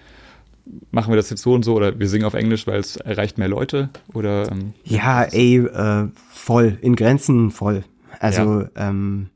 machen 0.91 1.11
wir 1.11 1.15
das 1.15 1.29
jetzt 1.29 1.41
so 1.41 1.53
und 1.53 1.63
so 1.63 1.75
oder 1.75 1.97
wir 1.99 2.09
singen 2.09 2.25
auf 2.25 2.33
Englisch, 2.33 2.67
weil 2.67 2.79
es 2.79 2.97
erreicht 2.97 3.37
mehr 3.37 3.47
Leute 3.47 3.89
oder 4.13 4.51
ähm, 4.51 4.73
Ja, 4.83 5.23
ey, 5.23 5.59
äh, 5.59 6.07
voll, 6.29 6.77
in 6.81 6.95
Grenzen 6.95 7.51
voll. 7.51 7.83
Also 8.19 8.61
ja. 8.61 8.69
ähm, 8.75 9.29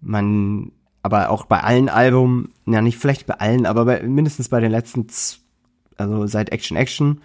man, 0.00 0.72
aber 1.02 1.30
auch 1.30 1.46
bei 1.46 1.60
allen 1.60 1.88
Alben, 1.88 2.52
ja 2.66 2.82
nicht 2.82 2.98
vielleicht 2.98 3.26
bei 3.26 3.34
allen, 3.34 3.66
aber 3.66 3.84
bei, 3.84 4.02
mindestens 4.02 4.48
bei 4.48 4.60
den 4.60 4.70
letzten 4.70 5.06
also 5.96 6.26
seit 6.26 6.50
Action 6.50 6.76
Action, 6.76 7.20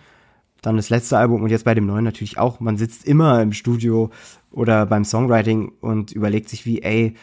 dann 0.62 0.76
das 0.76 0.90
letzte 0.90 1.18
Album 1.18 1.44
und 1.44 1.50
jetzt 1.50 1.66
bei 1.66 1.76
dem 1.76 1.86
neuen 1.86 2.04
natürlich 2.04 2.38
auch. 2.38 2.60
Man 2.60 2.78
sitzt 2.78 3.06
immer 3.06 3.42
im 3.42 3.54
Studio 3.54 4.10
oder 4.52 4.86
beim 4.86 5.06
Songwriting 5.06 5.72
und 5.82 6.12
überlegt 6.12 6.50
sich 6.50 6.66
wie, 6.66 6.82
ey, 6.82 7.14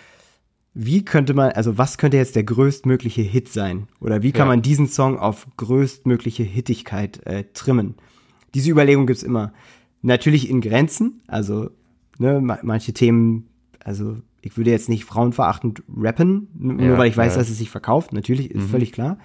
wie 0.74 1.04
könnte 1.04 1.34
man, 1.34 1.52
also 1.52 1.78
was 1.78 1.98
könnte 1.98 2.16
jetzt 2.16 2.36
der 2.36 2.44
größtmögliche 2.44 3.22
Hit 3.22 3.48
sein? 3.48 3.86
Oder 4.00 4.22
wie 4.22 4.32
kann 4.32 4.46
ja. 4.46 4.52
man 4.52 4.62
diesen 4.62 4.88
Song 4.88 5.18
auf 5.18 5.46
größtmögliche 5.56 6.42
Hittigkeit 6.42 7.24
äh, 7.26 7.44
trimmen? 7.54 7.94
Diese 8.54 8.70
Überlegung 8.70 9.06
gibt's 9.06 9.22
immer. 9.22 9.52
Natürlich 10.02 10.50
in 10.50 10.60
Grenzen, 10.60 11.22
also 11.28 11.70
ne, 12.18 12.40
manche 12.40 12.92
Themen, 12.92 13.48
also 13.84 14.18
ich 14.42 14.56
würde 14.56 14.70
jetzt 14.70 14.88
nicht 14.88 15.04
frauenverachtend 15.04 15.82
rappen, 15.96 16.48
nur 16.54 16.80
ja, 16.80 16.98
weil 16.98 17.08
ich 17.08 17.16
weiß, 17.16 17.34
ja. 17.34 17.38
dass 17.38 17.48
es 17.48 17.58
sich 17.58 17.70
verkauft, 17.70 18.12
natürlich, 18.12 18.50
ist 18.50 18.64
mhm. 18.64 18.68
völlig 18.68 18.92
klar. 18.92 19.18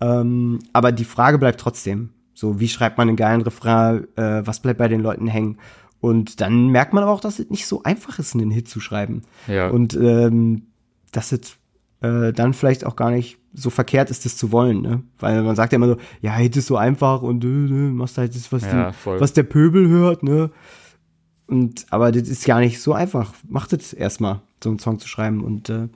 Ähm, 0.00 0.60
aber 0.72 0.92
die 0.92 1.04
Frage 1.04 1.38
bleibt 1.38 1.60
trotzdem. 1.60 2.10
So, 2.34 2.60
wie 2.60 2.68
schreibt 2.68 2.98
man 2.98 3.08
einen 3.08 3.16
geilen 3.16 3.42
Refrain? 3.42 4.06
Äh, 4.16 4.46
was 4.46 4.60
bleibt 4.60 4.78
bei 4.78 4.88
den 4.88 5.00
Leuten 5.00 5.26
hängen? 5.26 5.58
Und 6.00 6.40
dann 6.40 6.68
merkt 6.68 6.92
man 6.92 7.02
aber 7.02 7.12
auch, 7.12 7.20
dass 7.20 7.38
es 7.38 7.48
nicht 7.48 7.66
so 7.66 7.82
einfach 7.82 8.18
ist, 8.18 8.34
einen 8.34 8.50
Hit 8.50 8.68
zu 8.68 8.80
schreiben. 8.80 9.22
Ja. 9.46 9.68
Und 9.70 9.94
ähm, 9.94 10.66
dass 11.12 11.32
es 11.32 11.56
äh, 12.02 12.32
dann 12.32 12.52
vielleicht 12.52 12.84
auch 12.84 12.96
gar 12.96 13.10
nicht 13.10 13.38
so 13.54 13.70
verkehrt 13.70 14.10
ist, 14.10 14.24
das 14.24 14.36
zu 14.36 14.52
wollen, 14.52 14.82
ne? 14.82 15.02
Weil 15.18 15.42
man 15.42 15.56
sagt 15.56 15.72
ja 15.72 15.76
immer 15.76 15.86
so, 15.86 15.96
ja, 16.20 16.34
Hit 16.34 16.56
ist 16.56 16.66
so 16.66 16.76
einfach 16.76 17.22
und 17.22 17.44
äh, 17.44 17.46
äh, 17.46 17.90
machst 17.90 18.18
halt 18.18 18.34
das, 18.34 18.52
was, 18.52 18.64
ja, 18.64 18.90
die, 18.90 18.96
was 19.06 19.32
der 19.32 19.44
Pöbel 19.44 19.88
hört, 19.88 20.22
ne? 20.22 20.50
Und 21.46 21.86
aber 21.90 22.10
das 22.10 22.28
ist 22.28 22.44
gar 22.44 22.60
nicht 22.60 22.82
so 22.82 22.92
einfach. 22.92 23.32
Macht 23.48 23.72
es 23.72 23.92
erstmal, 23.92 24.40
so 24.62 24.70
einen 24.70 24.80
Song 24.80 24.98
zu 24.98 25.08
schreiben. 25.08 25.42
Und 25.44 25.70
äh, 25.70 25.88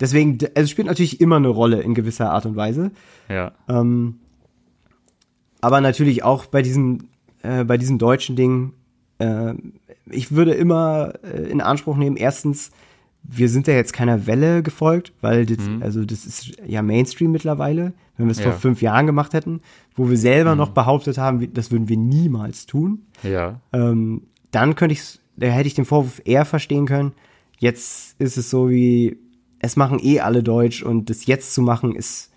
Deswegen, 0.00 0.38
also 0.40 0.62
es 0.62 0.70
spielt 0.70 0.88
natürlich 0.88 1.20
immer 1.20 1.36
eine 1.36 1.48
Rolle 1.48 1.82
in 1.82 1.94
gewisser 1.94 2.30
Art 2.30 2.46
und 2.46 2.56
Weise. 2.56 2.90
Ja. 3.28 3.52
Ähm, 3.68 4.20
aber 5.60 5.80
natürlich 5.80 6.22
auch 6.22 6.46
bei 6.46 6.62
diesem, 6.62 7.08
äh, 7.42 7.64
bei 7.64 7.76
diesem 7.76 7.98
deutschen 7.98 8.36
Ding, 8.36 8.72
äh, 9.18 9.54
ich 10.10 10.32
würde 10.32 10.52
immer 10.52 11.14
äh, 11.22 11.50
in 11.50 11.60
Anspruch 11.60 11.96
nehmen, 11.96 12.16
erstens, 12.16 12.70
wir 13.22 13.48
sind 13.48 13.66
ja 13.66 13.74
jetzt 13.74 13.92
keiner 13.92 14.26
Welle 14.26 14.62
gefolgt, 14.62 15.12
weil 15.20 15.46
das, 15.46 15.66
mhm. 15.66 15.82
also 15.82 16.04
das 16.04 16.24
ist 16.24 16.52
ja 16.66 16.82
Mainstream 16.82 17.30
mittlerweile, 17.30 17.92
wenn 18.16 18.26
wir 18.26 18.32
es 18.32 18.38
ja. 18.38 18.44
vor 18.44 18.54
fünf 18.54 18.82
Jahren 18.82 19.06
gemacht 19.06 19.34
hätten, 19.34 19.60
wo 19.94 20.08
wir 20.08 20.16
selber 20.16 20.52
mhm. 20.52 20.58
noch 20.58 20.70
behauptet 20.70 21.18
haben, 21.18 21.52
das 21.52 21.70
würden 21.70 21.88
wir 21.88 21.96
niemals 21.96 22.66
tun. 22.66 23.06
Ja. 23.22 23.60
Ähm, 23.72 24.22
dann 24.50 24.74
könnte 24.74 24.94
ich, 24.94 25.20
da 25.36 25.48
hätte 25.48 25.66
ich 25.66 25.74
den 25.74 25.84
Vorwurf 25.84 26.20
eher 26.24 26.44
verstehen 26.44 26.86
können. 26.86 27.12
Jetzt 27.58 28.18
ist 28.18 28.38
es 28.38 28.48
so 28.48 28.70
wie, 28.70 29.18
es 29.58 29.76
machen 29.76 29.98
eh 30.02 30.20
alle 30.20 30.42
Deutsch 30.42 30.82
und 30.82 31.10
das 31.10 31.26
jetzt 31.26 31.52
zu 31.54 31.60
machen 31.60 31.94
ist, 31.94 32.30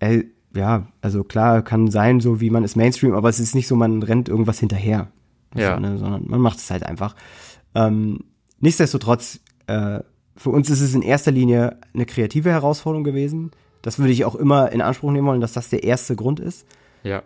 äh, 0.00 0.24
ja, 0.54 0.86
also 1.00 1.24
klar, 1.24 1.62
kann 1.62 1.90
sein, 1.90 2.20
so 2.20 2.40
wie 2.40 2.50
man 2.50 2.64
ist 2.64 2.76
Mainstream, 2.76 3.14
aber 3.14 3.28
es 3.28 3.40
ist 3.40 3.54
nicht 3.54 3.66
so, 3.66 3.76
man 3.76 4.02
rennt 4.02 4.28
irgendwas 4.28 4.60
hinterher. 4.60 5.08
Ja. 5.54 5.74
So, 5.74 5.80
ne, 5.80 5.98
sondern 5.98 6.24
man 6.26 6.40
macht 6.40 6.58
es 6.58 6.70
halt 6.70 6.84
einfach. 6.84 7.14
Ähm, 7.74 8.20
nichtsdestotrotz, 8.60 9.40
äh, 9.66 10.00
für 10.36 10.50
uns 10.50 10.70
ist 10.70 10.80
es 10.80 10.94
in 10.94 11.02
erster 11.02 11.30
Linie 11.30 11.78
eine 11.94 12.06
kreative 12.06 12.50
Herausforderung 12.50 13.04
gewesen. 13.04 13.52
Das 13.82 13.98
würde 13.98 14.12
ich 14.12 14.24
auch 14.24 14.34
immer 14.34 14.72
in 14.72 14.80
Anspruch 14.80 15.12
nehmen 15.12 15.26
wollen, 15.26 15.40
dass 15.40 15.52
das 15.52 15.68
der 15.68 15.84
erste 15.84 16.16
Grund 16.16 16.40
ist. 16.40 16.66
Ja. 17.02 17.22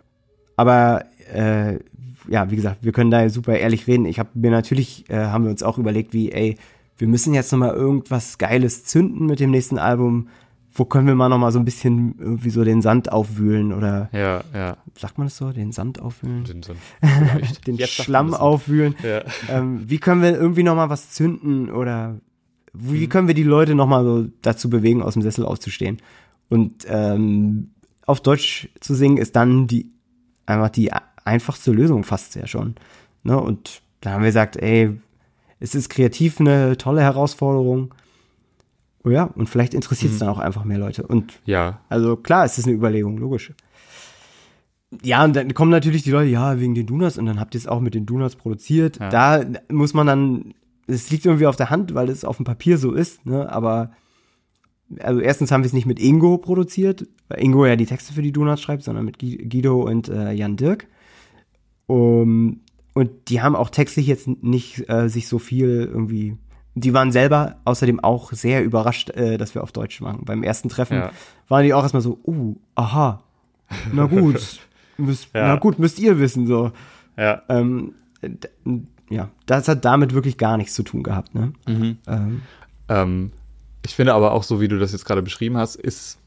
Aber 0.55 1.05
äh, 1.33 1.79
ja, 2.27 2.51
wie 2.51 2.55
gesagt, 2.55 2.83
wir 2.83 2.91
können 2.91 3.11
da 3.11 3.27
super 3.29 3.57
ehrlich 3.57 3.87
reden. 3.87 4.05
Ich 4.05 4.19
habe 4.19 4.29
mir 4.33 4.51
natürlich, 4.51 5.09
äh, 5.09 5.17
haben 5.17 5.45
wir 5.45 5.51
uns 5.51 5.63
auch 5.63 5.77
überlegt, 5.77 6.13
wie, 6.13 6.31
ey, 6.31 6.57
wir 6.97 7.07
müssen 7.07 7.33
jetzt 7.33 7.51
noch 7.51 7.59
mal 7.59 7.73
irgendwas 7.73 8.37
Geiles 8.37 8.83
zünden 8.83 9.25
mit 9.25 9.39
dem 9.39 9.51
nächsten 9.51 9.77
Album. 9.77 10.27
Wo 10.73 10.85
können 10.85 11.07
wir 11.07 11.15
mal 11.15 11.29
noch 11.29 11.39
mal 11.39 11.51
so 11.51 11.59
ein 11.59 11.65
bisschen 11.65 12.15
irgendwie 12.19 12.51
so 12.51 12.63
den 12.63 12.81
Sand 12.81 13.11
aufwühlen 13.11 13.73
oder 13.73 14.09
Ja, 14.13 14.43
ja. 14.53 14.77
sagt 14.95 15.17
man 15.17 15.27
das 15.27 15.35
so, 15.37 15.51
den 15.51 15.71
Sand 15.71 15.99
aufwühlen? 15.99 16.43
Den, 16.45 16.63
Sand. 16.63 16.79
den 17.67 17.75
Jetzt 17.75 17.93
Schlamm 17.93 18.33
aufwühlen. 18.33 18.95
Ja. 19.03 19.23
Ähm, 19.49 19.89
wie 19.89 19.97
können 19.97 20.21
wir 20.21 20.31
irgendwie 20.37 20.63
noch 20.63 20.75
mal 20.75 20.89
was 20.89 21.11
zünden 21.11 21.69
oder 21.71 22.19
wie 22.73 23.05
Mhm. 23.05 23.09
können 23.09 23.27
wir 23.27 23.33
die 23.35 23.43
Leute 23.43 23.73
noch 23.73 23.87
mal 23.87 24.03
so 24.03 24.27
dazu 24.43 24.69
bewegen, 24.69 25.01
aus 25.01 25.13
dem 25.13 25.23
Sessel 25.23 25.43
aufzustehen? 25.43 25.97
Und 26.49 26.85
ähm, 26.87 27.71
auf 28.05 28.21
Deutsch 28.21 28.69
zu 28.79 28.93
singen 28.95 29.17
ist 29.17 29.35
dann 29.35 29.65
die 29.67 29.91
einfach 30.45 30.69
die 30.69 30.91
einfachste 31.25 31.71
Lösung 31.71 32.03
fast 32.03 32.35
ja 32.35 32.45
schon. 32.47 32.75
Ne? 33.23 33.39
Und 33.39 33.81
da 34.01 34.11
haben 34.11 34.21
wir 34.21 34.29
gesagt, 34.29 34.55
ey, 34.57 34.99
es 35.59 35.75
ist 35.75 35.89
kreativ 35.89 36.39
eine 36.39 36.77
tolle 36.77 37.01
Herausforderung. 37.01 37.93
Oh 39.03 39.09
ja, 39.09 39.23
und 39.23 39.47
vielleicht 39.49 39.73
interessiert 39.73 40.11
es 40.11 40.17
Mhm. 40.19 40.25
dann 40.25 40.29
auch 40.35 40.39
einfach 40.39 40.63
mehr 40.65 40.77
Leute. 40.77 41.07
Und 41.07 41.39
Ja, 41.45 41.79
also 41.89 42.15
klar, 42.17 42.45
es 42.45 42.57
ist 42.57 42.65
eine 42.67 42.75
Überlegung, 42.75 43.17
logisch. 43.17 43.53
Ja, 45.03 45.23
und 45.23 45.35
dann 45.35 45.53
kommen 45.53 45.71
natürlich 45.71 46.01
die 46.03 46.11
Leute, 46.11 46.29
ja, 46.31 46.59
wegen 46.59 46.73
den 46.75 46.87
Donuts 46.87 47.17
und 47.17 47.25
dann 47.27 47.39
habt 47.39 47.53
ihr 47.55 47.59
es 47.59 47.67
auch 47.67 47.79
mit 47.79 47.93
den 47.93 48.05
Donuts 48.05 48.35
produziert. 48.35 48.97
Ja. 48.99 49.09
Da 49.09 49.45
muss 49.71 49.93
man 49.93 50.07
dann, 50.07 50.53
es 50.87 51.11
liegt 51.11 51.25
irgendwie 51.25 51.45
auf 51.45 51.55
der 51.55 51.69
Hand, 51.69 51.93
weil 51.93 52.09
es 52.09 52.25
auf 52.25 52.37
dem 52.37 52.45
Papier 52.45 52.77
so 52.77 52.91
ist, 52.93 53.25
ne, 53.25 53.51
aber 53.51 53.91
also 54.99 55.19
erstens 55.19 55.51
haben 55.51 55.61
wir 55.61 55.67
es 55.67 55.73
nicht 55.73 55.85
mit 55.85 55.99
Ingo 55.99 56.39
produziert, 56.39 57.07
weil 57.27 57.43
Ingo 57.43 57.63
ja 57.67 57.75
die 57.75 57.85
Texte 57.85 58.11
für 58.13 58.23
die 58.23 58.31
Donuts 58.31 58.61
schreibt, 58.63 58.81
sondern 58.83 59.05
mit 59.05 59.19
Gui- 59.19 59.47
Guido 59.47 59.83
und 59.83 60.09
äh, 60.09 60.31
Jan 60.31 60.57
Dirk. 60.57 60.87
Um, 61.85 62.61
und 62.95 63.09
die 63.29 63.41
haben 63.41 63.55
auch 63.55 63.69
textlich 63.69 64.07
jetzt 64.07 64.27
nicht 64.43 64.89
äh, 64.89 65.07
sich 65.09 65.27
so 65.27 65.37
viel 65.39 65.87
irgendwie, 65.91 66.37
die 66.75 66.93
waren 66.93 67.11
selber 67.11 67.57
außerdem 67.65 67.99
auch 67.99 68.31
sehr 68.31 68.63
überrascht, 68.63 69.09
äh, 69.11 69.37
dass 69.37 69.55
wir 69.55 69.63
auf 69.63 69.71
Deutsch 69.71 70.01
machen. 70.01 70.23
Beim 70.25 70.43
ersten 70.43 70.69
Treffen 70.69 70.97
Ja. 70.97 71.11
waren 71.47 71.63
die 71.63 71.73
auch 71.73 71.83
erstmal 71.83 72.01
so, 72.01 72.19
uh, 72.25 72.55
aha, 72.75 73.21
na 73.91 74.05
gut, 74.05 74.59
müsst, 74.97 75.25
Ja. 75.33 75.47
na 75.47 75.55
gut, 75.57 75.79
müsst 75.79 75.99
ihr 75.99 76.19
wissen, 76.19 76.47
so. 76.47 76.71
ja. 77.17 77.41
Ähm, 77.49 77.93
ja, 79.09 79.29
das 79.45 79.67
hat 79.67 79.85
damit 79.85 80.13
wirklich 80.13 80.37
gar 80.37 80.57
nichts 80.57 80.73
zu 80.75 80.83
tun 80.83 81.03
gehabt, 81.03 81.33
ne? 81.33 81.53
Mhm. 81.67 81.97
Ähm, 82.07 82.41
Ähm, 82.87 83.31
ich 83.85 83.95
finde 83.95 84.13
aber 84.13 84.31
auch 84.33 84.43
so, 84.43 84.59
wie 84.61 84.67
du 84.67 84.77
das 84.79 84.91
jetzt 84.91 85.05
gerade 85.05 85.21
beschrieben 85.21 85.57
hast, 85.57 85.75
ist, 85.75 86.17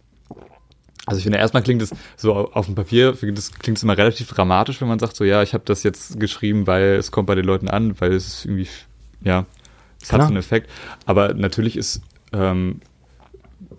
also 1.07 1.19
ich 1.19 1.25
finde 1.25 1.39
erstmal 1.39 1.63
klingt 1.63 1.83
es 1.83 1.91
so 2.17 2.35
auf 2.53 2.67
dem 2.67 2.75
Papier, 2.75 3.13
klingt 3.15 3.37
es 3.39 3.53
klingt 3.53 3.77
es 3.79 3.83
immer 3.85 3.97
relativ 3.99 4.29
dramatisch, 4.29 4.81
wenn 4.81 4.89
man 4.89 4.99
sagt 4.99 5.17
so, 5.17 5.25
ja, 5.25 5.43
ich 5.43 5.53
habe 5.55 5.65
das 5.67 5.83
jetzt 5.83 6.19
geschrieben, 6.19 6.67
weil 6.67 6.95
es 6.97 7.11
kommt 7.11 7.27
bei 7.27 7.35
den 7.35 7.45
Leuten 7.45 7.69
an, 7.69 8.01
weil 8.01 8.13
es 8.13 8.27
ist 8.27 8.45
irgendwie, 8.47 8.69
ja, 9.23 9.45
es 10.03 10.13
hat 10.13 10.23
so 10.23 10.27
einen 10.29 10.37
Effekt. 10.37 10.71
Aber 11.07 11.35
natürlich 11.35 11.77
ist, 11.77 12.03
ähm, 12.33 12.81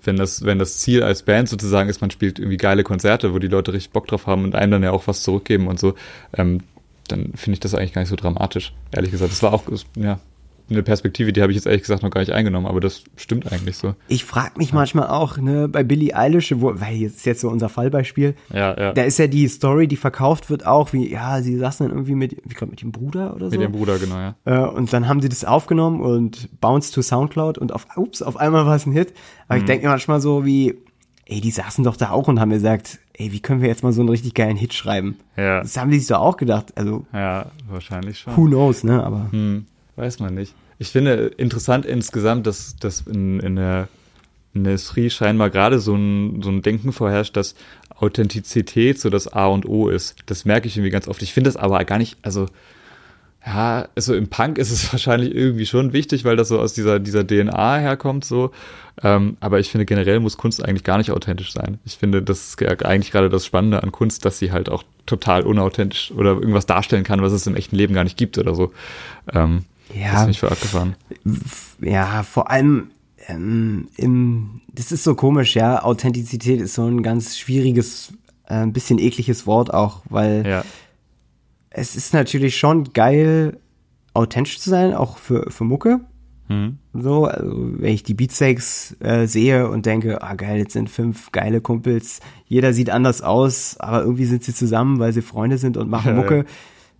wenn 0.03 0.15
das, 0.15 0.43
wenn 0.43 0.59
das 0.59 0.79
Ziel 0.79 1.03
als 1.03 1.23
Band 1.23 1.49
sozusagen 1.49 1.89
ist, 1.89 2.01
man 2.01 2.11
spielt 2.11 2.39
irgendwie 2.39 2.57
geile 2.57 2.83
Konzerte, 2.83 3.33
wo 3.33 3.39
die 3.39 3.47
Leute 3.47 3.73
richtig 3.73 3.91
Bock 3.91 4.07
drauf 4.07 4.27
haben 4.27 4.43
und 4.43 4.55
einem 4.55 4.71
dann 4.71 4.83
ja 4.83 4.91
auch 4.91 5.07
was 5.07 5.23
zurückgeben 5.23 5.67
und 5.67 5.79
so, 5.79 5.95
ähm, 6.35 6.61
dann 7.07 7.33
finde 7.35 7.55
ich 7.55 7.59
das 7.59 7.75
eigentlich 7.75 7.93
gar 7.93 8.01
nicht 8.01 8.09
so 8.09 8.15
dramatisch, 8.15 8.73
ehrlich 8.91 9.11
gesagt. 9.11 9.31
Das 9.31 9.43
war 9.43 9.53
auch, 9.53 9.63
ja, 9.97 10.19
eine 10.69 10.81
Perspektive, 10.83 11.33
die 11.33 11.41
habe 11.41 11.51
ich 11.51 11.55
jetzt 11.57 11.65
ehrlich 11.65 11.81
gesagt 11.81 12.03
noch 12.03 12.09
gar 12.09 12.21
nicht 12.21 12.31
eingenommen, 12.31 12.65
aber 12.67 12.79
das 12.79 13.03
stimmt 13.15 13.51
eigentlich 13.51 13.77
so. 13.77 13.95
ich 14.07 14.23
frage 14.25 14.57
mich 14.57 14.73
manchmal 14.73 15.07
auch, 15.07 15.37
ne, 15.37 15.67
bei 15.67 15.83
Billie 15.83 16.15
Eilish, 16.15 16.53
wo, 16.57 16.71
weil 16.79 16.95
jetzt 16.95 17.17
ist 17.17 17.25
jetzt 17.25 17.41
so 17.41 17.49
unser 17.49 17.69
Fallbeispiel, 17.69 18.35
Ja, 18.51 18.77
ja. 18.79 18.93
da 18.93 19.03
ist 19.03 19.19
ja 19.19 19.27
die 19.27 19.47
Story, 19.47 19.87
die 19.87 19.97
verkauft 19.97 20.49
wird, 20.49 20.65
auch 20.65 20.93
wie, 20.93 21.11
ja, 21.11 21.41
sie 21.41 21.57
saßen 21.57 21.85
dann 21.85 21.95
irgendwie 21.95 22.15
mit, 22.15 22.33
ich 22.33 22.55
glaube, 22.55 22.71
mit 22.71 22.81
dem 22.81 22.91
Bruder 22.91 23.35
oder 23.35 23.47
so. 23.47 23.51
Mit 23.51 23.61
ihrem 23.61 23.71
Bruder, 23.73 23.99
genau, 23.99 24.15
ja. 24.15 24.35
Äh, 24.45 24.67
und 24.69 24.91
dann 24.93 25.07
haben 25.07 25.21
sie 25.21 25.29
das 25.29 25.43
aufgenommen 25.45 26.01
und 26.01 26.49
bounced 26.61 26.93
to 26.93 27.01
Soundcloud 27.01 27.57
und 27.57 27.71
auf, 27.73 27.85
ups, 27.95 28.21
auf 28.21 28.37
einmal 28.37 28.65
war 28.65 28.75
es 28.75 28.85
ein 28.85 28.93
Hit. 28.93 29.13
Aber 29.47 29.55
Mhm. 29.57 29.61
ich 29.63 29.65
denke 29.67 29.87
manchmal 29.87 30.21
so 30.21 30.45
wie, 30.45 30.75
ey, 31.25 31.41
die 31.41 31.51
saßen 31.51 31.83
doch 31.83 31.97
da 31.97 32.11
auch 32.11 32.27
und 32.27 32.39
haben 32.39 32.49
gesagt, 32.51 32.99
ey, 33.15 33.31
wie 33.31 33.39
können 33.41 33.61
wir 33.61 33.67
jetzt 33.69 33.83
mal 33.83 33.93
so 33.93 34.01
einen 34.01 34.09
richtig 34.09 34.33
geilen 34.33 34.57
Hit 34.57 34.73
schreiben? 34.73 35.17
Ja, 35.37 35.59
Das 35.61 35.77
haben 35.77 35.91
die 35.91 35.99
sich 35.99 36.07
doch 36.07 36.19
auch 36.19 36.37
gedacht. 36.37 36.73
Also, 36.75 37.05
ja, 37.13 37.47
wahrscheinlich 37.69 38.17
schon. 38.19 38.35
who 38.35 38.45
knows, 38.45 38.83
ne? 38.83 39.03
Aber 39.03 39.27
Hm, 39.31 39.65
weiß 39.95 40.19
man 40.19 40.33
nicht. 40.33 40.53
Ich 40.79 40.89
finde 40.89 41.31
interessant 41.37 41.85
insgesamt, 41.85 42.47
dass, 42.47 42.75
dass 42.77 43.01
in, 43.01 43.39
in 43.39 43.55
der 43.55 43.87
Industrie 44.53 45.09
scheinbar 45.09 45.49
gerade 45.49 45.79
so 45.79 45.95
ein, 45.95 46.41
so 46.41 46.49
ein 46.49 46.61
Denken 46.61 46.91
vorherrscht, 46.91 47.35
dass 47.35 47.55
Authentizität 47.95 48.99
so 48.99 49.09
das 49.09 49.27
A 49.27 49.47
und 49.47 49.67
O 49.67 49.89
ist. 49.89 50.15
Das 50.25 50.45
merke 50.45 50.67
ich 50.67 50.77
irgendwie 50.77 50.91
ganz 50.91 51.07
oft. 51.07 51.21
Ich 51.21 51.33
finde 51.33 51.49
das 51.49 51.57
aber 51.57 51.83
gar 51.85 51.97
nicht, 51.97 52.17
also 52.21 52.47
ja, 53.45 53.89
also 53.95 54.15
im 54.15 54.29
Punk 54.29 54.57
ist 54.57 54.71
es 54.71 54.91
wahrscheinlich 54.93 55.33
irgendwie 55.33 55.65
schon 55.65 55.93
wichtig, 55.93 56.23
weil 56.23 56.35
das 56.35 56.47
so 56.47 56.59
aus 56.59 56.73
dieser, 56.73 56.99
dieser 56.99 57.25
DNA 57.25 57.77
herkommt, 57.77 58.25
so. 58.25 58.51
Ähm, 59.01 59.37
aber 59.39 59.59
ich 59.59 59.69
finde 59.69 59.85
generell 59.85 60.19
muss 60.19 60.37
Kunst 60.37 60.63
eigentlich 60.63 60.83
gar 60.83 60.97
nicht 60.97 61.11
authentisch 61.11 61.51
sein. 61.51 61.79
Ich 61.83 61.97
finde, 61.97 62.21
das 62.21 62.49
ist 62.49 62.85
eigentlich 62.85 63.11
gerade 63.11 63.29
das 63.29 63.45
Spannende 63.45 63.81
an 63.81 63.91
Kunst, 63.91 64.23
dass 64.23 64.37
sie 64.37 64.51
halt 64.51 64.69
auch 64.69 64.83
total 65.05 65.43
unauthentisch 65.43 66.11
oder 66.11 66.33
irgendwas 66.33 66.67
darstellen 66.67 67.03
kann, 67.03 67.21
was 67.21 67.33
es 67.33 67.47
im 67.47 67.55
echten 67.55 67.75
Leben 67.75 67.93
gar 67.93 68.03
nicht 68.03 68.17
gibt 68.17 68.37
oder 68.37 68.53
so. 68.53 68.71
Ähm, 69.33 69.65
Das 69.89 69.97
ja, 69.97 70.15
finde 70.17 70.31
ich 70.31 70.39
für 70.39 70.51
abgefahren. 70.51 70.95
ja, 71.81 72.23
vor 72.23 72.49
allem 72.49 72.91
ähm, 73.27 73.87
im, 73.97 74.61
das 74.73 74.91
ist 74.91 75.03
so 75.03 75.15
komisch, 75.15 75.55
ja. 75.55 75.83
Authentizität 75.83 76.59
ist 76.61 76.73
so 76.73 76.85
ein 76.85 77.03
ganz 77.03 77.37
schwieriges, 77.37 78.13
äh, 78.47 78.55
ein 78.55 78.73
bisschen 78.73 78.99
ekliges 78.99 79.45
Wort 79.47 79.73
auch, 79.73 80.01
weil 80.09 80.45
Ja, 80.45 80.65
es 81.69 81.95
ist 81.95 82.13
natürlich 82.13 82.57
schon 82.57 82.91
geil, 82.93 83.59
authentisch 84.13 84.59
zu 84.59 84.69
sein, 84.69 84.93
auch 84.93 85.17
für, 85.17 85.49
für 85.49 85.63
Mucke. 85.63 86.01
mhm. 86.49 86.77
So, 86.93 87.25
also 87.25 87.51
wenn 87.79 87.93
ich 87.93 88.03
die 88.03 88.13
Beatsteaks 88.13 88.95
äh, 88.99 89.25
sehe 89.25 89.67
und 89.69 89.85
denke, 89.85 90.21
ah 90.21 90.35
geil, 90.35 90.59
jetzt 90.59 90.73
sind 90.73 90.89
fünf 90.89 91.31
geile 91.31 91.61
Kumpels, 91.61 92.19
jeder 92.45 92.73
sieht 92.73 92.89
anders 92.91 93.21
aus, 93.21 93.77
aber 93.79 94.01
irgendwie 94.01 94.25
sind 94.25 94.43
sie 94.43 94.53
zusammen, 94.53 94.99
weil 94.99 95.13
sie 95.13 95.21
Freunde 95.23 95.57
sind 95.57 95.77
und 95.77 95.89
machen 95.89 96.15
Ja, 96.15 96.21
Mucke. 96.21 96.45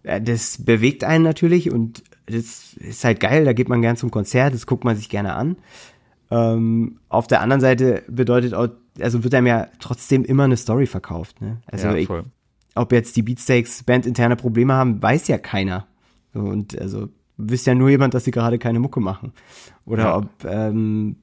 Äh, 0.03 0.21
Das 0.21 0.63
bewegt 0.63 1.03
einen 1.03 1.23
natürlich 1.23 1.69
und 1.71 2.03
das 2.25 2.73
ist 2.75 3.03
halt 3.03 3.19
geil, 3.19 3.45
da 3.45 3.53
geht 3.53 3.69
man 3.69 3.81
gern 3.81 3.97
zum 3.97 4.11
Konzert, 4.11 4.53
das 4.53 4.65
guckt 4.65 4.83
man 4.83 4.95
sich 4.95 5.09
gerne 5.09 5.33
an. 5.33 5.57
Ähm, 6.31 6.99
auf 7.09 7.27
der 7.27 7.41
anderen 7.41 7.61
Seite 7.61 8.03
bedeutet 8.07 8.53
auch, 8.53 8.69
also 8.99 9.23
wird 9.23 9.33
einem 9.35 9.47
ja 9.47 9.67
trotzdem 9.79 10.23
immer 10.23 10.43
eine 10.43 10.57
Story 10.57 10.85
verkauft. 10.87 11.41
Ne? 11.41 11.57
Also 11.65 11.87
ja, 11.87 11.95
ich, 11.95 12.09
ob 12.75 12.91
jetzt 12.91 13.15
die 13.15 13.21
Beatsteaks 13.23 13.83
bandinterne 13.83 14.35
Probleme 14.35 14.73
haben, 14.73 15.01
weiß 15.01 15.27
ja 15.27 15.37
keiner. 15.37 15.85
Und 16.33 16.79
also 16.79 17.09
wisst 17.37 17.67
ja 17.67 17.75
nur 17.75 17.89
jemand, 17.89 18.13
dass 18.13 18.23
sie 18.23 18.31
gerade 18.31 18.57
keine 18.57 18.79
Mucke 18.79 18.99
machen. 18.99 19.33
Oder 19.85 20.03
Ja. 20.03 20.17
ob, 20.17 20.29
ähm, 20.45 21.17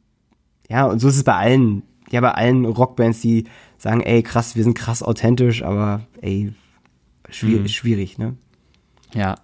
ja, 0.69 0.87
und 0.87 1.01
so 1.01 1.09
ist 1.09 1.17
es 1.17 1.25
bei 1.25 1.35
allen, 1.35 1.83
ja, 2.11 2.21
bei 2.21 2.33
allen 2.33 2.65
Rockbands, 2.65 3.21
die 3.21 3.45
sagen, 3.79 4.01
ey, 4.03 4.23
krass, 4.23 4.55
wir 4.55 4.63
sind 4.65 4.75
krass 4.75 5.03
authentisch, 5.03 5.63
aber 5.65 6.03
ey, 6.21 6.53
schwierig, 7.31 7.63
Mhm. 7.63 7.69
schwierig 7.69 8.19
ne? 8.19 8.37
Ja, 9.15 9.37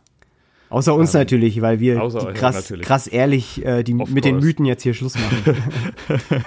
Außer 0.69 0.95
uns 0.95 1.13
natürlich, 1.13 1.61
weil 1.61 1.79
wir 1.79 1.97
krass, 2.35 2.73
krass 2.83 3.07
ehrlich 3.07 3.65
äh, 3.65 3.83
die, 3.83 3.95
mit 3.95 4.25
den 4.25 4.35
course. 4.35 4.47
Mythen 4.47 4.65
jetzt 4.67 4.83
hier 4.83 4.95
Schluss 4.95 5.15
machen. 5.15 5.57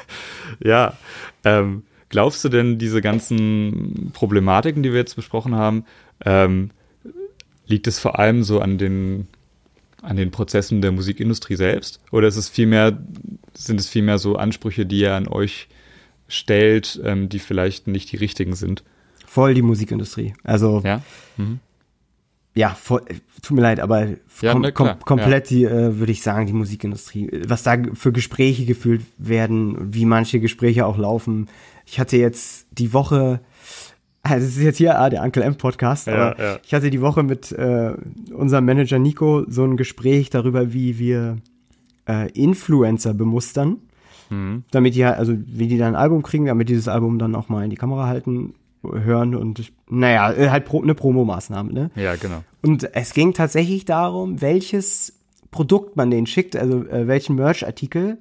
ja. 0.63 0.93
Ähm, 1.45 1.83
glaubst 2.09 2.43
du 2.43 2.49
denn, 2.49 2.77
diese 2.77 3.01
ganzen 3.01 4.11
Problematiken, 4.13 4.83
die 4.83 4.91
wir 4.91 4.99
jetzt 4.99 5.15
besprochen 5.15 5.55
haben, 5.55 5.85
ähm, 6.25 6.71
liegt 7.65 7.87
es 7.87 7.99
vor 7.99 8.19
allem 8.19 8.43
so 8.43 8.59
an 8.59 8.77
den, 8.77 9.27
an 10.01 10.17
den 10.17 10.31
Prozessen 10.31 10.81
der 10.81 10.91
Musikindustrie 10.91 11.55
selbst? 11.55 12.01
Oder 12.11 12.27
ist 12.27 12.35
es 12.35 12.49
vielmehr, 12.49 13.01
sind 13.53 13.79
es 13.79 13.87
vielmehr 13.87 14.17
so 14.17 14.35
Ansprüche, 14.35 14.85
die 14.85 14.99
ihr 14.99 15.15
an 15.15 15.27
euch 15.27 15.69
stellt, 16.27 16.99
ähm, 17.05 17.29
die 17.29 17.39
vielleicht 17.39 17.87
nicht 17.87 18.11
die 18.11 18.17
richtigen 18.17 18.55
sind? 18.55 18.83
Voll 19.25 19.53
die 19.53 19.61
Musikindustrie. 19.61 20.33
Also 20.43 20.81
Ja? 20.83 21.01
Mhm. 21.37 21.59
Ja, 22.59 22.69
voll, 22.71 23.01
tut 23.41 23.55
mir 23.55 23.61
leid, 23.63 23.79
aber 23.79 24.07
Ja, 24.41 24.51
kom 24.51 24.61
ne, 24.61 24.71
kom 24.73 24.99
komplett 25.05 25.49
die, 25.49 25.63
äh, 25.63 25.97
würde 25.97 26.11
ich 26.11 26.21
sagen, 26.21 26.45
die 26.45 26.51
Musikindustrie. 26.53 27.29
Was 27.47 27.63
da 27.63 27.77
für 27.93 28.11
Gespräche 28.11 28.65
geführt 28.65 29.01
werden, 29.17 29.93
wie 29.93 30.03
manche 30.05 30.41
Gespräche 30.41 30.85
auch 30.85 30.97
laufen. 30.97 31.47
Ich 31.85 31.99
hatte 32.01 32.17
jetzt 32.17 32.67
die 32.71 32.91
Woche, 32.91 33.39
also 34.23 34.45
es 34.45 34.57
ist 34.57 34.63
jetzt 34.63 34.77
hier 34.77 34.99
ah, 34.99 35.09
der 35.09 35.23
Uncle 35.23 35.41
M 35.43 35.55
Podcast, 35.55 36.07
Ja, 36.07 36.13
aber 36.31 36.43
ja. 36.43 36.59
ich 36.65 36.73
hatte 36.73 36.89
die 36.89 36.99
Woche 37.01 37.23
mit 37.23 37.51
äh, 37.53 37.93
unserem 38.33 38.65
Manager 38.65 38.99
Nico 38.99 39.45
so 39.47 39.63
ein 39.63 39.77
Gespräch 39.77 40.29
darüber, 40.29 40.73
wie 40.73 40.99
wir 40.99 41.37
äh, 42.09 42.29
Influencer 42.33 43.13
bemustern, 43.13 43.77
Mhm. 44.31 44.63
damit 44.69 44.93
die 44.95 45.03
also 45.05 45.33
wie 45.47 45.67
die 45.67 45.77
dann 45.79 45.95
ein 45.95 46.01
Album 46.01 46.21
kriegen, 46.21 46.45
damit 46.45 46.69
die 46.69 46.75
das 46.75 46.87
Album 46.87 47.17
dann 47.17 47.33
auch 47.35 47.49
mal 47.49 47.63
in 47.63 47.71
die 47.71 47.77
Kamera 47.77 48.05
halten, 48.05 48.53
hören 48.83 49.33
und 49.33 49.71
naja, 49.89 50.31
äh, 50.31 50.49
halt 50.49 50.65
pro, 50.65 50.83
eine 50.83 50.93
Promomaßnahme, 50.93 51.73
ne? 51.73 51.89
Ja, 51.95 52.15
genau. 52.15 52.43
Und 52.61 52.93
es 52.95 53.13
ging 53.13 53.33
tatsächlich 53.33 53.85
darum, 53.85 54.41
welches 54.41 55.13
Produkt 55.51 55.95
man 55.95 56.11
denen 56.11 56.27
schickt, 56.27 56.55
also 56.55 56.85
äh, 56.85 57.07
welchen 57.07 57.35
Merch-Artikel, 57.35 58.17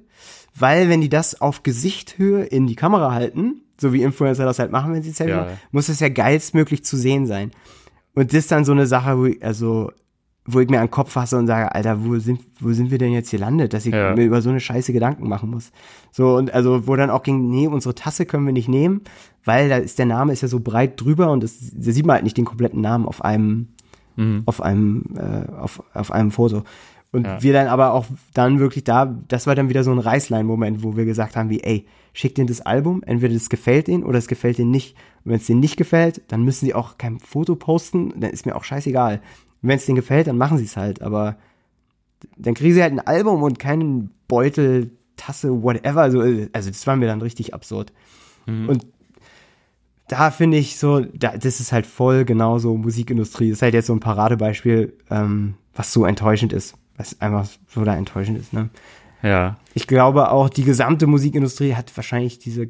weil 0.55 0.89
wenn 0.89 1.01
die 1.01 1.09
das 1.09 1.41
auf 1.41 1.63
Gesichthöhe 1.63 2.43
in 2.43 2.65
die 2.67 2.75
Kamera 2.75 3.11
halten, 3.13 3.61
so 3.79 3.93
wie 3.93 4.01
Influencer 4.01 4.45
das 4.45 4.59
halt 4.59 4.71
machen, 4.71 4.93
wenn 4.93 5.03
sie 5.03 5.11
Selfie 5.11 5.31
Ja. 5.33 5.41
machen, 5.43 5.57
muss 5.71 5.89
es 5.89 5.99
ja 5.99 6.09
geilstmöglich 6.09 6.83
zu 6.83 6.97
sehen 6.97 7.27
sein. 7.27 7.51
Und 8.15 8.31
das 8.33 8.39
ist 8.39 8.51
dann 8.51 8.65
so 8.65 8.71
eine 8.71 8.87
Sache, 8.87 9.17
wo 9.17 9.25
ich, 9.25 9.43
also, 9.43 9.91
wo 10.45 10.59
ich 10.59 10.69
mir 10.69 10.79
an 10.79 10.87
den 10.87 10.91
Kopf 10.91 11.11
fasse 11.11 11.37
und 11.37 11.47
sage, 11.47 11.73
Alter, 11.75 12.03
wo 12.03 12.17
sind, 12.17 12.41
wo 12.59 12.73
sind 12.73 12.89
wir 12.91 12.97
denn 12.97 13.11
jetzt 13.13 13.29
gelandet, 13.31 13.73
dass 13.73 13.85
ich 13.85 13.93
Ja. 13.93 14.15
mir 14.15 14.25
über 14.25 14.41
so 14.41 14.49
eine 14.49 14.59
Scheiße 14.59 14.91
Gedanken 14.91 15.29
machen 15.29 15.51
muss. 15.51 15.71
So, 16.11 16.35
und 16.35 16.53
also, 16.53 16.87
wo 16.87 16.95
dann 16.95 17.09
auch 17.11 17.23
ging, 17.23 17.49
nee, 17.49 17.67
unsere 17.67 17.93
Tasse 17.93 18.25
können 18.25 18.45
wir 18.45 18.53
nicht 18.53 18.67
nehmen, 18.67 19.01
weil 19.45 19.69
da 19.69 19.77
ist 19.77 19.99
der 19.99 20.07
Name 20.07 20.33
ist 20.33 20.41
ja 20.41 20.47
so 20.47 20.59
breit 20.59 20.99
drüber 20.99 21.31
und 21.31 21.43
das, 21.43 21.57
da 21.73 21.91
sieht 21.91 22.05
man 22.05 22.15
halt 22.15 22.23
nicht 22.23 22.37
den 22.37 22.45
kompletten 22.45 22.81
Namen 22.81 23.05
auf 23.05 23.23
einem, 23.23 23.67
auf 24.45 24.61
einem, 24.61 25.03
äh, 25.15 25.51
auf, 25.51 25.81
auf 25.93 26.11
einem 26.11 26.31
Foto. 26.31 26.63
Und 27.11 27.25
Ja. 27.25 27.41
wir 27.41 27.53
dann 27.53 27.67
aber 27.67 27.93
auch 27.93 28.05
dann 28.33 28.59
wirklich 28.59 28.83
da, 28.83 29.05
das 29.27 29.47
war 29.47 29.55
dann 29.55 29.69
wieder 29.69 29.83
so 29.83 29.91
ein 29.91 29.99
Reißlein-Moment, 29.99 30.83
wo 30.83 30.95
wir 30.95 31.05
gesagt 31.05 31.35
haben, 31.35 31.49
wie, 31.49 31.61
ey, 31.61 31.87
schickt 32.13 32.37
ihnen 32.37 32.47
das 32.47 32.61
Album, 32.61 33.01
entweder 33.03 33.33
das 33.33 33.49
gefällt 33.49 33.87
ihnen 33.87 34.03
oder 34.03 34.19
es 34.19 34.27
gefällt 34.27 34.59
ihnen 34.59 34.71
nicht. 34.71 34.95
Und 35.23 35.31
wenn 35.31 35.39
es 35.39 35.45
denen 35.47 35.59
nicht 35.59 35.77
gefällt, 35.77 36.21
dann 36.27 36.43
müssen 36.43 36.65
sie 36.65 36.75
auch 36.75 36.97
kein 36.97 37.19
Foto 37.19 37.55
posten, 37.55 38.13
dann 38.19 38.29
ist 38.31 38.45
mir 38.45 38.55
auch 38.55 38.63
scheißegal. 38.63 39.21
Wenn 39.61 39.77
es 39.77 39.85
denen 39.85 39.95
gefällt, 39.95 40.27
dann 40.27 40.37
machen 40.37 40.57
sie 40.57 40.65
es 40.65 40.77
halt, 40.77 41.01
aber 41.01 41.37
dann 42.37 42.53
kriegen 42.53 42.73
sie 42.73 42.81
halt 42.83 42.93
ein 42.93 42.99
Album 42.99 43.41
und 43.43 43.57
keinen 43.59 44.11
Beutel, 44.27 44.91
Tasse, 45.17 45.63
whatever. 45.63 46.01
Also, 46.01 46.19
also 46.53 46.69
das 46.69 46.85
war 46.87 46.95
mir 46.95 47.07
dann 47.07 47.21
richtig 47.21 47.53
absurd. 47.53 47.91
Und 48.69 48.85
da 50.09 50.31
finde 50.31 50.57
ich 50.57 50.77
so, 50.77 51.01
da, 51.01 51.37
das 51.37 51.59
ist 51.59 51.71
halt 51.71 51.85
voll 51.85 52.25
genauso 52.25 52.75
Musikindustrie. 52.75 53.49
Das 53.49 53.59
ist 53.59 53.61
halt 53.61 53.75
jetzt 53.75 53.85
so 53.85 53.93
ein 53.93 53.99
Paradebeispiel, 53.99 54.93
ähm, 55.09 55.53
was 55.75 55.93
so 55.93 56.03
enttäuschend 56.03 56.51
ist. 56.51 56.75
Was 56.97 57.21
einfach 57.21 57.47
so 57.67 57.85
da 57.85 57.95
enttäuschend 57.95 58.37
ist, 58.37 58.51
ne? 58.51 58.69
Ja. 59.21 59.57
Ich 59.73 59.87
glaube 59.87 60.31
auch, 60.31 60.49
die 60.49 60.63
gesamte 60.63 61.05
Musikindustrie 61.07 61.75
hat 61.75 61.95
wahrscheinlich 61.95 62.39
diese 62.39 62.69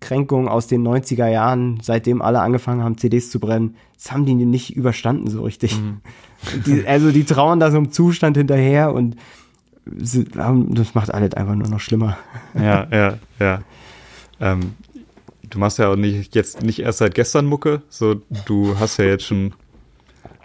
Kränkung 0.00 0.48
aus 0.48 0.66
den 0.66 0.86
90er 0.86 1.28
Jahren, 1.28 1.78
seitdem 1.80 2.20
alle 2.20 2.40
angefangen 2.40 2.82
haben, 2.82 2.98
CDs 2.98 3.30
zu 3.30 3.38
brennen, 3.38 3.76
das 3.94 4.12
haben 4.12 4.26
die 4.26 4.34
nicht 4.34 4.74
überstanden 4.76 5.30
so 5.30 5.42
richtig. 5.42 5.78
Die, 6.66 6.86
also 6.86 7.10
die 7.10 7.24
trauern 7.24 7.60
da 7.60 7.70
so 7.70 7.78
im 7.78 7.90
Zustand 7.90 8.36
hinterher 8.36 8.92
und 8.92 9.16
sie, 9.96 10.24
das 10.24 10.94
macht 10.94 11.14
alles 11.14 11.34
einfach 11.34 11.54
nur 11.54 11.68
noch 11.68 11.80
schlimmer. 11.80 12.18
Ja, 12.54 12.86
ja, 12.90 13.18
ja. 13.38 13.60
Ähm, 14.40 14.74
du 15.54 15.60
machst 15.60 15.78
ja 15.78 15.88
auch 15.88 15.96
nicht 15.96 16.34
jetzt 16.34 16.62
nicht 16.62 16.80
erst 16.80 16.98
seit 16.98 17.14
gestern 17.14 17.46
Mucke, 17.46 17.82
so 17.88 18.20
du 18.44 18.78
hast 18.78 18.98
ja 18.98 19.04
jetzt 19.04 19.24
schon 19.24 19.54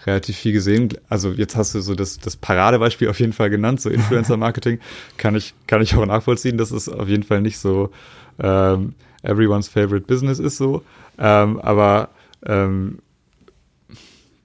relativ 0.05 0.37
viel 0.37 0.53
gesehen. 0.53 0.89
Also 1.09 1.31
jetzt 1.31 1.55
hast 1.55 1.75
du 1.75 1.81
so 1.81 1.95
das, 1.95 2.19
das 2.19 2.37
Paradebeispiel 2.37 3.09
auf 3.09 3.19
jeden 3.19 3.33
Fall 3.33 3.49
genannt, 3.49 3.81
so 3.81 3.89
Influencer-Marketing. 3.89 4.79
kann 5.17 5.35
ich, 5.35 5.53
kann 5.67 5.81
ich 5.81 5.95
auch 5.95 6.05
nachvollziehen, 6.05 6.57
dass 6.57 6.71
es 6.71 6.87
auf 6.87 7.07
jeden 7.07 7.23
Fall 7.23 7.41
nicht 7.41 7.57
so 7.57 7.91
ähm, 8.39 8.93
everyone's 9.23 9.67
favorite 9.67 10.05
business 10.05 10.39
ist 10.39 10.57
so. 10.57 10.83
Ähm, 11.17 11.59
aber 11.59 12.09
ähm, 12.45 12.99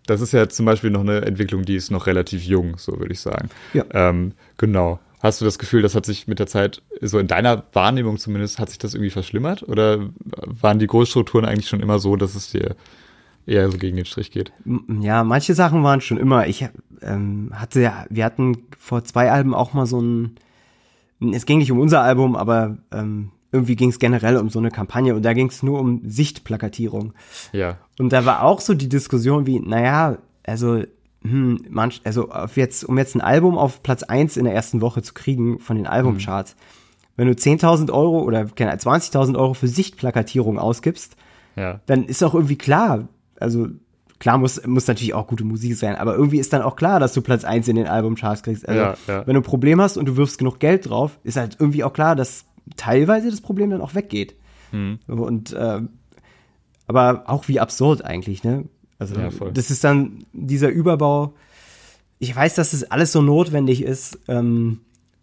das 0.07 0.21
ist 0.21 0.33
ja 0.33 0.49
zum 0.49 0.67
Beispiel 0.67 0.91
noch 0.91 1.01
eine 1.01 1.23
Entwicklung, 1.23 1.65
die 1.65 1.77
ist 1.77 1.91
noch 1.91 2.07
relativ 2.07 2.43
jung, 2.43 2.77
so 2.79 2.99
würde 2.99 3.12
ich 3.12 3.21
sagen. 3.21 3.49
Ja. 3.73 3.85
Ähm, 3.93 4.33
genau. 4.59 4.99
Hast 5.25 5.41
du 5.41 5.47
das 5.47 5.59
Gefühl, 5.59 5.81
das 5.81 5.95
hat 5.95 6.05
sich 6.05 6.29
mit 6.29 6.39
der 6.39 6.47
Zeit, 6.47 6.83
so 7.01 7.18
in 7.18 7.27
deiner 7.27 7.64
Wahrnehmung 7.72 8.18
zumindest, 8.18 8.59
hat 8.59 8.68
sich 8.68 8.77
das 8.77 8.93
irgendwie 8.93 9.09
verschlimmert? 9.09 9.62
Oder 9.62 10.11
waren 10.45 10.79
die 10.79 10.87
Großstrukturen 10.87 11.47
eigentlich 11.47 11.66
schon 11.66 11.81
immer 11.81 11.99
so, 11.99 12.14
dass 12.16 12.35
es 12.35 12.51
dir 12.51 12.77
eher 13.47 13.70
so 13.70 13.79
gegen 13.79 13.97
den 13.97 14.05
Strich 14.05 14.31
geht? 14.31 14.53
Ja, 15.01 15.25
manche 15.25 15.55
Sachen 15.55 15.83
waren 15.83 16.03
schon 16.03 16.18
immer. 16.18 16.47
Ich 16.47 16.68
ähm, 17.01 17.53
hatte 17.55 17.81
ja, 17.81 18.05
wir 18.11 18.22
hatten 18.22 18.64
vor 18.79 19.03
zwei 19.05 19.33
Alben 19.33 19.55
auch 19.55 19.72
mal 19.72 19.87
so 19.87 19.99
ein, 19.99 20.35
es 21.33 21.47
ging 21.47 21.57
nicht 21.57 21.72
um 21.72 21.81
unser 21.81 22.03
Album, 22.03 22.37
aber 22.37 22.77
ähm, 22.93 23.31
irgendwie 23.51 23.77
ging 23.77 23.89
es 23.89 23.99
generell 23.99 24.37
um 24.37 24.51
so 24.51 24.59
eine 24.59 24.70
Kampagne 24.70 25.14
und 25.14 25.22
da 25.22 25.33
ging 25.33 25.49
es 25.49 25.62
nur 25.62 25.81
um 25.81 26.03
Sichtplakatierung. 26.05 27.14
Ja. 27.55 27.79
Und 27.99 28.12
da 28.12 28.27
war 28.27 28.43
auch 28.43 28.61
so 28.61 28.75
die 28.75 28.91
Diskussion 28.91 29.47
wie, 29.47 29.59
naja, 29.59 30.18
also, 30.47 30.83
hm, 31.27 31.64
manch, 31.70 32.01
also 32.05 32.31
auf 32.31 32.57
jetzt, 32.57 32.85
um 32.85 32.99
jetzt 32.99 33.14
ein 33.14 33.20
Album 33.20 33.57
auf 33.57 33.83
Platz 33.83 34.03
eins 34.03 34.37
in 34.37 34.45
der 34.45 34.55
ersten 34.55 34.81
Woche 34.81 35.03
zu 35.03 35.14
kriegen 35.14 35.59
von 35.59 35.77
den 35.77 35.87
Albumcharts, 35.87 36.55
wenn 37.16 37.27
du 37.29 37.33
10.000 37.35 37.91
Euro 37.93 38.20
oder 38.22 38.45
keine 38.47 38.70
Ahnung, 38.72 38.83
20.000 38.83 39.37
Euro 39.39 39.55
für 39.55 39.68
Sichtplakatierung 39.68 40.59
ausgibst, 40.59 41.16
Ja. 41.57 41.81
dann 41.87 42.05
ist 42.05 42.22
auch 42.22 42.35
irgendwie 42.35 42.57
klar, 42.59 43.09
also 43.41 43.68
klar 44.18 44.39
muss, 44.39 44.64
muss 44.66 44.87
natürlich 44.87 45.14
auch 45.14 45.27
gute 45.27 45.45
Musik 45.45 45.77
sein, 45.77 45.97
aber 45.97 46.14
irgendwie 46.14 46.39
ist 46.39 46.53
dann 46.53 46.62
auch 46.62 46.77
klar, 46.77 46.99
dass 47.01 47.14
du 47.14 47.22
Platz 47.22 47.45
eins 47.45 47.68
in 47.68 47.77
den 47.77 47.87
Albumcharts 47.87 48.43
kriegst. 48.43 48.68
Also, 48.68 48.81
Ja, 48.81 48.95
ja. 49.07 49.27
wenn 49.27 49.35
du 49.35 49.41
ein 49.41 49.45
Problem 49.45 49.81
hast 49.81 49.97
und 49.97 50.07
du 50.07 50.16
wirfst 50.16 50.39
genug 50.39 50.59
Geld 50.61 50.89
drauf, 50.91 51.18
ist 51.25 51.37
halt 51.37 51.57
irgendwie 51.59 51.85
auch 51.85 51.93
klar, 51.93 52.16
dass 52.16 52.45
teilweise 52.77 53.31
das 53.31 53.41
Problem 53.41 53.70
dann 53.70 53.81
auch 53.81 53.95
weggeht. 53.95 54.35
Hm. 54.72 54.99
Und 55.07 55.55
ähm, 55.59 55.91
aber 56.87 57.25
auch 57.27 57.49
wie 57.49 57.61
absurd 57.61 58.05
eigentlich, 58.05 58.45
ne? 58.45 58.64
Also 58.99 59.15
Ja, 59.17 59.31
das 59.53 59.71
ist 59.71 59.85
dann 59.85 60.25
dieser 60.33 60.69
Überbau. 60.69 61.35
Ich 62.19 62.35
weiß, 62.35 62.55
dass 62.55 62.71
das 62.71 62.85
alles 62.85 63.13
so 63.13 63.23
notwendig 63.23 63.83
ist. 63.83 64.19
Ähm, 64.29 64.81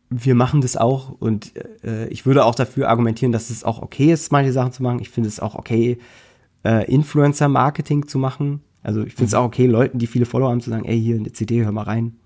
wir 0.10 0.36
machen 0.36 0.60
das 0.62 0.76
auch 0.76 1.10
und 1.20 1.54
äh, 1.86 2.08
ich 2.10 2.26
würde 2.26 2.44
auch 2.44 2.54
dafür 2.56 2.90
argumentieren, 2.90 3.32
dass 3.32 3.50
es 3.50 3.64
auch 3.64 3.82
okay 3.82 4.12
ist, 4.12 4.32
manche 4.32 4.52
Sachen 4.52 4.74
zu 4.74 4.84
machen. 4.84 5.00
Ich 5.00 5.10
finde 5.10 5.30
es 5.30 5.40
auch 5.40 5.56
okay, 5.56 5.98
äh, 6.66 6.86
Influencer-Marketing 6.92 8.08
zu 8.08 8.20
machen. 8.20 8.62
Also 8.84 9.02
ich 9.04 9.14
finde 9.14 9.24
Mhm. 9.24 9.28
es 9.28 9.34
auch 9.36 9.46
okay, 9.46 9.68
Leuten, 9.68 10.00
die 10.00 10.08
viele 10.08 10.26
Follower 10.26 10.50
haben, 10.50 10.60
zu 10.62 10.70
sagen, 10.70 10.84
ey, 10.86 11.00
hier 11.02 11.16
eine 11.16 11.32
CD, 11.32 11.64
hör 11.64 11.72
mal 11.72 11.84
rein. 11.84 12.18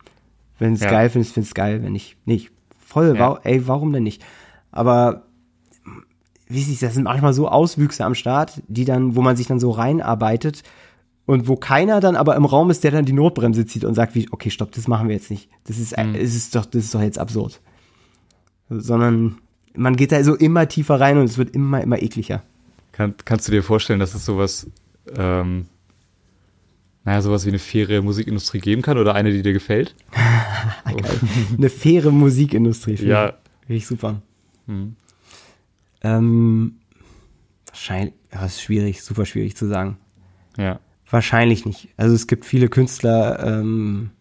Wenn 0.57 0.73
es 0.73 0.81
Ja. 0.81 0.89
geil 0.89 1.09
findest, 1.09 1.33
findest 1.33 1.51
es 1.51 1.55
geil. 1.55 1.83
Wenn 1.83 1.91
nicht, 1.93 2.17
nicht. 2.25 2.49
Voll, 2.79 3.13
Ja. 3.15 3.19
wa 3.19 3.39
ey, 3.43 3.67
warum 3.67 3.93
denn 3.93 4.03
nicht? 4.03 4.23
Aber 4.71 5.23
wie 6.47 6.61
sich 6.61 6.79
das 6.79 6.93
sind 6.95 7.03
manchmal 7.03 7.33
so 7.33 7.47
Auswüchse 7.49 8.03
am 8.05 8.15
Start, 8.15 8.61
die 8.67 8.85
dann, 8.85 9.15
wo 9.15 9.21
man 9.21 9.35
sich 9.35 9.47
dann 9.47 9.59
so 9.59 9.71
reinarbeitet 9.71 10.63
und 11.25 11.47
wo 11.47 11.55
keiner 11.55 11.99
dann 12.01 12.15
aber 12.15 12.35
im 12.35 12.45
Raum 12.45 12.69
ist, 12.69 12.83
der 12.83 12.91
dann 12.91 13.05
die 13.05 13.13
Notbremse 13.13 13.65
zieht 13.65 13.83
und 13.83 13.95
sagt, 13.95 14.15
wie, 14.15 14.27
okay, 14.31 14.49
stopp, 14.49 14.71
das 14.73 14.87
machen 14.87 15.07
wir 15.07 15.15
jetzt 15.15 15.31
nicht. 15.31 15.49
Das 15.65 15.77
ist, 15.79 15.97
Mhm. 15.97 16.15
es 16.15 16.35
ist 16.35 16.55
doch, 16.55 16.65
das 16.65 16.85
ist 16.85 16.93
doch 16.95 17.01
jetzt 17.01 17.17
absurd. 17.19 17.61
Sondern 18.69 19.37
man 19.75 19.95
geht 19.95 20.11
da 20.11 20.23
so 20.23 20.35
immer 20.35 20.67
tiefer 20.67 20.99
rein 20.99 21.17
und 21.17 21.25
es 21.25 21.37
wird 21.37 21.55
immer, 21.55 21.81
immer 21.81 22.01
ekliger. 22.01 22.43
Kann, 22.91 23.13
kannst 23.25 23.47
du 23.47 23.51
dir 23.51 23.63
vorstellen, 23.63 23.99
dass 23.99 24.15
es 24.15 24.25
sowas, 24.25 24.67
ähm, 25.17 25.65
naja, 27.03 27.21
sowas 27.21 27.45
wie 27.45 27.49
eine 27.49 27.59
faire 27.59 28.01
Musikindustrie 28.01 28.59
geben 28.59 28.81
kann 28.81 28.97
oder 28.97 29.13
eine, 29.13 29.31
die 29.31 29.41
dir 29.41 29.53
gefällt? 29.53 29.95
Geil. 30.85 31.03
Eine 31.57 31.69
faire 31.69 32.11
Musikindustrie. 32.11 32.95
Ja. 32.95 33.33
Finde 33.67 33.77
ich 33.77 33.85
super. 33.85 34.21
Hm. 34.67 34.95
Ähm, 36.01 36.75
wahrscheinlich, 37.67 38.13
ja, 38.33 38.45
ist 38.45 38.61
schwierig, 38.61 39.03
super 39.03 39.25
schwierig 39.25 39.55
zu 39.55 39.67
sagen. 39.67 39.97
Ja. 40.57 40.79
Wahrscheinlich 41.09 41.65
nicht. 41.65 41.89
Also 41.97 42.15
es 42.15 42.27
gibt 42.27 42.45
viele 42.45 42.67
Künstler, 42.69 43.39
ähm, 43.45 44.11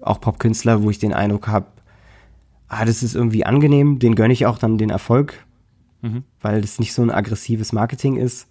auch 0.00 0.20
Popkünstler, 0.20 0.82
wo 0.82 0.90
ich 0.90 0.98
den 0.98 1.12
Eindruck 1.12 1.48
habe, 1.48 1.66
ah, 2.68 2.84
das 2.84 3.02
ist 3.02 3.14
irgendwie 3.14 3.44
angenehm, 3.46 3.98
den 3.98 4.14
gönne 4.14 4.32
ich 4.32 4.46
auch 4.46 4.58
dann 4.58 4.78
den 4.78 4.90
Erfolg, 4.90 5.44
Mhm. 6.02 6.24
weil 6.42 6.60
das 6.60 6.78
nicht 6.78 6.92
so 6.92 7.02
ein 7.02 7.10
aggressives 7.10 7.72
Marketing 7.72 8.16
ist. 8.16 8.46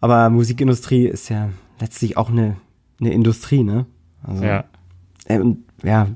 Aber 0.00 0.30
Musikindustrie 0.30 1.06
ist 1.06 1.28
ja 1.28 1.50
letztlich 1.80 2.16
auch 2.16 2.30
eine, 2.30 2.56
eine 3.00 3.12
Industrie, 3.12 3.62
ne? 3.62 3.86
Also, 4.22 4.44
Ja. 4.44 4.64
äh, 5.26 5.38
und, 5.38 5.58
ja, 5.82 6.08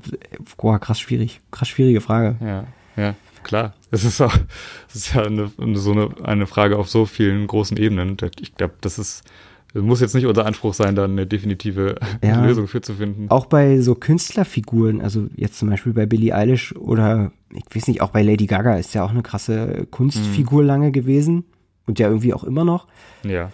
boah, 0.57 0.79
krass 0.79 0.99
schwierig, 0.99 1.41
krass 1.51 1.67
schwierige 1.67 2.01
Frage. 2.01 2.35
Ja, 2.41 2.65
ja, 3.01 3.15
klar. 3.43 3.73
Es 3.91 4.03
ist 4.03 4.19
auch, 4.19 4.35
es 4.89 4.95
ist 4.95 5.13
ja 5.13 5.23
eine, 5.23 5.51
so 5.75 5.91
eine, 5.91 6.09
eine 6.23 6.47
Frage 6.47 6.77
auf 6.77 6.89
so 6.89 7.05
vielen 7.05 7.45
großen 7.47 7.77
Ebenen. 7.77 8.17
Ich 8.39 8.55
glaube, 8.55 8.73
das 8.81 8.97
ist, 8.99 9.23
es 9.77 9.83
muss 9.83 10.01
jetzt 10.01 10.15
nicht 10.15 10.25
unser 10.25 10.45
Anspruch 10.45 10.73
sein, 10.73 10.95
da 10.95 11.05
eine 11.05 11.27
definitive 11.27 11.95
Ja. 12.23 12.43
Lösung 12.43 12.67
für 12.67 12.81
zu 12.81 12.95
finden. 12.95 13.29
Auch 13.29 13.45
bei 13.45 13.79
so 13.79 13.95
Künstlerfiguren, 13.95 15.01
also 15.01 15.27
jetzt 15.35 15.59
zum 15.59 15.69
Beispiel 15.69 15.93
bei 15.93 16.05
Billie 16.05 16.33
Eilish 16.33 16.75
oder 16.75 17.31
ich 17.53 17.63
weiß 17.73 17.87
nicht, 17.87 18.01
auch 18.01 18.09
bei 18.09 18.23
Lady 18.23 18.45
Gaga 18.45 18.75
ist 18.75 18.93
ja 18.93 19.03
auch 19.03 19.11
eine 19.11 19.23
krasse 19.23 19.87
Kunstfigur 19.89 20.63
lange 20.63 20.91
gewesen 20.91 21.45
und 21.85 21.99
ja 21.99 22.07
irgendwie 22.07 22.33
auch 22.33 22.43
immer 22.43 22.65
noch. 22.65 22.87
Ja, 23.23 23.51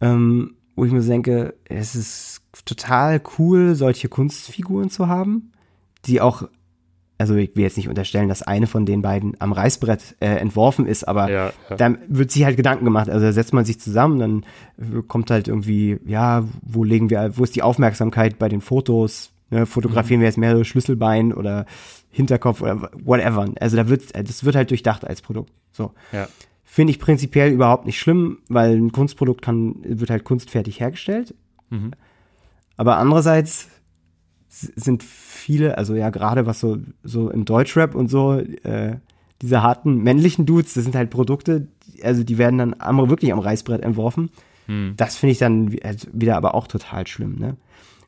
ähm, 0.00 0.54
wo 0.74 0.84
ich 0.84 0.92
mir 0.92 1.02
so 1.02 1.10
denke, 1.10 1.54
es 1.64 1.94
ist 1.94 2.42
total 2.64 3.20
cool, 3.38 3.74
solche 3.74 4.08
Kunstfiguren 4.08 4.90
zu 4.90 5.08
haben, 5.08 5.52
die 6.06 6.20
auch, 6.20 6.48
also 7.18 7.36
ich 7.36 7.54
will 7.54 7.62
jetzt 7.62 7.76
nicht 7.76 7.88
unterstellen, 7.88 8.28
dass 8.28 8.42
eine 8.42 8.66
von 8.66 8.84
den 8.84 9.02
beiden 9.02 9.40
am 9.40 9.52
Reißbrett 9.52 10.16
äh, 10.20 10.26
entworfen 10.26 10.86
ist, 10.86 11.04
aber 11.04 11.30
ja, 11.30 11.52
ja. 11.70 11.76
dann 11.76 11.98
wird 12.08 12.30
sich 12.30 12.44
halt 12.44 12.56
Gedanken 12.56 12.84
gemacht. 12.84 13.08
Also 13.08 13.26
da 13.26 13.32
setzt 13.32 13.52
man 13.52 13.64
sich 13.64 13.78
zusammen, 13.78 14.18
dann 14.18 15.06
kommt 15.06 15.30
halt 15.30 15.46
irgendwie, 15.48 15.98
ja, 16.04 16.44
wo 16.62 16.84
legen 16.84 17.10
wir, 17.10 17.36
wo 17.36 17.44
ist 17.44 17.54
die 17.54 17.62
Aufmerksamkeit 17.62 18.38
bei 18.38 18.48
den 18.48 18.60
Fotos? 18.60 19.30
Ne, 19.50 19.66
fotografieren 19.66 20.20
wir 20.20 20.26
jetzt 20.26 20.38
mehrere 20.38 20.64
Schlüsselbein 20.64 21.32
oder 21.32 21.66
Hinterkopf 22.10 22.62
oder 22.62 22.90
whatever. 23.04 23.48
Also 23.60 23.76
da 23.76 23.88
wird, 23.88 24.16
das 24.16 24.44
wird 24.44 24.56
halt 24.56 24.70
durchdacht 24.70 25.06
als 25.06 25.20
Produkt. 25.20 25.52
So. 25.72 25.92
ja. 26.12 26.26
Finde 26.64 26.90
ich 26.92 26.98
prinzipiell 26.98 27.52
überhaupt 27.52 27.84
nicht 27.84 27.98
schlimm, 27.98 28.38
weil 28.48 28.74
ein 28.74 28.92
Kunstprodukt 28.92 29.42
kann, 29.42 29.76
wird 29.84 30.08
halt 30.08 30.24
kunstfertig 30.24 30.80
hergestellt. 30.80 31.34
Mhm. 31.68 31.90
Aber 32.78 32.96
andererseits 32.96 33.68
sind 34.52 35.02
viele, 35.02 35.78
also 35.78 35.94
ja, 35.94 36.10
gerade 36.10 36.46
was 36.46 36.60
so, 36.60 36.78
so 37.02 37.30
im 37.30 37.44
Deutschrap 37.44 37.94
und 37.94 38.08
so, 38.08 38.34
äh, 38.34 38.96
diese 39.40 39.62
harten 39.62 40.02
männlichen 40.02 40.46
Dudes, 40.46 40.74
das 40.74 40.84
sind 40.84 40.94
halt 40.94 41.10
Produkte, 41.10 41.68
also 42.02 42.22
die 42.22 42.38
werden 42.38 42.58
dann 42.58 42.76
am, 42.78 43.08
wirklich 43.08 43.32
am 43.32 43.38
Reißbrett 43.38 43.82
entworfen. 43.82 44.30
Hm. 44.66 44.94
Das 44.96 45.16
finde 45.16 45.32
ich 45.32 45.38
dann 45.38 45.74
also 45.82 46.08
wieder 46.12 46.36
aber 46.36 46.54
auch 46.54 46.66
total 46.66 47.06
schlimm, 47.06 47.36
ne? 47.38 47.56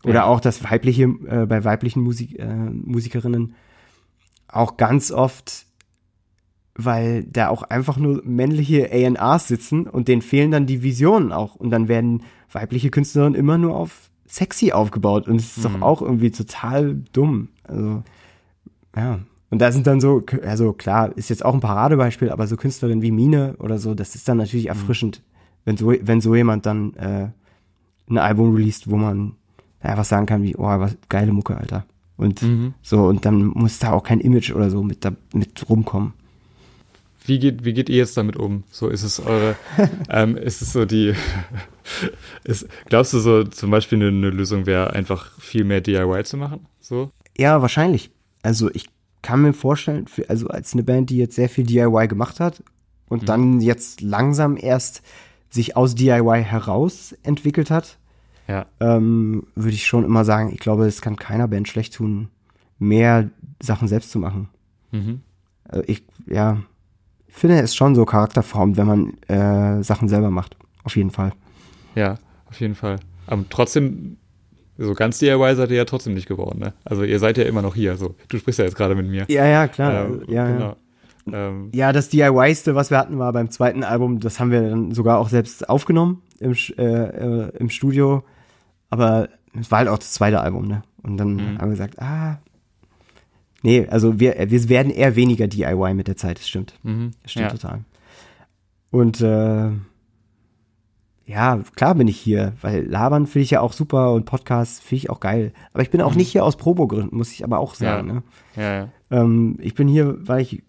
Oder 0.05 0.15
ja. 0.17 0.25
auch 0.27 0.41
das 0.41 0.63
weibliche, 0.63 1.05
äh, 1.05 1.47
bei 1.47 1.65
weiblichen 1.65 2.03
Musik, 2.03 2.39
äh, 2.39 2.47
Musikerinnen 2.47 3.55
auch 4.49 4.77
ganz 4.77 5.11
oft, 5.11 5.65
weil 6.75 7.25
da 7.25 7.49
auch 7.49 7.63
einfach 7.63 7.97
nur 7.97 8.21
männliche 8.23 8.91
A&Rs 8.93 9.49
sitzen 9.49 9.87
und 9.87 10.09
denen 10.09 10.21
fehlen 10.21 10.51
dann 10.51 10.67
die 10.67 10.83
Visionen 10.83 11.33
auch. 11.33 11.55
Und 11.55 11.71
dann 11.71 11.89
werden 11.89 12.23
weibliche 12.53 12.91
Künstlerinnen 12.91 13.35
immer 13.35 13.57
nur 13.57 13.75
auf 13.75 14.11
sexy 14.27 14.73
aufgebaut. 14.73 15.29
Und 15.29 15.37
es 15.37 15.57
ist 15.57 15.69
mhm. 15.69 15.75
doch 15.75 15.83
auch 15.83 16.03
irgendwie 16.03 16.31
total 16.31 16.97
dumm. 17.13 17.49
Also, 17.65 18.03
ja. 18.97 19.21
Und 19.51 19.59
da 19.61 19.71
sind 19.71 19.87
dann 19.87 20.01
so, 20.01 20.23
also 20.45 20.73
klar, 20.73 21.17
ist 21.17 21.31
jetzt 21.31 21.45
auch 21.45 21.55
ein 21.55 21.61
Paradebeispiel, 21.61 22.31
aber 22.31 22.47
so 22.47 22.57
Künstlerinnen 22.57 23.03
wie 23.03 23.13
Mine 23.13 23.55
oder 23.59 23.79
so, 23.79 23.95
das 23.95 24.15
ist 24.15 24.29
dann 24.29 24.39
natürlich 24.39 24.65
mhm. 24.65 24.71
erfrischend, 24.71 25.23
mhm. 25.23 25.61
wenn 25.65 25.77
so, 25.77 25.93
wenn 26.01 26.21
so 26.21 26.35
jemand 26.35 26.67
dann 26.67 26.95
äh, 26.95 27.29
ein 28.11 28.19
Album 28.19 28.55
releast, 28.55 28.91
wo 28.91 28.97
man 28.97 29.37
was 29.81 30.09
sagen 30.09 30.27
kann 30.27 30.43
wie, 30.43 30.57
oh, 30.57 30.63
was 30.63 30.97
geile 31.09 31.33
Mucke, 31.33 31.57
Alter. 31.57 31.85
Und 32.17 32.43
mhm. 32.43 32.75
so, 32.83 33.05
und 33.07 33.25
dann 33.27 33.47
muss 33.47 33.79
da 33.79 33.93
auch 33.93 34.03
kein 34.03 34.21
Image 34.21 34.53
oder 34.53 34.71
so 34.71 34.83
mit, 34.83 35.05
da, 35.05 35.13
mit 35.35 35.69
rumkommen. 35.69 36.15
Wie 37.27 37.39
geht, 37.39 37.65
wie 37.65 37.73
geht 37.73 37.89
ihr 37.89 37.97
jetzt 37.97 38.17
damit 38.19 38.37
um? 38.37 38.65
So 38.71 38.89
ist 38.89 39.03
es 39.03 39.19
eure, 39.19 39.57
ähm, 40.11 40.37
ist 40.37 40.61
es 40.61 40.73
so 40.73 40.85
die, 40.85 41.15
ist, 42.45 42.69
glaubst 42.87 43.15
du 43.15 43.19
so 43.19 43.45
zum 43.45 43.71
Beispiel 43.71 43.99
eine, 43.99 44.09
eine 44.09 44.31
Lösung 44.31 44.67
wäre 44.67 44.93
einfach 44.93 45.41
viel 45.41 45.65
mehr 45.65 45.81
DIY 45.81 46.25
zu 46.25 46.37
machen? 46.37 46.67
So? 46.81 47.11
Ja, 47.37 47.63
wahrscheinlich. 47.63 48.11
Also 48.43 48.71
ich 48.73 48.87
kann 49.23 49.41
mir 49.41 49.55
vorstellen, 49.55 50.07
für, 50.07 50.29
also 50.29 50.49
als 50.49 50.75
eine 50.75 50.83
Band, 50.83 51.09
die 51.09 51.17
jetzt 51.17 51.35
sehr 51.35 51.49
viel 51.49 51.65
DIY 51.65 52.09
gemacht 52.09 52.41
hat 52.41 52.63
und 53.09 53.23
mhm. 53.23 53.27
dann 53.27 53.61
jetzt 53.61 54.03
langsam 54.03 54.59
erst 54.61 55.03
sich 55.49 55.77
aus 55.77 55.95
DIY 55.95 56.43
heraus 56.45 57.15
entwickelt 57.23 57.71
hat, 57.71 57.97
ja. 58.49 58.67
ähm, 58.81 59.47
würde 59.55 59.75
ich 59.75 59.87
schon 59.87 60.05
immer 60.05 60.27
sagen, 60.27 60.53
ich 60.53 60.61
glaube, 60.61 60.85
es 60.87 61.01
kann 61.01 61.17
keiner 61.17 61.49
Band 61.49 61.69
schlecht 61.69 61.95
tun, 61.95 62.29
mehr 62.79 63.31
Sachen 63.63 63.89
selbst 63.89 64.11
zu 64.11 64.19
machen. 64.19 64.51
Mhm. 64.93 65.23
Also 65.67 65.85
ich, 65.87 66.05
ja, 66.27 66.59
finde 67.35 67.61
es 67.61 67.75
schon 67.75 67.95
so 67.95 68.05
charakterformt, 68.05 68.77
wenn 68.77 68.87
man 68.87 69.15
äh, 69.29 69.83
Sachen 69.83 70.09
selber 70.09 70.31
macht. 70.31 70.57
Auf 70.85 70.97
jeden 70.97 71.11
Fall. 71.11 71.33
Ja, 71.95 72.17
auf 72.49 72.61
jeden 72.61 72.75
Fall. 72.75 73.01
Aber 73.27 73.45
trotzdem, 73.51 74.17
so 74.79 74.95
ganz 74.95 75.19
DIY 75.19 75.57
seid 75.57 75.71
ihr 75.71 75.77
ja 75.77 75.85
trotzdem 75.85 76.15
nicht 76.15 76.29
geworden, 76.29 76.61
ne? 76.61 76.75
Also 76.85 77.05
ihr 77.05 77.19
seid 77.19 77.39
ja 77.39 77.45
immer 77.45 77.63
noch 77.63 77.75
hier. 77.75 77.97
So, 77.97 78.15
du 78.29 78.39
sprichst 78.39 78.59
ja 78.59 78.65
jetzt 78.65 78.77
gerade 78.77 78.95
mit 78.95 79.09
mir. 79.09 79.25
Ja, 79.29 79.47
ja, 79.47 79.69
klar. 79.69 80.07
Ähm, 80.07 80.23
ja, 80.29 80.47
genau. 80.47 80.77
ja. 81.27 81.49
Ähm, 81.49 81.71
ja, 81.73 81.93
das 81.93 82.11
DIY-ste, 82.11 82.75
was 82.75 82.91
wir 82.91 82.99
hatten, 82.99 83.19
war 83.19 83.33
beim 83.33 83.51
zweiten 83.51 83.83
Album, 83.83 84.21
das 84.21 84.41
haben 84.41 84.51
wir 84.51 84.63
dann 84.69 84.93
sogar 84.93 85.19
auch 85.19 85.29
selbst 85.29 85.69
aufgenommen 85.69 86.23
im, 86.39 86.55
äh, 86.77 86.83
äh, 86.83 87.57
im 87.59 87.71
Studio. 87.71 88.25
Aber 88.91 89.29
es 89.59 89.71
war 89.71 89.79
halt 89.79 89.89
auch 89.89 89.99
das 89.99 90.13
zweite 90.13 90.41
Album, 90.41 90.67
ne? 90.67 90.83
Und 91.03 91.17
dann 91.17 91.35
mhm. 91.35 91.59
haben 91.59 91.69
wir 91.69 91.77
gesagt, 91.77 92.01
ah, 92.01 92.39
nee, 93.65 93.87
also 93.89 94.21
wir, 94.21 94.37
wir 94.49 94.69
werden 94.69 94.93
eher 94.93 95.17
weniger 95.17 95.49
DIY 95.49 95.95
mit 95.95 96.07
der 96.07 96.17
Zeit, 96.17 96.39
das 96.39 96.49
stimmt. 96.49 96.75
Mhm. 96.83 97.11
Das 97.23 97.33
stimmt 97.33 97.47
ja. 97.47 97.51
total. 97.51 97.81
Und 98.91 99.21
äh, 99.21 99.71
ja, 101.27 101.59
klar 101.75 101.95
bin 101.95 102.07
ich 102.07 102.21
hier, 102.21 102.53
weil 102.61 102.85
Labern 102.85 103.27
finde 103.27 103.45
ich 103.45 103.51
ja 103.51 103.61
auch 103.61 103.73
super 103.73 104.13
und 104.13 104.27
Podcasts 104.27 104.81
finde 104.81 104.97
ich 104.97 105.11
auch 105.11 105.21
geil. 105.21 105.53
Aber 105.73 105.83
ich 105.83 105.91
bin 105.91 106.03
auch 106.03 106.13
mhm. 106.13 106.19
nicht 106.19 106.31
hier 106.31 106.45
aus 106.45 106.57
Probo-Gründen, 106.57 107.17
muss 107.17 107.33
ich 107.33 107.43
aber 107.43 107.59
auch 107.59 107.75
sagen. 107.75 108.09
Ja. 108.09 108.15
Ne? 108.15 108.23
Ja, 108.57 108.75
ja. 108.75 108.89
Ähm, 109.11 109.57
ich 109.61 109.75
bin 109.75 109.89
hier, 109.89 110.17
weil 110.21 110.43
ich 110.43 110.63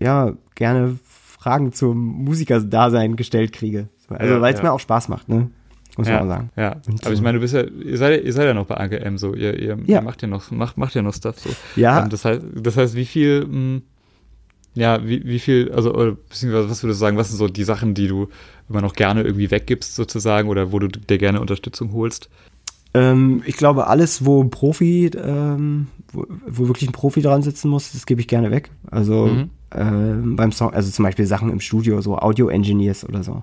ja 0.00 0.32
gerne 0.54 0.98
Fragen 1.04 1.72
zum 1.72 1.98
Musikerdasein 2.24 3.16
gestellt 3.16 3.52
kriege. 3.52 3.88
Also 4.08 4.40
weil 4.40 4.54
es 4.54 4.62
mir 4.62 4.72
auch 4.72 4.80
Spaß 4.80 5.08
macht, 5.08 5.28
ne? 5.28 5.50
Muss 5.96 6.08
ja, 6.08 6.20
man 6.20 6.28
sagen. 6.28 6.50
Ja, 6.56 6.76
und 6.86 7.04
aber 7.04 7.14
ich 7.14 7.20
meine, 7.20 7.38
du 7.38 7.42
bist 7.42 7.54
ja, 7.54 7.62
ihr 7.62 7.98
seid, 7.98 8.24
ihr 8.24 8.32
seid 8.32 8.46
ja 8.46 8.54
noch 8.54 8.66
bei 8.66 8.76
Anke 8.76 9.00
M 9.00 9.18
so, 9.18 9.34
ihr, 9.34 9.58
ihr, 9.58 9.78
ja. 9.86 9.98
ihr 9.98 10.02
macht 10.02 10.22
ja 10.22 10.28
noch, 10.28 10.50
macht, 10.50 10.78
macht 10.78 10.94
ja 10.94 11.02
noch 11.02 11.14
Stuff 11.14 11.38
so. 11.38 11.50
Ja. 11.76 12.02
Ähm, 12.02 12.10
das 12.10 12.24
heißt, 12.24 12.42
das 12.54 12.76
heißt, 12.76 12.94
wie 12.94 13.04
viel, 13.04 13.44
mh, 13.44 13.52
hm, 13.52 13.82
ja, 14.74 15.06
wie, 15.06 15.22
wie 15.24 15.38
viel, 15.38 15.70
also, 15.72 15.92
oder, 15.92 16.12
beziehungsweise, 16.12 16.70
was 16.70 16.82
würdest 16.82 17.00
du 17.00 17.04
sagen, 17.04 17.16
was 17.16 17.28
sind 17.28 17.38
so 17.38 17.48
die 17.48 17.64
Sachen, 17.64 17.94
die 17.94 18.08
du 18.08 18.28
immer 18.70 18.80
noch 18.80 18.94
gerne 18.94 19.22
irgendwie 19.22 19.50
weggibst 19.50 19.94
sozusagen 19.94 20.48
oder 20.48 20.72
wo 20.72 20.78
du 20.78 20.88
dir 20.88 21.18
gerne 21.18 21.40
Unterstützung 21.40 21.92
holst? 21.92 22.30
Ähm, 22.94 23.42
ich 23.44 23.56
glaube, 23.56 23.86
alles, 23.86 24.24
wo 24.24 24.42
ein 24.42 24.50
Profi, 24.50 25.10
ähm, 25.14 25.88
wo, 26.12 26.26
wo, 26.46 26.68
wirklich 26.68 26.88
ein 26.88 26.92
Profi 26.92 27.20
dran 27.20 27.42
sitzen 27.42 27.68
muss, 27.68 27.92
das 27.92 28.06
gebe 28.06 28.20
ich 28.20 28.28
gerne 28.28 28.50
weg. 28.50 28.70
Also, 28.90 29.26
mhm. 29.26 29.50
ähm, 29.74 30.36
beim 30.36 30.52
Song, 30.52 30.72
also 30.72 30.90
zum 30.90 31.04
Beispiel 31.04 31.26
Sachen 31.26 31.50
im 31.50 31.60
Studio, 31.60 32.00
so 32.00 32.16
Audio-Engineers 32.16 33.06
oder 33.06 33.22
so. 33.22 33.42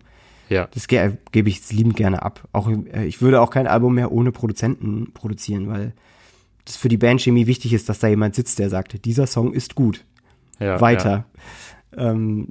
Ja. 0.50 0.68
Das 0.74 0.88
ge 0.88 1.18
gebe 1.32 1.50
ich 1.50 1.72
liebend 1.72 1.96
gerne 1.96 2.24
ab. 2.24 2.48
Auch, 2.52 2.70
äh, 2.70 3.06
ich 3.06 3.22
würde 3.22 3.40
auch 3.42 3.52
kein 3.52 3.68
Album 3.68 3.96
mehr 3.96 4.12
ohne 4.12 4.32
Produzenten 4.32 5.12
produzieren, 5.14 5.70
weil 5.70 5.94
das 6.66 6.76
für 6.76 6.90
die 6.90 6.98
Bandchemie 6.98 7.48
wichtig 7.48 7.74
ist, 7.74 7.88
dass 7.90 8.00
da 8.00 8.08
jemand 8.08 8.36
sitzt, 8.36 8.60
der 8.60 8.70
sagt, 8.70 9.06
dieser 9.06 9.28
Song 9.28 9.54
ist 9.54 9.76
gut. 9.76 10.06
Ja, 10.60 10.82
Weiter. 10.82 11.26
Ja. 11.96 12.12
Ähm, 12.12 12.50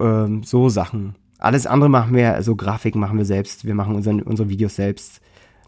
ähm, 0.00 0.42
so 0.42 0.68
Sachen. 0.68 1.14
Alles 1.38 1.66
andere 1.66 1.90
machen 1.90 2.14
wir, 2.16 2.34
also 2.34 2.56
Grafiken 2.56 3.00
machen 3.00 3.18
wir 3.18 3.24
selbst, 3.24 3.64
wir 3.64 3.74
machen 3.74 3.94
unseren, 3.94 4.22
unsere 4.22 4.48
Videos 4.48 4.76
selbst. 4.76 5.20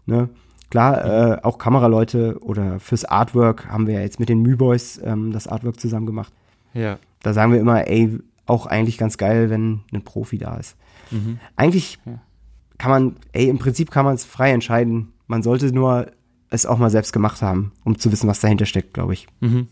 Ne? 0.05 0.29
Klar, 0.69 1.05
äh, 1.05 1.41
auch 1.43 1.57
Kameraleute 1.59 2.39
oder 2.41 2.79
fürs 2.79 3.05
Artwork 3.05 3.67
haben 3.67 3.87
wir 3.87 4.01
jetzt 4.01 4.19
mit 4.19 4.27
den 4.27 4.41
Müboys 4.41 4.99
ähm, 5.03 5.31
das 5.31 5.47
Artwork 5.47 5.79
zusammen 5.79 6.05
gemacht. 6.05 6.33
Ja. 6.73 6.99
Da 7.21 7.33
sagen 7.33 7.53
wir 7.53 7.59
immer, 7.59 7.87
ey, 7.87 8.19
auch 8.47 8.65
eigentlich 8.65 8.97
ganz 8.97 9.17
geil, 9.17 9.49
wenn 9.49 9.81
ein 9.93 10.03
Profi 10.03 10.37
da 10.37 10.57
ist. 10.57 10.75
Mhm. 11.11 11.39
Eigentlich 11.55 11.99
kann 12.77 12.91
man, 12.91 13.15
ey, 13.33 13.47
im 13.49 13.59
Prinzip 13.59 13.91
kann 13.91 14.05
man 14.05 14.15
es 14.15 14.25
frei 14.25 14.51
entscheiden. 14.51 15.13
Man 15.27 15.43
sollte 15.43 15.71
nur 15.73 16.11
es 16.49 16.65
auch 16.65 16.77
mal 16.77 16.89
selbst 16.89 17.11
gemacht 17.11 17.41
haben, 17.41 17.71
um 17.83 17.97
zu 17.97 18.11
wissen, 18.11 18.27
was 18.27 18.39
dahinter 18.39 18.65
steckt, 18.65 18.93
glaube 18.93 19.13
ich. 19.13 19.27
Mhm. 19.39 19.67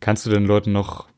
Kannst 0.00 0.24
du 0.24 0.30
den 0.30 0.46
Leuten 0.46 0.72
noch 0.72 1.08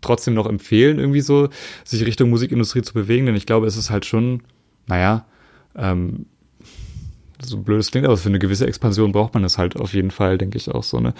trotzdem 0.00 0.34
noch 0.34 0.46
empfehlen, 0.46 0.98
irgendwie 0.98 1.20
so, 1.20 1.48
sich 1.84 2.04
Richtung 2.04 2.30
Musikindustrie 2.30 2.82
zu 2.82 2.94
bewegen? 2.94 3.26
Denn 3.26 3.36
ich 3.36 3.46
glaube, 3.46 3.66
es 3.66 3.76
ist 3.76 3.90
halt 3.90 4.04
schon, 4.04 4.42
naja, 4.86 5.26
ähm, 5.76 6.26
so 7.40 7.58
blöd 7.58 7.80
es 7.80 7.90
klingt, 7.90 8.06
aber 8.06 8.16
für 8.16 8.28
eine 8.28 8.38
gewisse 8.38 8.66
Expansion 8.66 9.12
braucht 9.12 9.34
man 9.34 9.42
das 9.42 9.58
halt 9.58 9.76
auf 9.76 9.92
jeden 9.92 10.10
Fall, 10.10 10.38
denke 10.38 10.56
ich 10.56 10.70
auch 10.70 10.82
so, 10.82 11.00
ne? 11.00 11.12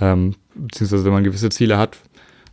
Ähm, 0.00 0.36
beziehungsweise 0.54 1.04
wenn 1.04 1.12
man 1.12 1.24
gewisse 1.24 1.48
Ziele 1.48 1.78
hat, 1.78 1.98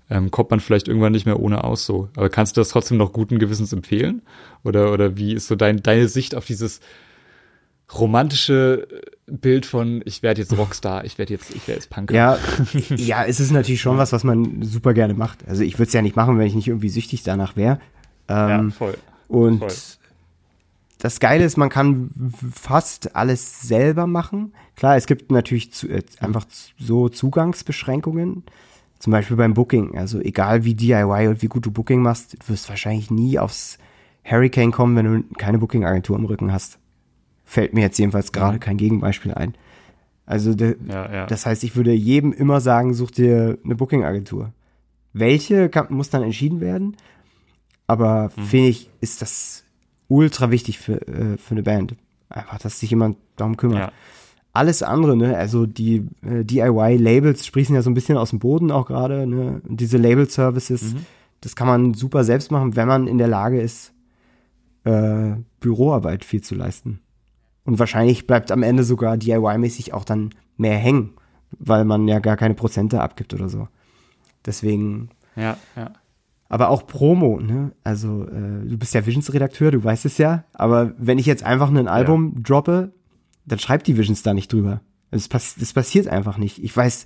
ähm, 0.10 0.32
kommt 0.32 0.52
man 0.52 0.60
vielleicht 0.60 0.88
irgendwann 0.88 1.14
nicht 1.14 1.26
mehr 1.26 1.39
ohne 1.39 1.64
aus 1.64 1.86
so. 1.86 2.10
Aber 2.16 2.30
kannst 2.30 2.58
du 2.58 2.62
das 2.62 2.70
trotzdem 2.70 2.97
noch 2.97 3.14
guten 3.14 3.39
Gewissens 3.39 3.72
empfehlen? 3.74 4.22
Oder, 4.64 4.91
oder 4.91 5.18
wie 5.18 5.34
ist 5.34 5.47
so 5.47 5.56
dein, 5.56 5.82
deine 5.82 6.08
Sicht 6.08 6.36
auf 6.36 6.45
dieses 6.45 6.82
romantische 7.97 8.88
Bild 9.28 9.66
von 9.66 10.02
ich 10.06 10.24
werde 10.24 10.41
jetzt 10.41 10.58
Rockstar, 10.58 11.04
ich 11.06 11.18
werde 11.18 11.34
jetzt, 11.34 11.54
ich 11.54 11.68
werde 11.68 11.80
jetzt 11.80 11.89
Punker. 11.89 12.14
Ja, 12.14 12.38
ja, 12.95 13.26
es 13.26 13.39
ist 13.39 13.52
natürlich 13.52 13.82
schon 13.82 13.97
was, 13.97 14.12
was 14.12 14.24
man 14.24 14.64
super 14.64 14.93
gerne 14.93 15.14
macht. 15.14 15.47
Also 15.47 15.64
ich 15.64 15.76
würde 15.76 15.88
es 15.88 15.93
ja 15.93 16.02
nicht 16.02 16.16
machen, 16.16 16.38
wenn 16.38 16.47
ich 16.47 16.56
nicht 16.56 16.68
irgendwie 16.68 16.89
süchtig 16.89 17.24
danach 17.24 17.56
wäre. 17.56 17.80
Ähm, 18.28 18.49
ja, 18.49 18.70
voll. 18.70 18.97
Und 19.28 19.60
voll. 19.60 19.72
das 20.99 21.20
Geile 21.20 21.43
ist, 21.45 21.58
man 21.58 21.70
kann 21.70 22.12
fast 22.54 23.16
alles 23.16 23.62
selber 23.62 24.08
machen. 24.08 24.54
Klar, 24.76 24.95
es 24.95 25.06
gibt 25.06 25.32
natürlich 25.32 25.74
zu, 25.74 25.88
äh, 25.89 26.04
einfach 26.20 26.45
so 26.78 27.10
Zugangsbeschränkungen. 27.10 28.43
Zum 29.02 29.10
Beispiel 29.10 29.36
beim 29.36 29.56
Booking. 29.56 29.97
Also 29.97 30.20
egal 30.20 30.64
wie 30.64 30.76
DIY 30.76 31.30
und 31.30 31.41
wie 31.41 31.47
gut 31.47 31.66
du 31.66 31.72
Booking 31.72 32.04
machst, 32.04 32.36
du 32.36 32.49
wirst 32.49 32.70
wahrscheinlich 32.70 33.10
nie 33.10 33.39
aufs 33.39 33.80
Hurricane 34.24 34.72
kommen, 34.72 34.95
wenn 34.95 35.06
du 35.06 35.36
keine 35.38 35.58
Booking-Agentur 35.58 36.16
im 36.16 36.26
Rücken 36.26 36.54
hast. 36.54 36.78
Fällt 37.43 37.74
mir 37.74 37.82
jetzt 37.82 37.97
jedenfalls 37.97 38.32
gerade 38.32 38.58
mhm. 38.58 38.60
kein 38.60 38.78
Gegenbeispiel 38.78 39.34
ein. 39.34 39.56
Also 40.28 40.54
de, 40.54 40.78
ja, 40.88 41.12
ja. 41.12 41.26
das 41.26 41.47
heißt, 41.47 41.64
ich 41.64 41.76
würde 41.76 41.91
jedem 41.91 42.32
immer 42.32 42.62
sagen, 42.62 42.93
such 42.93 43.10
dir 43.10 43.58
eine 43.66 43.74
Booking-Agentur. 43.74 44.54
Welche 45.14 45.68
kann, 45.70 45.88
muss 45.89 46.12
dann 46.12 46.22
entschieden 46.22 46.62
werden? 46.62 46.95
Aber 47.88 48.30
mhm. 48.36 48.43
finde 48.43 48.68
ich, 48.68 48.88
ist 49.02 49.24
das 49.24 49.64
ultra 50.10 50.52
wichtig 50.52 50.78
für, 50.78 51.02
äh, 51.08 51.38
für 51.38 51.56
eine 51.56 51.64
Band. 51.64 51.95
Einfach, 52.30 52.60
dass 52.60 52.80
sich 52.80 52.91
jemand 52.91 53.18
darum 53.36 53.58
kümmert. 53.58 53.80
Ja 53.80 53.91
alles 54.54 54.84
andere, 54.84 55.16
ne, 55.16 55.38
also 55.38 55.66
die 55.66 56.08
äh, 56.24 56.43
DIY-Labels 56.43 57.45
sprießen 57.45 57.74
ja 57.74 57.82
so 57.82 57.89
ein 57.89 57.93
bisschen 57.93 58.18
aus 58.18 58.32
dem 58.32 58.39
Boden 58.39 58.72
auch 58.72 58.88
gerade, 58.88 59.26
ne, 59.26 59.62
diese 59.68 59.97
Label-Services, 59.97 60.93
mhm. 60.93 61.06
das 61.39 61.56
kann 61.56 61.68
man 61.68 61.93
super 61.93 62.24
selbst 62.24 62.52
machen, 62.52 62.76
wenn 62.76 62.88
man 62.88 63.08
in 63.08 63.18
der 63.18 63.30
Lage 63.30 63.62
ist, 63.62 63.93
äh, 64.84 65.36
Büroarbeit 65.60 66.26
viel 66.26 66.41
zu 66.41 66.56
leisten. 66.56 66.99
Und 67.64 67.80
wahrscheinlich 67.80 68.28
bleibt 68.28 68.52
am 68.52 68.64
Ende 68.64 68.84
sogar 68.84 69.18
DIY-mäßig 69.18 69.93
auch 69.93 70.04
dann 70.04 70.32
mehr 70.58 70.78
hängen, 70.78 71.12
weil 71.60 71.86
man 71.86 72.08
ja 72.08 72.20
gar 72.20 72.36
keine 72.36 72.56
Prozente 72.56 73.02
abgibt 73.02 73.34
oder 73.34 73.49
so. 73.49 73.68
Deswegen. 74.45 75.10
Ja, 75.36 75.58
ja. 75.76 75.91
Aber 76.49 76.70
auch 76.70 76.86
Promo, 76.86 77.39
ne? 77.39 77.72
Also, 77.84 78.26
äh, 78.26 78.68
du 78.68 78.78
bist 78.78 78.93
ja 78.93 79.06
Visions-Redakteur, 79.06 79.72
du 79.72 79.84
weißt 79.84 80.06
es 80.06 80.18
ja. 80.18 80.43
Aber 80.54 80.93
wenn 80.97 81.20
ich 81.20 81.26
jetzt 81.26 81.43
einfach 81.43 81.70
ein 81.70 81.88
Album 81.88 82.34
ja. 82.36 82.41
droppe, 82.41 82.93
dann 83.45 83.59
schreibt 83.59 83.87
die 83.87 83.97
Visions 83.97 84.23
da 84.23 84.33
nicht 84.33 84.51
drüber. 84.51 84.81
Es 85.11 85.27
pass 85.27 85.55
das 85.55 85.73
passiert 85.73 86.07
einfach 86.07 86.37
nicht. 86.37 86.63
Ich 86.63 86.75
weiß, 86.75 87.05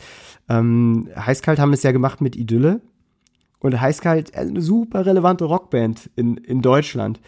ähm, 0.50 1.10
Heißkalt 1.16 1.60
haben 1.60 1.74
es 1.74 1.84
ja 1.84 1.92
gemacht 1.92 2.22
mit 2.22 2.36
Idylle. 2.36 2.82
Und 3.60 3.82
Heißkalt, 3.82 4.36
eine 4.36 4.62
super 4.62 5.08
relevante 5.08 5.46
Rockband 5.46 6.12
in, 6.16 6.38
in 6.38 6.62
Deutschland. 6.62 7.20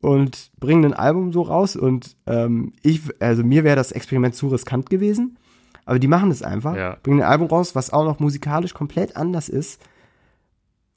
Und 0.00 0.50
bringen 0.58 0.84
ein 0.84 0.94
Album 0.94 1.32
so 1.32 1.42
raus. 1.42 1.76
Und 1.76 2.16
ähm, 2.26 2.72
ich, 2.82 3.02
also 3.20 3.44
mir 3.44 3.62
wäre 3.62 3.76
das 3.76 3.92
Experiment 3.92 4.34
zu 4.34 4.48
riskant 4.48 4.90
gewesen. 4.90 5.38
Aber 5.86 5.98
die 5.98 6.08
machen 6.08 6.30
es 6.30 6.42
einfach. 6.42 6.74
Ja. 6.76 6.96
Bringen 7.02 7.20
ein 7.20 7.28
Album 7.28 7.46
raus, 7.46 7.74
was 7.74 7.92
auch 7.92 8.04
noch 8.04 8.18
musikalisch 8.18 8.74
komplett 8.74 9.16
anders 9.16 9.48
ist. 9.48 9.80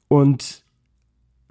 Und 0.08 0.64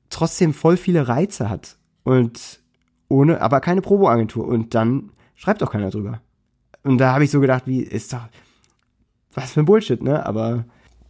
trotzdem 0.10 0.54
voll 0.54 0.76
viele 0.76 1.08
Reize 1.08 1.50
hat. 1.50 1.78
Und 2.04 2.60
ohne, 3.08 3.42
aber 3.42 3.62
keine 3.62 3.82
Proboagentur. 3.82 4.46
Und 4.46 4.76
dann 4.76 5.12
schreibt 5.38 5.64
auch 5.64 5.72
keiner 5.72 5.90
drüber. 5.90 6.20
Und 6.84 6.98
da 6.98 7.14
habe 7.14 7.24
ich 7.24 7.32
so 7.32 7.40
gedacht, 7.40 7.64
wie 7.66 7.80
ist 7.82 8.12
doch 8.14 8.28
was 9.34 9.52
für 9.54 9.62
ein 9.62 9.66
Bullshit, 9.66 10.02
ne? 10.04 10.26
Aber 10.26 10.66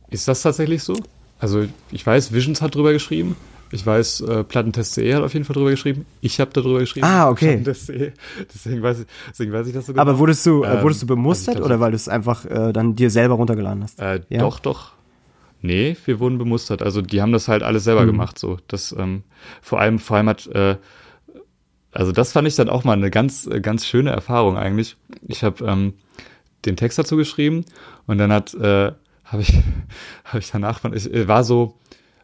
Ist 0.09 0.27
das 0.27 0.41
tatsächlich 0.43 0.83
so? 0.83 0.95
Also 1.39 1.65
ich 1.91 2.05
weiß, 2.05 2.33
Visions 2.33 2.61
hat 2.61 2.75
drüber 2.75 2.93
geschrieben. 2.93 3.35
Ich 3.71 3.85
weiß, 3.85 4.21
äh, 4.21 4.43
Plattentest.de 4.45 5.13
hat 5.13 5.23
auf 5.23 5.33
jeden 5.33 5.45
Fall 5.45 5.53
drüber 5.53 5.71
geschrieben. 5.71 6.05
Ich 6.21 6.39
habe 6.39 6.51
darüber 6.53 6.79
geschrieben. 6.79 7.05
Ah, 7.05 7.29
okay. 7.29 7.57
Plattentest.de. 7.57 8.13
Deswegen 8.53 8.81
weiß, 8.81 9.01
ich, 9.01 9.07
deswegen 9.29 9.51
weiß 9.51 9.67
ich 9.67 9.73
das 9.73 9.85
sogar. 9.87 10.01
aber 10.01 10.17
wurdest 10.19 10.45
du 10.45 10.63
äh, 10.63 10.77
Ähm, 10.77 10.83
wurdest 10.83 11.01
du 11.01 11.05
also 11.05 11.15
bemustert 11.15 11.55
glaub, 11.55 11.65
oder 11.65 11.79
weil 11.81 11.91
du 11.91 11.95
es 11.97 12.07
einfach 12.07 12.45
äh, 12.45 12.71
dann 12.71 12.95
dir 12.95 13.09
selber 13.09 13.35
runtergeladen 13.35 13.83
hast? 13.83 13.99
Äh, 13.99 14.21
Ja? 14.29 14.39
Doch, 14.39 14.59
doch. 14.59 14.93
Nee, 15.61 15.97
wir 16.05 16.19
wurden 16.19 16.37
bemustert. 16.37 16.81
Also 16.81 17.01
die 17.01 17.21
haben 17.21 17.31
das 17.33 17.47
halt 17.49 17.61
alles 17.63 17.83
selber 17.83 18.03
Mhm. 18.03 18.07
gemacht. 18.07 18.39
So, 18.39 18.57
das 18.67 18.93
ähm, 18.97 19.23
vor 19.61 19.79
allem, 19.81 19.99
vor 19.99 20.15
allem 20.17 20.29
hat, 20.29 20.47
äh, 20.47 20.77
also 21.91 22.11
das 22.11 22.31
fand 22.31 22.47
ich 22.47 22.55
dann 22.55 22.69
auch 22.69 22.83
mal 22.83 22.93
eine 22.93 23.09
ganz, 23.09 23.47
äh, 23.47 23.59
ganz 23.61 23.85
schöne 23.85 24.11
Erfahrung 24.11 24.57
eigentlich. 24.57 24.95
Ich 25.27 25.43
habe 25.43 25.65
ähm, 25.65 25.93
den 26.65 26.75
Text 26.75 26.97
dazu 26.99 27.15
geschrieben 27.17 27.65
und 28.07 28.17
dann 28.17 28.31
hat, 28.31 28.53
äh, 28.53 28.91
habe 29.25 29.41
ich, 29.41 29.53
habe 30.25 30.39
ich 30.39 30.51
danach 30.51 30.79
von, 30.79 30.93
ich 30.95 31.11
äh, 31.13 31.27
war 31.27 31.43
so, 31.43 31.75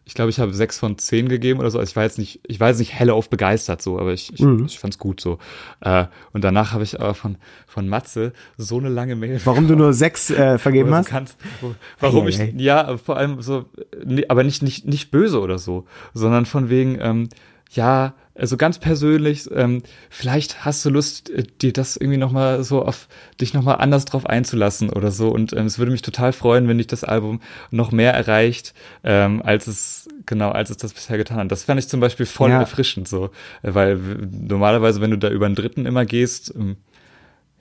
ich 0.06 0.16
glaube, 0.16 0.30
ich 0.30 0.40
habe 0.40 0.54
sechs 0.54 0.78
von 0.80 0.98
zehn 0.98 1.30
gegeben 1.30 1.62
oder 1.62 1.72
so. 1.72 1.80
Also 1.80 1.90
ich 1.90 1.96
war 1.96 2.04
jetzt 2.04 2.18
nicht, 2.18 2.42
ich 2.46 2.60
war 2.60 2.68
jetzt 2.68 2.80
nicht 2.80 2.92
helle 2.94 3.14
auf 3.14 3.30
begeistert 3.30 3.82
so, 3.82 3.98
aber 4.00 4.12
ich, 4.12 4.34
ich, 4.34 4.42
Mhm. 4.42 4.66
ich 4.66 4.78
fand's 4.78 4.98
gut 4.98 5.22
so. 5.22 5.38
Äh, 5.80 6.08
und 6.34 6.44
danach 6.44 6.74
habe 6.74 6.84
ich 6.84 7.00
aber 7.00 7.14
von 7.14 7.38
von 7.68 7.88
Matze 7.88 8.34
so 8.58 8.78
eine 8.80 8.90
lange 8.90 9.16
Mail 9.16 9.40
Warum 9.46 9.66
du 9.70 9.78
nur 9.78 9.94
sechs 9.94 10.30
äh, 10.30 10.58
vergeben 10.60 10.94
hast? 10.94 11.08
kannst, 11.08 11.38
wo- 11.62 11.74
warum 12.02 12.28
ich, 12.28 12.38
Eieiei. 12.38 12.54
ja, 12.58 12.98
vor 12.98 13.16
allem 13.16 13.42
so, 13.42 13.66
nee, 14.04 14.26
aber 14.28 14.44
nicht, 14.44 14.62
nicht, 14.62 14.86
nicht 14.86 15.10
böse 15.10 15.40
oder 15.40 15.58
so, 15.58 15.86
sondern 16.14 16.46
von 16.46 16.70
wegen, 16.70 16.98
ähm, 17.00 17.30
ja, 17.72 18.14
also 18.36 18.58
ganz 18.58 18.80
persönlich, 18.80 19.50
ähm, 19.54 19.84
vielleicht 20.10 20.66
hast 20.66 20.84
du 20.86 20.90
Lust, 20.90 21.30
äh, 21.30 21.44
dir 21.62 21.72
das 21.74 21.98
irgendwie 21.98 22.18
nochmal 22.18 22.64
so 22.64 22.84
auf, 22.84 23.08
dich 23.40 23.54
nochmal 23.54 23.76
anders 23.78 24.06
drauf 24.06 24.26
einzulassen 24.26 24.90
oder 24.90 25.12
so. 25.12 25.30
Und 25.30 25.54
ähm, 25.54 25.66
es 25.68 25.78
würde 25.78 25.92
mich 25.92 26.02
total 26.02 26.34
freuen, 26.34 26.68
wenn 26.68 26.78
dich 26.80 26.88
das 26.88 27.04
Album 27.04 27.42
noch 27.70 27.92
mehr 27.92 28.14
erreicht, 28.14 28.74
ähm, 29.04 29.42
als 29.44 29.68
es, 29.68 30.08
genau, 30.26 30.50
als 30.50 30.70
es 30.72 30.78
das 30.78 30.94
bisher 30.94 31.18
getan 31.18 31.38
hat. 31.38 31.52
Das 31.52 31.64
fand 31.64 31.80
ich 31.80 31.88
zum 31.88 32.00
Beispiel 32.00 32.26
voll 32.26 32.50
Ja. 32.52 32.60
erfrischend 32.60 33.08
so, 33.08 33.26
äh, 33.62 33.74
weil 33.74 33.98
normalerweise, 33.98 35.00
wenn 35.02 35.12
du 35.12 35.18
da 35.18 35.30
über 35.30 35.46
einen 35.46 35.56
Dritten 35.56 35.86
immer 35.86 36.06
gehst, 36.06 36.54
ähm, 36.56 36.78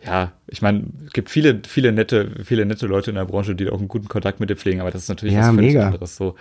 ja, 0.04 0.32
ich 0.48 0.62
meine, 0.62 0.84
es 1.06 1.12
gibt 1.12 1.30
viele, 1.30 1.60
viele 1.66 1.92
nette, 1.92 2.32
viele 2.44 2.66
nette 2.66 2.86
Leute 2.86 3.10
in 3.10 3.16
der 3.16 3.24
Branche, 3.24 3.54
die 3.54 3.68
auch 3.70 3.78
einen 3.78 3.86
guten 3.88 4.08
Kontakt 4.08 4.40
mit 4.40 4.50
dir 4.50 4.56
pflegen, 4.56 4.80
aber 4.80 4.90
das 4.90 5.02
ist 5.02 5.08
natürlich 5.08 5.34
Ja, 5.34 5.48
was 5.48 5.54
völlig 5.54 5.74
mega. 5.74 5.86
anderes. 5.86 6.16
So, 6.16 6.34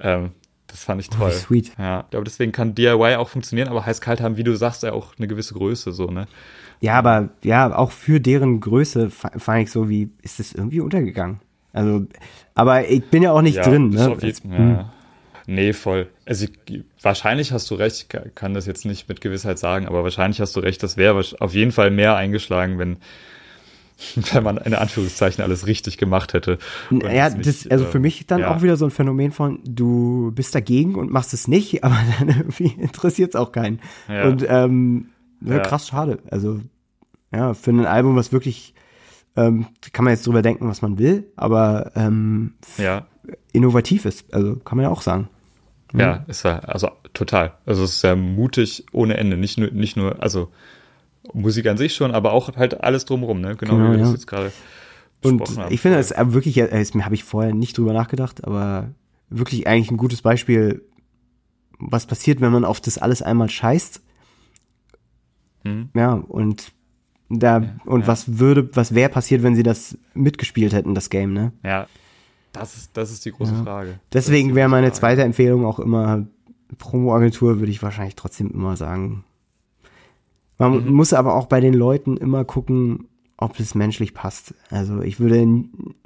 ähm, 0.00 0.32
das 0.66 0.84
fand 0.84 1.00
ich 1.00 1.08
Oh, 1.12 1.18
toll. 1.18 1.30
wie 1.30 1.34
sweet. 1.34 1.72
Ja, 1.78 2.00
ich 2.00 2.10
glaube, 2.10 2.24
deswegen 2.24 2.52
kann 2.52 2.74
DIY 2.74 3.16
auch 3.16 3.28
funktionieren, 3.28 3.68
aber 3.68 3.86
heiß-kalt 3.86 4.20
haben, 4.20 4.36
wie 4.36 4.44
du 4.44 4.56
sagst, 4.56 4.82
ja 4.82 4.92
auch 4.92 5.14
eine 5.18 5.26
gewisse 5.28 5.54
Größe, 5.54 5.92
so, 5.92 6.06
ne? 6.06 6.26
Ja, 6.80 6.94
aber 6.94 7.30
ja, 7.42 7.74
auch 7.74 7.90
für 7.90 8.20
deren 8.20 8.60
Größe 8.60 9.10
fa- 9.10 9.32
fand 9.38 9.62
ich 9.62 9.70
so, 9.70 9.88
wie 9.88 10.10
ist 10.22 10.38
das 10.40 10.52
irgendwie 10.52 10.80
untergegangen? 10.80 11.40
Also, 11.72 12.06
aber 12.54 12.88
ich 12.88 13.04
bin 13.04 13.22
ja 13.22 13.32
auch 13.32 13.42
nicht 13.42 13.56
ja, 13.56 13.62
drin, 13.68 13.90
ne? 13.90 14.16
Hm. 14.42 14.70
ja. 14.70 14.92
Nee, 15.48 15.72
voll. 15.72 16.08
Also 16.26 16.46
ich, 16.68 16.82
wahrscheinlich 17.00 17.52
hast 17.52 17.70
du 17.70 17.76
recht, 17.76 17.96
ich 17.96 18.08
ka- 18.08 18.24
kann 18.34 18.52
das 18.52 18.66
jetzt 18.66 18.84
nicht 18.84 19.08
mit 19.08 19.20
Gewissheit 19.20 19.58
sagen, 19.60 19.86
aber 19.86 20.02
wahrscheinlich 20.02 20.40
hast 20.40 20.56
du 20.56 20.60
recht, 20.60 20.82
das 20.82 20.96
wäre 20.96 21.22
auf 21.38 21.54
jeden 21.54 21.70
Fall 21.70 21.90
mehr 21.92 22.16
eingeschlagen, 22.16 22.78
wenn, 22.78 22.96
wenn 24.32 24.42
man 24.42 24.58
in 24.58 24.74
Anführungszeichen 24.74 25.42
alles 25.42 25.66
richtig 25.66 25.98
gemacht 25.98 26.34
hätte. 26.34 26.58
Ja, 26.90 27.30
nicht, 27.30 27.46
das, 27.46 27.66
also 27.70 27.86
für 27.86 27.96
ähm, 27.96 28.02
mich 28.02 28.26
dann 28.26 28.40
ja. 28.40 28.54
auch 28.54 28.62
wieder 28.62 28.76
so 28.76 28.84
ein 28.84 28.90
Phänomen 28.90 29.32
von, 29.32 29.60
du 29.64 30.32
bist 30.34 30.54
dagegen 30.54 30.96
und 30.96 31.10
machst 31.10 31.32
es 31.32 31.48
nicht, 31.48 31.82
aber 31.84 31.96
dann 32.18 32.28
irgendwie 32.28 32.74
interessiert 32.78 33.30
es 33.30 33.36
auch 33.36 33.52
keinen. 33.52 33.80
Ja. 34.08 34.28
Und 34.28 34.44
ähm, 34.48 35.06
ja, 35.40 35.58
krass 35.60 35.88
schade. 35.88 36.18
Also, 36.30 36.60
ja, 37.32 37.54
für 37.54 37.70
ein 37.70 37.86
Album, 37.86 38.16
was 38.16 38.32
wirklich, 38.32 38.74
ähm, 39.34 39.66
kann 39.92 40.04
man 40.04 40.14
jetzt 40.14 40.26
drüber 40.26 40.42
denken, 40.42 40.68
was 40.68 40.82
man 40.82 40.98
will, 40.98 41.30
aber 41.36 41.92
ähm, 41.94 42.54
Ja, 42.78 43.06
innovativ 43.52 44.04
ist. 44.04 44.32
Also 44.32 44.56
kann 44.56 44.76
man 44.76 44.84
ja 44.84 44.90
auch 44.90 45.02
sagen. 45.02 45.28
Ja, 45.94 46.24
ist 46.26 46.44
ja, 46.44 46.58
also 46.60 46.90
total. 47.14 47.54
Also 47.64 47.84
es 47.84 47.92
ist 47.92 48.00
sehr 48.00 48.16
mutig 48.16 48.84
ohne 48.92 49.16
Ende. 49.16 49.36
Nicht 49.36 49.58
nur, 49.58 49.70
nicht 49.70 49.96
nur, 49.96 50.22
also 50.22 50.50
Musik 51.34 51.66
an 51.66 51.76
sich 51.76 51.94
schon, 51.94 52.12
aber 52.12 52.32
auch 52.32 52.54
halt 52.56 52.82
alles 52.82 53.04
drumherum, 53.04 53.40
ne? 53.40 53.56
Genau, 53.56 53.76
Genau, 53.76 53.88
wie 53.88 53.92
wir 53.92 53.98
das 53.98 54.08
ja. 54.08 54.14
jetzt 54.14 54.26
gerade 54.26 54.52
Und 55.22 55.38
besprochen 55.38 55.62
haben. 55.64 55.72
ich 55.74 55.80
finde, 55.80 55.98
es 55.98 56.10
ist 56.10 56.32
wirklich, 56.32 56.56
äh, 56.58 56.66
es 56.68 56.94
habe 56.94 57.14
ich 57.14 57.24
vorher 57.24 57.54
nicht 57.54 57.76
drüber 57.78 57.92
nachgedacht, 57.92 58.44
aber 58.44 58.90
wirklich 59.28 59.66
eigentlich 59.66 59.90
ein 59.90 59.96
gutes 59.96 60.22
Beispiel, 60.22 60.82
was 61.78 62.06
passiert, 62.06 62.40
wenn 62.40 62.52
man 62.52 62.64
auf 62.64 62.80
das 62.80 62.98
alles 62.98 63.22
einmal 63.22 63.50
scheißt. 63.50 64.02
Hm. 65.64 65.88
Ja, 65.94 66.12
und 66.14 66.72
da, 67.28 67.56
und 67.84 68.02
ja. 68.02 68.06
was 68.06 68.38
würde, 68.38 68.70
was 68.74 68.94
wäre 68.94 69.10
passiert, 69.10 69.42
wenn 69.42 69.56
sie 69.56 69.64
das 69.64 69.98
mitgespielt 70.14 70.72
hätten, 70.72 70.94
das 70.94 71.10
Game, 71.10 71.32
ne? 71.32 71.52
Ja, 71.64 71.86
das 72.52 72.76
ist, 72.76 72.96
das 72.96 73.10
ist 73.10 73.24
die 73.24 73.32
große 73.32 73.52
Ja. 73.52 73.62
Frage. 73.64 73.98
Deswegen 74.12 74.54
wäre 74.54 74.68
meine 74.68 74.86
Frage. 74.88 74.98
zweite 75.00 75.22
Empfehlung 75.24 75.66
auch 75.66 75.78
immer 75.80 76.26
Promo-Agentur, 76.78 77.58
würde 77.58 77.70
ich 77.70 77.82
wahrscheinlich 77.82 78.14
trotzdem 78.16 78.50
immer 78.50 78.76
sagen. 78.76 79.24
Man 80.58 80.86
Mhm. 80.86 80.92
muss 80.94 81.12
aber 81.12 81.34
auch 81.34 81.46
bei 81.46 81.60
den 81.60 81.74
Leuten 81.74 82.16
immer 82.16 82.44
gucken, 82.44 83.08
ob 83.36 83.60
es 83.60 83.74
menschlich 83.74 84.14
passt. 84.14 84.54
Also 84.70 85.02
ich 85.02 85.20
würde 85.20 85.42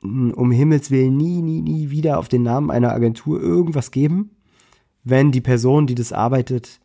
um 0.03 0.51
Himmels 0.51 0.91
Willen 0.91 1.17
nie, 1.17 1.43
nie, 1.43 1.61
nie 1.63 1.91
wieder 1.91 2.19
auf 2.19 2.29
den 2.29 2.43
Namen 2.43 2.71
einer 2.71 2.93
Agentur 2.93 3.41
irgendwas 3.41 3.93
geben, 3.93 4.31
wenn 5.05 5.31
die 5.31 5.41
Person, 5.41 5.87
die 5.87 5.95
das 5.95 6.13
arbeitet, 6.13 6.81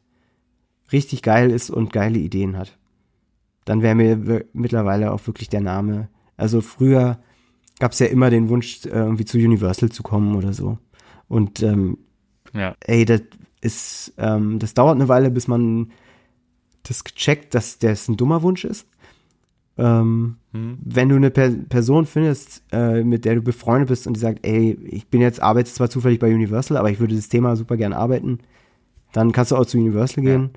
richtig 0.92 1.24
geil 1.24 1.50
ist 1.50 1.72
und 1.72 1.92
geile 1.92 2.20
Ideen 2.20 2.58
hat. 2.58 2.78
Dann 3.66 3.82
wäre 3.82 3.96
mir 3.96 4.46
mittlerweile 4.54 5.12
auch 5.12 5.26
wirklich 5.26 5.50
der 5.50 5.62
Name. 5.62 6.10
Also 6.38 6.62
früher 6.62 7.18
gab 7.80 7.94
es 7.94 8.00
ja 8.00 8.06
immer 8.06 8.30
den 8.30 8.50
Wunsch, 8.50 8.86
äh, 8.86 8.90
irgendwie 8.90 9.26
zu 9.26 9.40
Universal 9.40 9.90
zu 9.90 10.04
kommen 10.04 10.36
oder 10.36 10.54
so. 10.54 10.78
Und 11.28 11.64
ähm, 11.64 11.98
Ja, 12.54 12.76
ey, 12.82 13.04
das 13.06 13.22
ist, 13.62 14.14
ähm, 14.20 14.60
das 14.60 14.76
dauert 14.76 14.96
eine 14.96 15.10
Weile, 15.10 15.32
bis 15.32 15.48
man 15.48 15.92
das 16.88 17.04
checkt, 17.04 17.54
dass 17.54 17.80
das 17.80 18.08
ein 18.08 18.18
dummer 18.18 18.42
Wunsch 18.42 18.66
ist. 18.66 18.88
Ähm, 19.78 20.38
hm. 20.54 20.78
wenn 20.86 21.10
du 21.10 21.16
eine 21.18 21.32
per 21.32 21.50
Person 21.50 22.06
findest, 22.06 22.64
äh, 22.72 23.04
mit 23.04 23.26
der 23.26 23.36
du 23.36 23.42
befreundet 23.42 23.90
bist 23.90 24.08
und 24.08 24.14
die 24.14 24.22
sagt, 24.22 24.46
ey, 24.46 24.78
ich 24.86 25.08
bin 25.08 25.20
jetzt, 25.20 25.42
arbeite 25.42 25.70
zwar 25.70 25.90
zufällig 25.90 26.20
bei 26.20 26.34
Universal, 26.34 26.78
aber 26.78 26.90
ich 26.90 27.02
würde 27.02 27.14
das 27.16 27.28
Thema 27.28 27.58
super 27.58 27.76
gern 27.76 27.92
arbeiten, 27.92 28.40
dann 29.12 29.34
kannst 29.34 29.52
du 29.52 29.58
auch 29.58 29.66
zu 29.66 29.78
Universal 29.78 30.24
Ja. 30.24 30.32
gehen. 30.32 30.52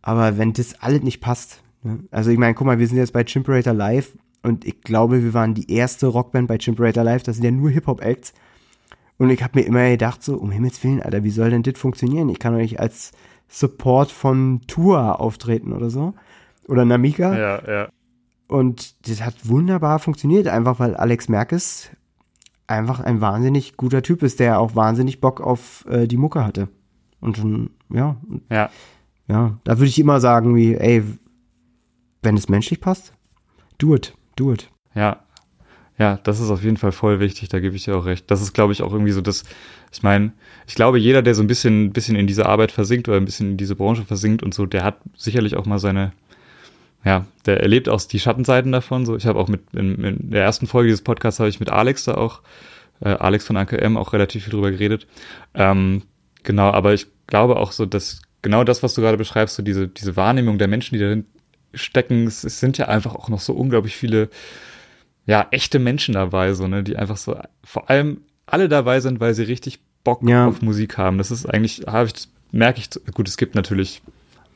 Aber 0.00 0.38
wenn 0.38 0.54
das 0.54 0.80
alles 0.80 1.02
nicht 1.02 1.20
passt, 1.20 1.62
ne? 1.82 1.98
also 2.10 2.30
ich 2.30 2.38
meine, 2.38 2.54
guck 2.54 2.66
mal, 2.66 2.78
wir 2.78 2.86
sind 2.86 2.96
jetzt 2.96 3.12
bei 3.12 3.24
Chimperator 3.24 3.74
Live 3.74 4.16
und 4.42 4.64
ich 4.64 4.80
glaube, 4.80 5.22
wir 5.22 5.34
waren 5.34 5.52
die 5.52 5.70
erste 5.70 6.06
Rockband 6.06 6.48
bei 6.48 6.56
Chimperator 6.56 7.04
Live, 7.04 7.24
das 7.24 7.36
sind 7.36 7.44
ja 7.44 7.50
nur 7.50 7.70
Hip-Hop-Acts. 7.70 8.32
Und 9.16 9.30
ich 9.30 9.42
habe 9.42 9.60
mir 9.60 9.66
immer 9.66 9.88
gedacht, 9.90 10.22
so, 10.22 10.36
um 10.36 10.50
Himmels 10.50 10.82
Willen, 10.82 11.00
Alter, 11.02 11.24
wie 11.24 11.30
soll 11.30 11.50
denn 11.50 11.62
das 11.62 11.78
funktionieren? 11.78 12.28
Ich 12.30 12.38
kann 12.38 12.52
doch 12.52 12.60
nicht 12.60 12.80
als 12.80 13.12
Support 13.48 14.10
von 14.10 14.60
Tour 14.66 15.20
auftreten 15.20 15.72
oder 15.72 15.90
so. 15.90 16.14
Oder 16.66 16.84
Namika. 16.84 17.36
ja, 17.36 17.62
ja. 17.70 17.88
Und 18.46 19.08
das 19.08 19.22
hat 19.22 19.48
wunderbar 19.48 19.98
funktioniert, 19.98 20.48
einfach 20.48 20.78
weil 20.78 20.94
Alex 20.94 21.28
Merkes 21.28 21.90
einfach 22.66 23.00
ein 23.00 23.20
wahnsinnig 23.20 23.76
guter 23.76 24.02
Typ 24.02 24.22
ist, 24.22 24.38
der 24.40 24.60
auch 24.60 24.76
wahnsinnig 24.76 25.20
Bock 25.20 25.40
auf 25.40 25.84
äh, 25.88 26.06
die 26.06 26.16
Mucke 26.16 26.44
hatte. 26.44 26.68
Und 27.20 27.36
schon, 27.36 27.70
ja, 27.90 28.16
Ja, 28.50 28.70
ja, 29.28 29.58
da 29.64 29.78
würde 29.78 29.88
ich 29.88 29.98
immer 29.98 30.20
sagen, 30.20 30.54
wie, 30.54 30.74
ey, 30.74 31.02
wenn 32.22 32.36
es 32.36 32.48
menschlich 32.48 32.80
passt, 32.80 33.14
do 33.78 33.94
it, 33.94 34.14
do 34.36 34.52
it. 34.52 34.70
ja. 34.94 35.23
Ja, 35.98 36.18
das 36.24 36.40
ist 36.40 36.50
auf 36.50 36.64
jeden 36.64 36.76
Fall 36.76 36.90
voll 36.90 37.20
wichtig, 37.20 37.48
da 37.48 37.60
gebe 37.60 37.76
ich 37.76 37.84
dir 37.84 37.96
auch 37.96 38.04
recht. 38.04 38.28
Das 38.30 38.42
ist, 38.42 38.52
glaube 38.52 38.72
ich, 38.72 38.82
auch 38.82 38.92
irgendwie 38.92 39.12
so 39.12 39.20
das, 39.20 39.44
ich 39.92 40.02
meine, 40.02 40.32
ich 40.66 40.74
glaube, 40.74 40.98
jeder, 40.98 41.22
der 41.22 41.36
so 41.36 41.42
ein 41.42 41.46
bisschen, 41.46 41.92
bisschen 41.92 42.16
in 42.16 42.26
diese 42.26 42.46
Arbeit 42.46 42.72
versinkt 42.72 43.08
oder 43.08 43.16
ein 43.16 43.24
bisschen 43.24 43.52
in 43.52 43.56
diese 43.56 43.76
Branche 43.76 44.04
versinkt 44.04 44.42
und 44.42 44.54
so, 44.54 44.66
der 44.66 44.82
hat 44.82 44.96
sicherlich 45.16 45.56
auch 45.56 45.66
mal 45.66 45.78
seine, 45.78 46.12
ja, 47.04 47.26
der 47.46 47.60
erlebt 47.60 47.88
auch 47.88 48.02
die 48.02 48.18
Schattenseiten 48.18 48.72
davon. 48.72 49.06
So, 49.06 49.16
ich 49.16 49.26
habe 49.26 49.38
auch 49.38 49.46
mit 49.46 49.60
in, 49.72 50.02
in 50.02 50.30
der 50.30 50.42
ersten 50.42 50.66
Folge 50.66 50.88
dieses 50.88 51.02
Podcasts 51.02 51.38
habe 51.38 51.48
ich 51.48 51.60
mit 51.60 51.70
Alex 51.70 52.04
da 52.04 52.14
auch, 52.14 52.40
äh, 53.00 53.10
Alex 53.10 53.46
von 53.46 53.56
AKM 53.56 53.96
auch 53.96 54.12
relativ 54.12 54.44
viel 54.44 54.52
drüber 54.52 54.72
geredet. 54.72 55.06
Ähm, 55.54 56.02
genau, 56.42 56.70
aber 56.70 56.92
ich 56.92 57.06
glaube 57.28 57.56
auch 57.56 57.70
so, 57.70 57.86
dass 57.86 58.20
genau 58.42 58.64
das, 58.64 58.82
was 58.82 58.94
du 58.94 59.00
gerade 59.00 59.16
beschreibst, 59.16 59.54
so 59.54 59.62
diese, 59.62 59.86
diese 59.86 60.16
Wahrnehmung 60.16 60.58
der 60.58 60.66
Menschen, 60.66 60.94
die 60.94 61.00
darin 61.00 61.26
stecken, 61.72 62.26
es, 62.26 62.42
es 62.42 62.58
sind 62.58 62.78
ja 62.78 62.88
einfach 62.88 63.14
auch 63.14 63.28
noch 63.28 63.40
so 63.40 63.52
unglaublich 63.52 63.96
viele 63.96 64.28
ja, 65.26 65.46
echte 65.50 65.78
Menschen 65.78 66.14
dabei, 66.14 66.52
so, 66.54 66.66
ne, 66.66 66.82
die 66.82 66.96
einfach 66.96 67.16
so, 67.16 67.36
vor 67.62 67.90
allem 67.90 68.20
alle 68.46 68.68
dabei 68.68 69.00
sind, 69.00 69.20
weil 69.20 69.34
sie 69.34 69.44
richtig 69.44 69.80
Bock 70.04 70.20
ja. 70.28 70.46
auf 70.46 70.62
Musik 70.62 70.98
haben. 70.98 71.18
Das 71.18 71.30
ist 71.30 71.46
eigentlich, 71.46 71.82
habe 71.86 72.08
ich, 72.08 72.28
merke 72.52 72.80
ich, 72.80 72.90
gut, 73.14 73.26
es 73.26 73.36
gibt 73.36 73.54
natürlich 73.54 74.02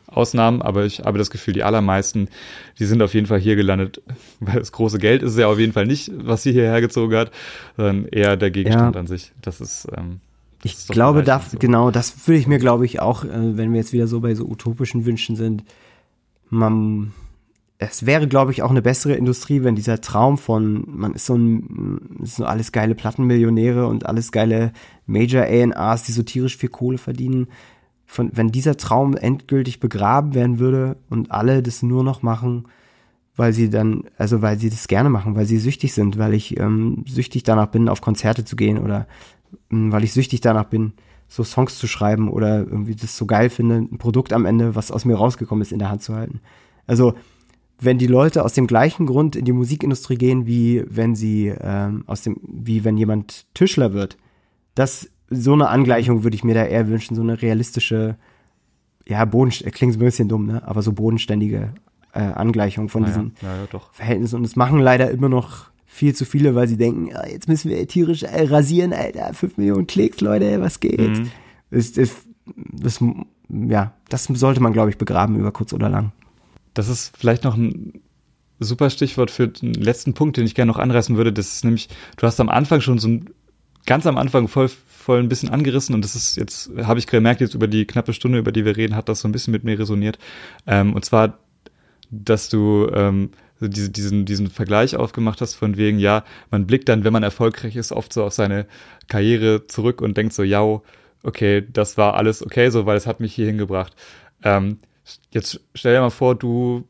Ausnahmen, 0.07 0.63
aber 0.63 0.85
ich 0.85 1.01
habe 1.01 1.19
das 1.19 1.31
Gefühl, 1.31 1.55
die 1.55 1.63
allermeisten, 1.63 2.29
die 2.79 2.85
sind 2.87 3.03
auf 3.03 3.15
jeden 3.15 3.27
Fall 3.27 3.39
hier 3.39 3.57
gelandet, 3.57 4.03
weil 4.41 4.59
das 4.59 4.73
große 4.73 4.99
Geld 4.99 5.23
ist 5.23 5.39
ja 5.39 5.47
auf 5.47 5.59
jeden 5.59 5.73
Fall 5.73 5.87
nicht, 5.87 6.11
was 6.15 6.43
sie 6.43 6.53
hierher 6.53 6.81
gezogen 6.81 7.17
hat, 7.17 7.31
sondern 7.77 8.07
eher 8.07 8.37
der 8.37 8.51
Gegenstand 8.51 8.95
ja. 8.95 9.01
an 9.01 9.07
sich. 9.07 9.33
Das 9.43 9.61
ist, 9.61 9.89
ähm, 9.97 10.21
das 10.63 10.73
ich 10.73 10.79
ist 10.79 10.89
glaube, 10.89 11.23
da, 11.23 11.41
so. 11.41 11.59
genau, 11.59 11.91
das 11.91 12.27
würde 12.27 12.39
ich 12.39 12.47
mir, 12.47 12.59
glaube 12.59 12.85
ich, 12.85 13.01
auch, 13.01 13.25
äh, 13.25 13.57
wenn 13.57 13.73
wir 13.73 13.79
jetzt 13.79 13.93
wieder 13.93 14.07
so 14.07 14.21
bei 14.21 14.35
so 14.35 14.45
utopischen 14.45 15.05
Wünschen 15.07 15.37
sind, 15.37 15.65
man, 16.51 17.13
es 17.79 18.07
wäre, 18.07 18.27
glaube 18.27 18.51
ich, 18.51 18.63
auch 18.63 18.71
eine 18.71 18.83
bessere 18.83 19.15
Industrie, 19.15 19.63
wenn 19.63 19.77
dieser 19.77 20.01
Traum 20.01 20.37
von, 20.37 20.85
man 20.89 21.15
ist 21.15 21.27
so 21.27 21.37
ein, 21.37 22.19
ist 22.23 22.37
so 22.37 22.45
alles 22.45 22.73
geile 22.73 22.97
Plattenmillionäre 22.97 23.87
und 23.87 24.05
alles 24.05 24.33
geile 24.33 24.73
Major 25.07 25.45
A&Rs, 25.45 26.03
die 26.03 26.13
so 26.13 26.25
tierisch 26.25 26.57
viel 26.57 26.71
Kohle 26.71 26.99
verdienen, 26.99 27.47
von, 28.05 28.33
wenn 28.35 28.51
dieser 28.51 28.77
Traum 28.77 29.17
endgültig 29.17 29.79
begraben 29.79 30.35
werden 30.35 30.59
würde 30.59 30.97
und 31.09 31.31
alle 31.31 31.63
das 31.63 31.83
nur 31.85 32.03
noch 32.03 32.23
machen, 32.23 32.67
weil 33.37 33.53
sie 33.53 33.71
dann, 33.71 34.05
also 34.17 34.43
weil 34.43 34.59
sie 34.59 34.71
das 34.71 34.89
gerne 34.89 35.09
machen, 35.09 35.37
weil 35.37 35.47
sie 35.47 35.59
süchtig 35.59 35.95
sind, 35.95 36.19
weil 36.19 36.35
ich 36.35 36.59
ähm, 36.59 37.05
süchtig 37.07 37.45
danach 37.45 37.67
bin, 37.67 37.89
auf 37.89 38.01
Konzerte 38.01 38.45
zu 38.45 38.57
gehen 38.57 38.79
oder 38.79 39.07
ähm, 39.71 39.93
weil 39.93 40.03
ich 40.03 40.13
süchtig 40.13 40.41
danach 40.41 40.65
bin, 40.65 40.95
so 41.29 41.45
Songs 41.45 41.79
zu 41.79 41.87
schreiben 41.87 42.29
oder 42.29 42.59
irgendwie 42.59 42.97
das 42.97 43.17
so 43.17 43.27
geil 43.27 43.51
finde, 43.51 43.77
ein 43.77 43.99
Produkt 43.99 44.33
am 44.33 44.47
Ende, 44.47 44.75
was 44.75 44.91
aus 44.91 45.05
mir 45.05 45.15
rausgekommen 45.15 45.63
ist, 45.63 45.71
in 45.71 45.79
der 45.79 45.91
Hand 45.91 46.03
zu 46.03 46.17
halten. 46.17 46.41
Also 46.87 47.15
wenn 47.81 47.99
die 47.99 48.07
Leute 48.07 48.45
aus 48.45 48.53
dem 48.53 48.67
gleichen 48.67 49.07
Grund 49.07 49.37
in 49.37 49.45
die 49.45 49.53
Musikindustrie 49.53 50.17
gehen, 50.17 50.47
wie 50.47 50.85
wenn 50.89 51.15
sie 51.15 51.53
ähm, 51.61 52.05
aus 52.07 52.23
dem, 52.23 52.37
wie 52.43 52.85
wenn 52.85 52.97
jemand 52.97 53.47
Tischler 53.55 53.93
wird, 53.93 54.17
das 54.75 55.09
so 55.31 55.53
eine 55.53 55.69
Angleichung 55.69 56.25
würde 56.25 56.35
ich 56.35 56.45
mir 56.45 56.55
da 56.55 56.65
eher 56.65 56.89
wünschen, 56.89 57.15
so 57.15 57.23
eine 57.23 57.41
realistische, 57.41 58.17
ja, 59.07 59.25
Boden, 59.25 59.51
klingt 59.51 59.97
ein 59.97 59.99
bisschen 59.99 60.29
dumm, 60.29 60.47
ne? 60.47 60.67
Aber 60.67 60.83
so 60.83 60.93
bodenständige 60.93 61.75
äh, 62.13 62.21
Angleichung 62.21 62.89
von 62.89 63.05
ah, 63.05 63.07
diesen 63.07 63.33
ja. 63.43 63.57
Ja, 63.57 63.67
ja, 63.73 63.81
Verhältnissen. 63.93 64.37
Und 64.37 64.43
das 64.43 64.57
machen 64.57 64.81
leider 64.81 65.11
immer 65.11 65.29
noch 65.29 65.67
viel 65.85 66.15
zu 66.15 66.25
viele, 66.25 66.55
weil 66.55 66.69
sie 66.69 66.77
denken, 66.77 67.09
ja, 67.09 67.27
jetzt 67.27 67.49
müssen 67.49 67.71
wir 67.71 67.87
tierisch 67.87 68.23
äh, 68.23 68.45
rasieren, 68.45 68.93
Alter, 68.93 69.33
fünf 69.35 69.57
Millionen 69.57 69.87
Klicks, 69.87 70.21
Leute, 70.21 70.61
was 70.61 70.81
geht? 70.81 70.99
Mhm. 70.99 71.31
Das, 71.71 71.93
das, 71.93 72.11
das, 72.73 73.05
ja, 73.49 73.93
das 74.09 74.25
sollte 74.25 74.61
man, 74.61 74.73
glaube 74.73 74.91
ich, 74.91 74.99
begraben 74.99 75.37
über 75.37 75.53
kurz 75.53 75.73
oder 75.73 75.89
lang. 75.89 76.13
Das 76.79 76.89
ist 76.89 77.17
vielleicht 77.19 77.43
noch 77.43 77.57
ein 77.57 78.01
super 78.61 78.89
Stichwort 78.89 79.33
für 79.33 79.49
den 79.49 79.75
letzten 79.75 80.15
Punkt, 80.15 80.37
den 80.37 80.47
ich 80.47 80.55
gerne 80.55 80.71
noch 80.71 80.79
anreißen 80.79 81.17
würde. 81.17 81.33
Das 81.33 81.49
ist 81.49 81.65
nämlich, 81.65 81.89
du 82.17 82.25
hast 82.25 82.39
am 82.39 82.49
Anfang 82.49 82.81
schon 82.81 83.01
so 83.01 83.09
ein, 83.09 83.31
ganz 83.85 84.07
am 84.07 84.17
Anfang 84.17 84.47
voll 84.47 84.69
voll 84.87 85.19
ein 85.19 85.29
bisschen 85.29 85.49
angerissen 85.49 85.95
und 85.95 86.05
das 86.05 86.15
ist 86.15 86.37
jetzt, 86.37 86.71
habe 86.83 87.01
ich 87.01 87.09
gemerkt, 87.09 87.41
jetzt 87.41 87.55
über 87.55 87.67
die 87.67 87.85
knappe 87.85 88.13
Stunde, 88.13 88.39
über 88.39 88.53
die 88.53 88.65
wir 88.65 88.77
reden, 88.77 88.95
hat 88.95 89.09
das 89.09 89.21
so 89.21 89.27
ein 89.29 89.33
bisschen 89.33 89.51
mit 89.51 89.65
mir 89.65 89.77
resoniert. 89.77 90.19
Ähm, 90.69 90.95
und 90.95 91.05
zwar, 91.05 91.39
dass 92.11 92.49
du 92.49 92.89
ähm, 92.95 93.31
diese, 93.61 93.91
diesen, 93.91 94.25
diesen 94.25 94.49
Vergleich 94.49 94.95
aufgemacht 94.95 95.41
hast 95.41 95.55
von 95.55 95.77
wegen, 95.79 95.99
ja, 95.99 96.25
man 96.53 96.69
blickt 96.69 96.89
dann, 96.89 97.03
wenn 97.03 97.13
man 97.13 97.25
erfolgreich 97.25 97.75
ist, 97.75 97.91
oft 97.91 98.13
so 98.13 98.23
auf 98.23 98.35
seine 98.35 98.67
Karriere 99.09 99.67
zurück 99.67 100.01
und 100.01 100.17
denkt 100.17 100.33
so, 100.33 100.45
ja, 100.45 100.63
okay, 101.25 101.67
das 101.73 101.97
war 101.97 102.15
alles 102.15 102.41
okay 102.45 102.71
so, 102.71 102.87
weil 102.87 102.97
es 102.97 103.07
hat 103.09 103.19
mich 103.19 103.35
hier 103.35 103.47
hingebracht. 103.47 103.97
Ähm, 104.45 104.79
jetzt 105.31 105.61
stell 105.75 105.95
dir 105.95 106.01
mal 106.01 106.11
vor, 106.11 106.35
du 106.35 106.85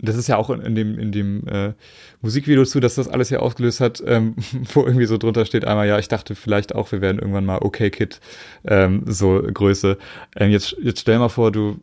das 0.00 0.16
ist 0.16 0.28
ja 0.28 0.36
auch 0.36 0.50
in 0.50 0.74
dem, 0.74 0.98
in 0.98 1.12
dem 1.12 1.46
äh, 1.48 1.72
Musikvideo 2.20 2.64
zu, 2.64 2.80
dass 2.80 2.96
das 2.96 3.08
alles 3.08 3.28
hier 3.28 3.42
ausgelöst 3.42 3.80
hat, 3.80 4.02
ähm, 4.06 4.34
wo 4.74 4.84
irgendwie 4.84 5.06
so 5.06 5.18
drunter 5.18 5.44
steht, 5.44 5.64
einmal, 5.64 5.86
ja, 5.86 5.98
ich 5.98 6.08
dachte 6.08 6.34
vielleicht 6.34 6.74
auch, 6.74 6.92
wir 6.92 7.00
werden 7.00 7.18
irgendwann 7.18 7.46
mal 7.46 7.58
okay 7.60 7.90
Kid, 7.90 8.20
ähm, 8.66 9.02
so 9.06 9.40
Größe. 9.42 9.98
Ähm, 10.36 10.50
jetzt, 10.50 10.76
jetzt 10.82 11.00
stell 11.00 11.18
mal 11.18 11.28
vor, 11.28 11.52
du, 11.52 11.80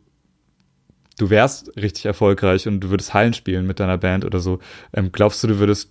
du 1.18 1.30
wärst 1.30 1.76
richtig 1.76 2.06
erfolgreich 2.06 2.68
und 2.68 2.80
du 2.80 2.90
würdest 2.90 3.14
Hallen 3.14 3.34
spielen 3.34 3.66
mit 3.66 3.80
deiner 3.80 3.98
Band 3.98 4.24
oder 4.24 4.40
so. 4.40 4.58
Ähm, 4.92 5.10
glaubst 5.12 5.42
du, 5.42 5.48
du 5.48 5.58
würdest, 5.58 5.90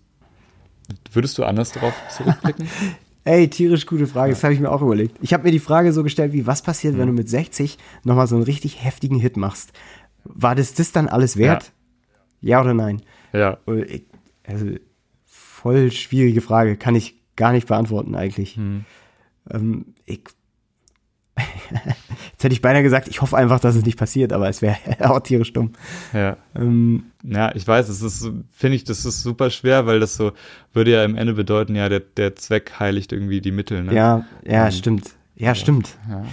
würdest 1.12 1.38
du 1.38 1.44
anders 1.44 1.72
darauf 1.72 1.94
zurückblicken? 2.16 2.68
Ey, 3.24 3.48
tierisch 3.50 3.86
gute 3.86 4.08
Frage, 4.08 4.34
das 4.34 4.44
habe 4.44 4.54
ich 4.54 4.60
mir 4.60 4.72
auch 4.72 4.82
überlegt. 4.82 5.18
Ich 5.22 5.34
habe 5.34 5.44
mir 5.44 5.52
die 5.52 5.60
Frage 5.60 5.94
so 5.94 6.04
gestellt, 6.04 6.34
wie 6.34 6.48
was 6.48 6.64
passiert, 6.64 6.98
wenn 6.98 7.04
mhm. 7.04 7.16
du 7.16 7.22
mit 7.22 7.30
60 7.30 7.78
nochmal 8.04 8.28
so 8.28 8.36
einen 8.36 8.44
richtig 8.44 8.84
heftigen 8.84 9.20
Hit 9.20 9.38
machst? 9.38 9.74
War 10.24 10.56
das 10.56 10.74
das 10.74 10.92
dann 10.92 11.08
alles 11.08 11.38
wert? 11.38 11.72
Ja. 12.42 12.50
Ja 12.58 12.62
oder 12.62 12.74
nein? 12.74 13.02
Ja. 13.34 13.60
Ich, 13.88 14.06
also, 14.48 14.66
voll 15.26 15.92
schwierige 15.92 16.42
Frage, 16.42 16.76
kann 16.76 16.96
ich 16.96 17.22
gar 17.36 17.52
nicht 17.52 17.68
beantworten 17.68 18.16
eigentlich. 18.16 18.56
Hm. 18.56 18.86
Ähm, 19.52 19.94
ich, 20.06 20.24
jetzt 22.42 22.46
hätte 22.46 22.54
ich 22.54 22.62
beinahe 22.62 22.82
gesagt, 22.82 23.08
ich 23.08 23.22
hoffe 23.22 23.38
einfach, 23.38 23.60
dass 23.60 23.76
es 23.76 23.86
nicht 23.86 23.98
passiert, 23.98 24.34
aber 24.34 24.50
es 24.50 24.62
wäre 24.62 24.78
auch 25.00 25.20
tierisch 25.20 25.54
dumm. 25.54 25.74
Ja. 26.12 26.38
Ähm, 26.56 27.04
ja, 27.24 27.54
ich 27.56 27.68
weiß, 27.68 27.88
es 27.88 28.02
ist, 28.02 28.30
finde 28.52 28.76
ich, 28.76 28.84
das 28.84 29.06
ist 29.06 29.22
super 29.22 29.52
schwer, 29.52 29.86
weil 29.86 30.00
das 30.00 30.16
so 30.16 30.32
würde 30.74 30.92
ja 30.92 31.04
im 31.04 31.16
Ende 31.16 31.34
bedeuten, 31.34 31.76
ja, 31.76 31.88
der, 31.88 32.00
der 32.00 32.36
Zweck 32.36 32.80
heiligt 32.80 33.12
irgendwie 33.12 33.42
die 33.42 33.52
Mittel. 33.52 33.84
Ne? 33.84 33.94
Ja, 33.94 34.26
ja, 34.44 34.66
um, 34.66 34.72
stimmt. 34.72 35.12
Ja, 35.36 35.48
ja 35.48 35.56
stimmt. 35.56 35.98
Ja. 36.10 36.26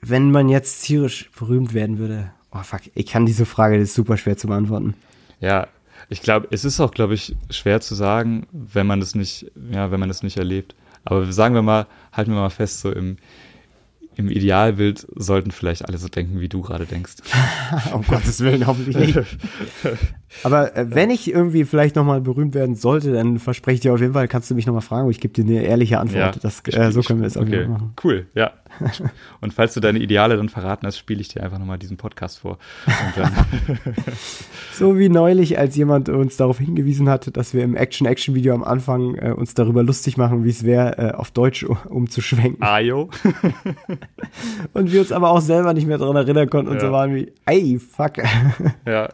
Wenn 0.00 0.30
man 0.30 0.48
jetzt 0.48 0.82
tierisch 0.84 1.30
berühmt 1.36 1.74
werden 1.74 1.98
würde, 1.98 2.30
Oh 2.54 2.62
fuck, 2.62 2.82
ich 2.94 3.06
kann 3.06 3.26
diese 3.26 3.46
Frage, 3.46 3.78
das 3.78 3.88
ist 3.88 3.94
super 3.94 4.16
schwer 4.16 4.36
zu 4.36 4.46
beantworten. 4.46 4.94
Ja, 5.40 5.66
ich 6.08 6.22
glaube, 6.22 6.46
es 6.52 6.64
ist 6.64 6.78
auch, 6.78 6.92
glaube 6.92 7.14
ich, 7.14 7.34
schwer 7.50 7.80
zu 7.80 7.96
sagen, 7.96 8.46
wenn 8.52 8.86
man 8.86 9.00
das 9.00 9.16
nicht, 9.16 9.50
ja, 9.72 9.90
wenn 9.90 9.98
man 9.98 10.08
das 10.08 10.22
nicht 10.22 10.36
erlebt. 10.36 10.76
Aber 11.04 11.30
sagen 11.32 11.56
wir 11.56 11.62
mal, 11.62 11.86
halten 12.12 12.30
wir 12.30 12.38
mal 12.38 12.50
fest, 12.50 12.80
so 12.80 12.92
im, 12.92 13.16
im 14.16 14.28
Idealbild 14.28 15.06
sollten 15.14 15.50
vielleicht 15.50 15.86
alle 15.86 15.98
so 15.98 16.08
denken, 16.08 16.40
wie 16.40 16.48
du 16.48 16.62
gerade 16.62 16.86
denkst. 16.86 17.14
um 17.92 18.02
Gottes 18.02 18.40
Willen, 18.40 18.66
hoffentlich 18.66 18.96
nicht. 18.96 19.18
Aber 20.42 20.76
äh, 20.76 20.86
wenn 20.88 21.10
ich 21.10 21.30
irgendwie 21.30 21.64
vielleicht 21.64 21.96
nochmal 21.96 22.20
berühmt 22.20 22.54
werden 22.54 22.74
sollte, 22.74 23.12
dann 23.12 23.38
verspreche 23.38 23.74
ich 23.74 23.80
dir 23.80 23.94
auf 23.94 24.00
jeden 24.00 24.12
Fall, 24.12 24.28
kannst 24.28 24.50
du 24.50 24.54
mich 24.54 24.66
nochmal 24.66 24.82
fragen, 24.82 25.10
ich 25.10 25.20
gebe 25.20 25.34
dir 25.34 25.44
eine 25.44 25.64
ehrliche 25.64 25.98
Antwort. 25.98 26.36
Ja, 26.36 26.40
das, 26.40 26.62
äh, 26.72 26.92
so 26.92 27.02
können 27.02 27.20
wir 27.20 27.26
es 27.26 27.36
auch 27.36 27.42
okay. 27.42 27.66
machen. 27.66 27.94
Cool, 28.02 28.26
ja. 28.34 28.52
Und 29.40 29.52
falls 29.52 29.74
du 29.74 29.80
deine 29.80 29.98
Ideale 29.98 30.36
dann 30.36 30.48
verraten 30.48 30.86
hast, 30.86 30.98
spiele 30.98 31.20
ich 31.20 31.28
dir 31.28 31.42
einfach 31.42 31.58
nochmal 31.58 31.78
diesen 31.78 31.96
Podcast 31.96 32.38
vor. 32.38 32.58
so 34.72 34.98
wie 34.98 35.08
neulich, 35.08 35.58
als 35.58 35.76
jemand 35.76 36.08
uns 36.08 36.36
darauf 36.36 36.58
hingewiesen 36.58 37.08
hat, 37.08 37.36
dass 37.36 37.54
wir 37.54 37.64
im 37.64 37.76
Action-Action-Video 37.76 38.54
am 38.54 38.64
Anfang 38.64 39.14
äh, 39.16 39.30
uns 39.30 39.54
darüber 39.54 39.82
lustig 39.82 40.16
machen, 40.16 40.44
wie 40.44 40.50
es 40.50 40.64
wäre, 40.64 40.98
äh, 40.98 41.12
auf 41.12 41.30
Deutsch 41.30 41.64
umzuschwenken. 41.64 42.62
Ajo. 42.62 43.10
und 44.72 44.92
wir 44.92 45.00
uns 45.00 45.12
aber 45.12 45.30
auch 45.30 45.40
selber 45.40 45.74
nicht 45.74 45.86
mehr 45.86 45.98
daran 45.98 46.16
erinnern 46.16 46.48
konnten 46.50 46.70
und 46.70 46.76
ja. 46.76 46.86
so 46.86 46.92
waren 46.92 47.14
wie, 47.14 47.32
ey, 47.46 47.78
fuck. 47.78 48.14
ja. 48.86 49.08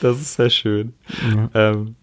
Das 0.00 0.20
ist 0.20 0.34
sehr 0.34 0.50
schön. 0.50 0.94
Ja. 1.34 1.70
Ähm, 1.70 1.96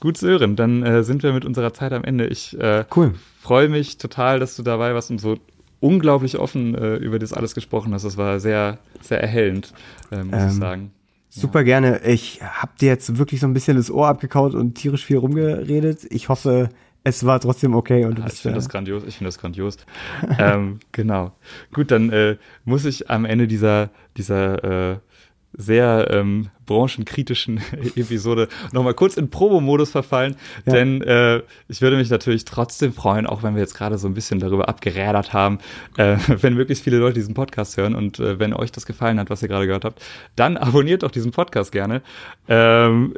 gut, 0.00 0.16
Sören, 0.16 0.56
dann 0.56 0.82
äh, 0.82 1.02
sind 1.02 1.22
wir 1.22 1.32
mit 1.32 1.44
unserer 1.44 1.72
Zeit 1.72 1.92
am 1.92 2.04
Ende. 2.04 2.26
Ich 2.26 2.58
äh, 2.58 2.84
cool. 2.96 3.14
Freue 3.48 3.70
mich 3.70 3.96
total, 3.96 4.40
dass 4.40 4.56
du 4.56 4.62
dabei 4.62 4.92
warst 4.92 5.10
und 5.10 5.18
so 5.18 5.38
unglaublich 5.80 6.38
offen 6.38 6.74
äh, 6.74 6.96
über 6.96 7.18
das 7.18 7.32
alles 7.32 7.54
gesprochen 7.54 7.94
hast. 7.94 8.04
Das 8.04 8.18
war 8.18 8.40
sehr, 8.40 8.78
sehr 9.00 9.22
erhellend, 9.22 9.72
äh, 10.10 10.22
muss 10.22 10.42
ähm, 10.42 10.48
ich 10.48 10.54
sagen. 10.54 10.90
Super 11.30 11.60
ja. 11.60 11.64
gerne. 11.64 12.00
Ich 12.04 12.42
habe 12.42 12.72
dir 12.78 12.88
jetzt 12.88 13.16
wirklich 13.16 13.40
so 13.40 13.46
ein 13.46 13.54
bisschen 13.54 13.78
das 13.78 13.90
Ohr 13.90 14.06
abgekaut 14.08 14.54
und 14.54 14.74
tierisch 14.74 15.04
viel 15.04 15.16
rumgeredet. 15.16 16.06
Ich 16.10 16.28
hoffe, 16.28 16.68
es 17.04 17.24
war 17.24 17.40
trotzdem 17.40 17.74
okay. 17.74 18.04
Und 18.04 18.18
du 18.18 18.22
bist, 18.22 18.36
ich 18.36 18.42
finde 18.42 18.56
das 18.56 18.68
grandios. 18.68 19.02
Ich 19.06 19.16
finde 19.16 19.28
das 19.28 19.38
grandios. 19.38 19.78
ähm, 20.38 20.80
genau. 20.92 21.32
Gut, 21.72 21.90
dann 21.90 22.10
äh, 22.10 22.36
muss 22.66 22.84
ich 22.84 23.08
am 23.08 23.24
Ende 23.24 23.48
dieser 23.48 23.88
dieser 24.18 24.92
äh, 24.92 24.98
sehr 25.56 26.08
ähm, 26.10 26.50
branchenkritischen 26.66 27.60
Episode 27.96 28.48
nochmal 28.72 28.94
kurz 28.94 29.16
in 29.16 29.30
Probo-Modus 29.30 29.90
verfallen, 29.90 30.36
ja. 30.66 30.74
denn 30.74 31.02
äh, 31.02 31.42
ich 31.68 31.80
würde 31.80 31.96
mich 31.96 32.10
natürlich 32.10 32.44
trotzdem 32.44 32.92
freuen, 32.92 33.26
auch 33.26 33.42
wenn 33.42 33.54
wir 33.54 33.62
jetzt 33.62 33.74
gerade 33.74 33.98
so 33.98 34.06
ein 34.06 34.14
bisschen 34.14 34.38
darüber 34.38 34.68
abgerädert 34.68 35.32
haben, 35.32 35.58
äh, 35.96 36.16
wenn 36.28 36.54
möglichst 36.54 36.84
viele 36.84 36.98
Leute 36.98 37.14
diesen 37.14 37.34
Podcast 37.34 37.76
hören 37.76 37.94
und 37.94 38.20
äh, 38.20 38.38
wenn 38.38 38.52
euch 38.52 38.72
das 38.72 38.86
gefallen 38.86 39.18
hat, 39.18 39.30
was 39.30 39.42
ihr 39.42 39.48
gerade 39.48 39.66
gehört 39.66 39.84
habt, 39.84 40.02
dann 40.36 40.56
abonniert 40.56 41.02
doch 41.02 41.10
diesen 41.10 41.32
Podcast 41.32 41.72
gerne. 41.72 42.02
Ähm, 42.48 43.14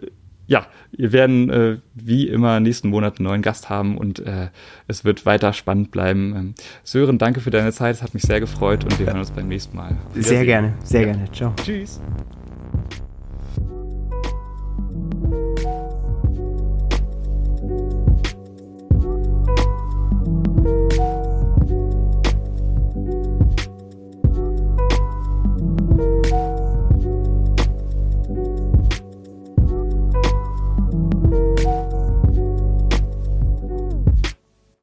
ja, 0.51 0.67
wir 0.91 1.13
werden 1.13 1.49
äh, 1.49 1.79
wie 1.95 2.27
immer 2.27 2.59
nächsten 2.59 2.89
Monat 2.89 3.19
einen 3.19 3.29
neuen 3.29 3.41
Gast 3.41 3.71
haben 3.71 3.97
und 3.97 4.19
äh, 4.19 4.49
es 4.89 5.05
wird 5.05 5.25
weiter 5.25 5.53
spannend 5.53 5.93
bleiben. 5.93 6.35
Ähm, 6.37 6.55
Sören, 6.83 7.19
danke 7.19 7.41
für 7.41 7.51
deine 7.51 7.73
Zeit, 7.73 7.95
es 7.95 8.03
hat 8.03 8.15
mich 8.15 8.25
sehr 8.25 8.41
gefreut 8.41 8.83
und 8.83 8.99
wir 8.99 9.07
hören 9.07 9.21
uns 9.21 9.31
beim 9.31 9.47
nächsten 9.47 9.77
Mal. 9.77 9.97
Sehr 10.17 10.45
gerne, 10.45 10.75
sehr 10.83 11.03
ja. 11.03 11.13
gerne. 11.13 11.31
Ciao. 11.31 11.55
Tschüss. 11.63 12.01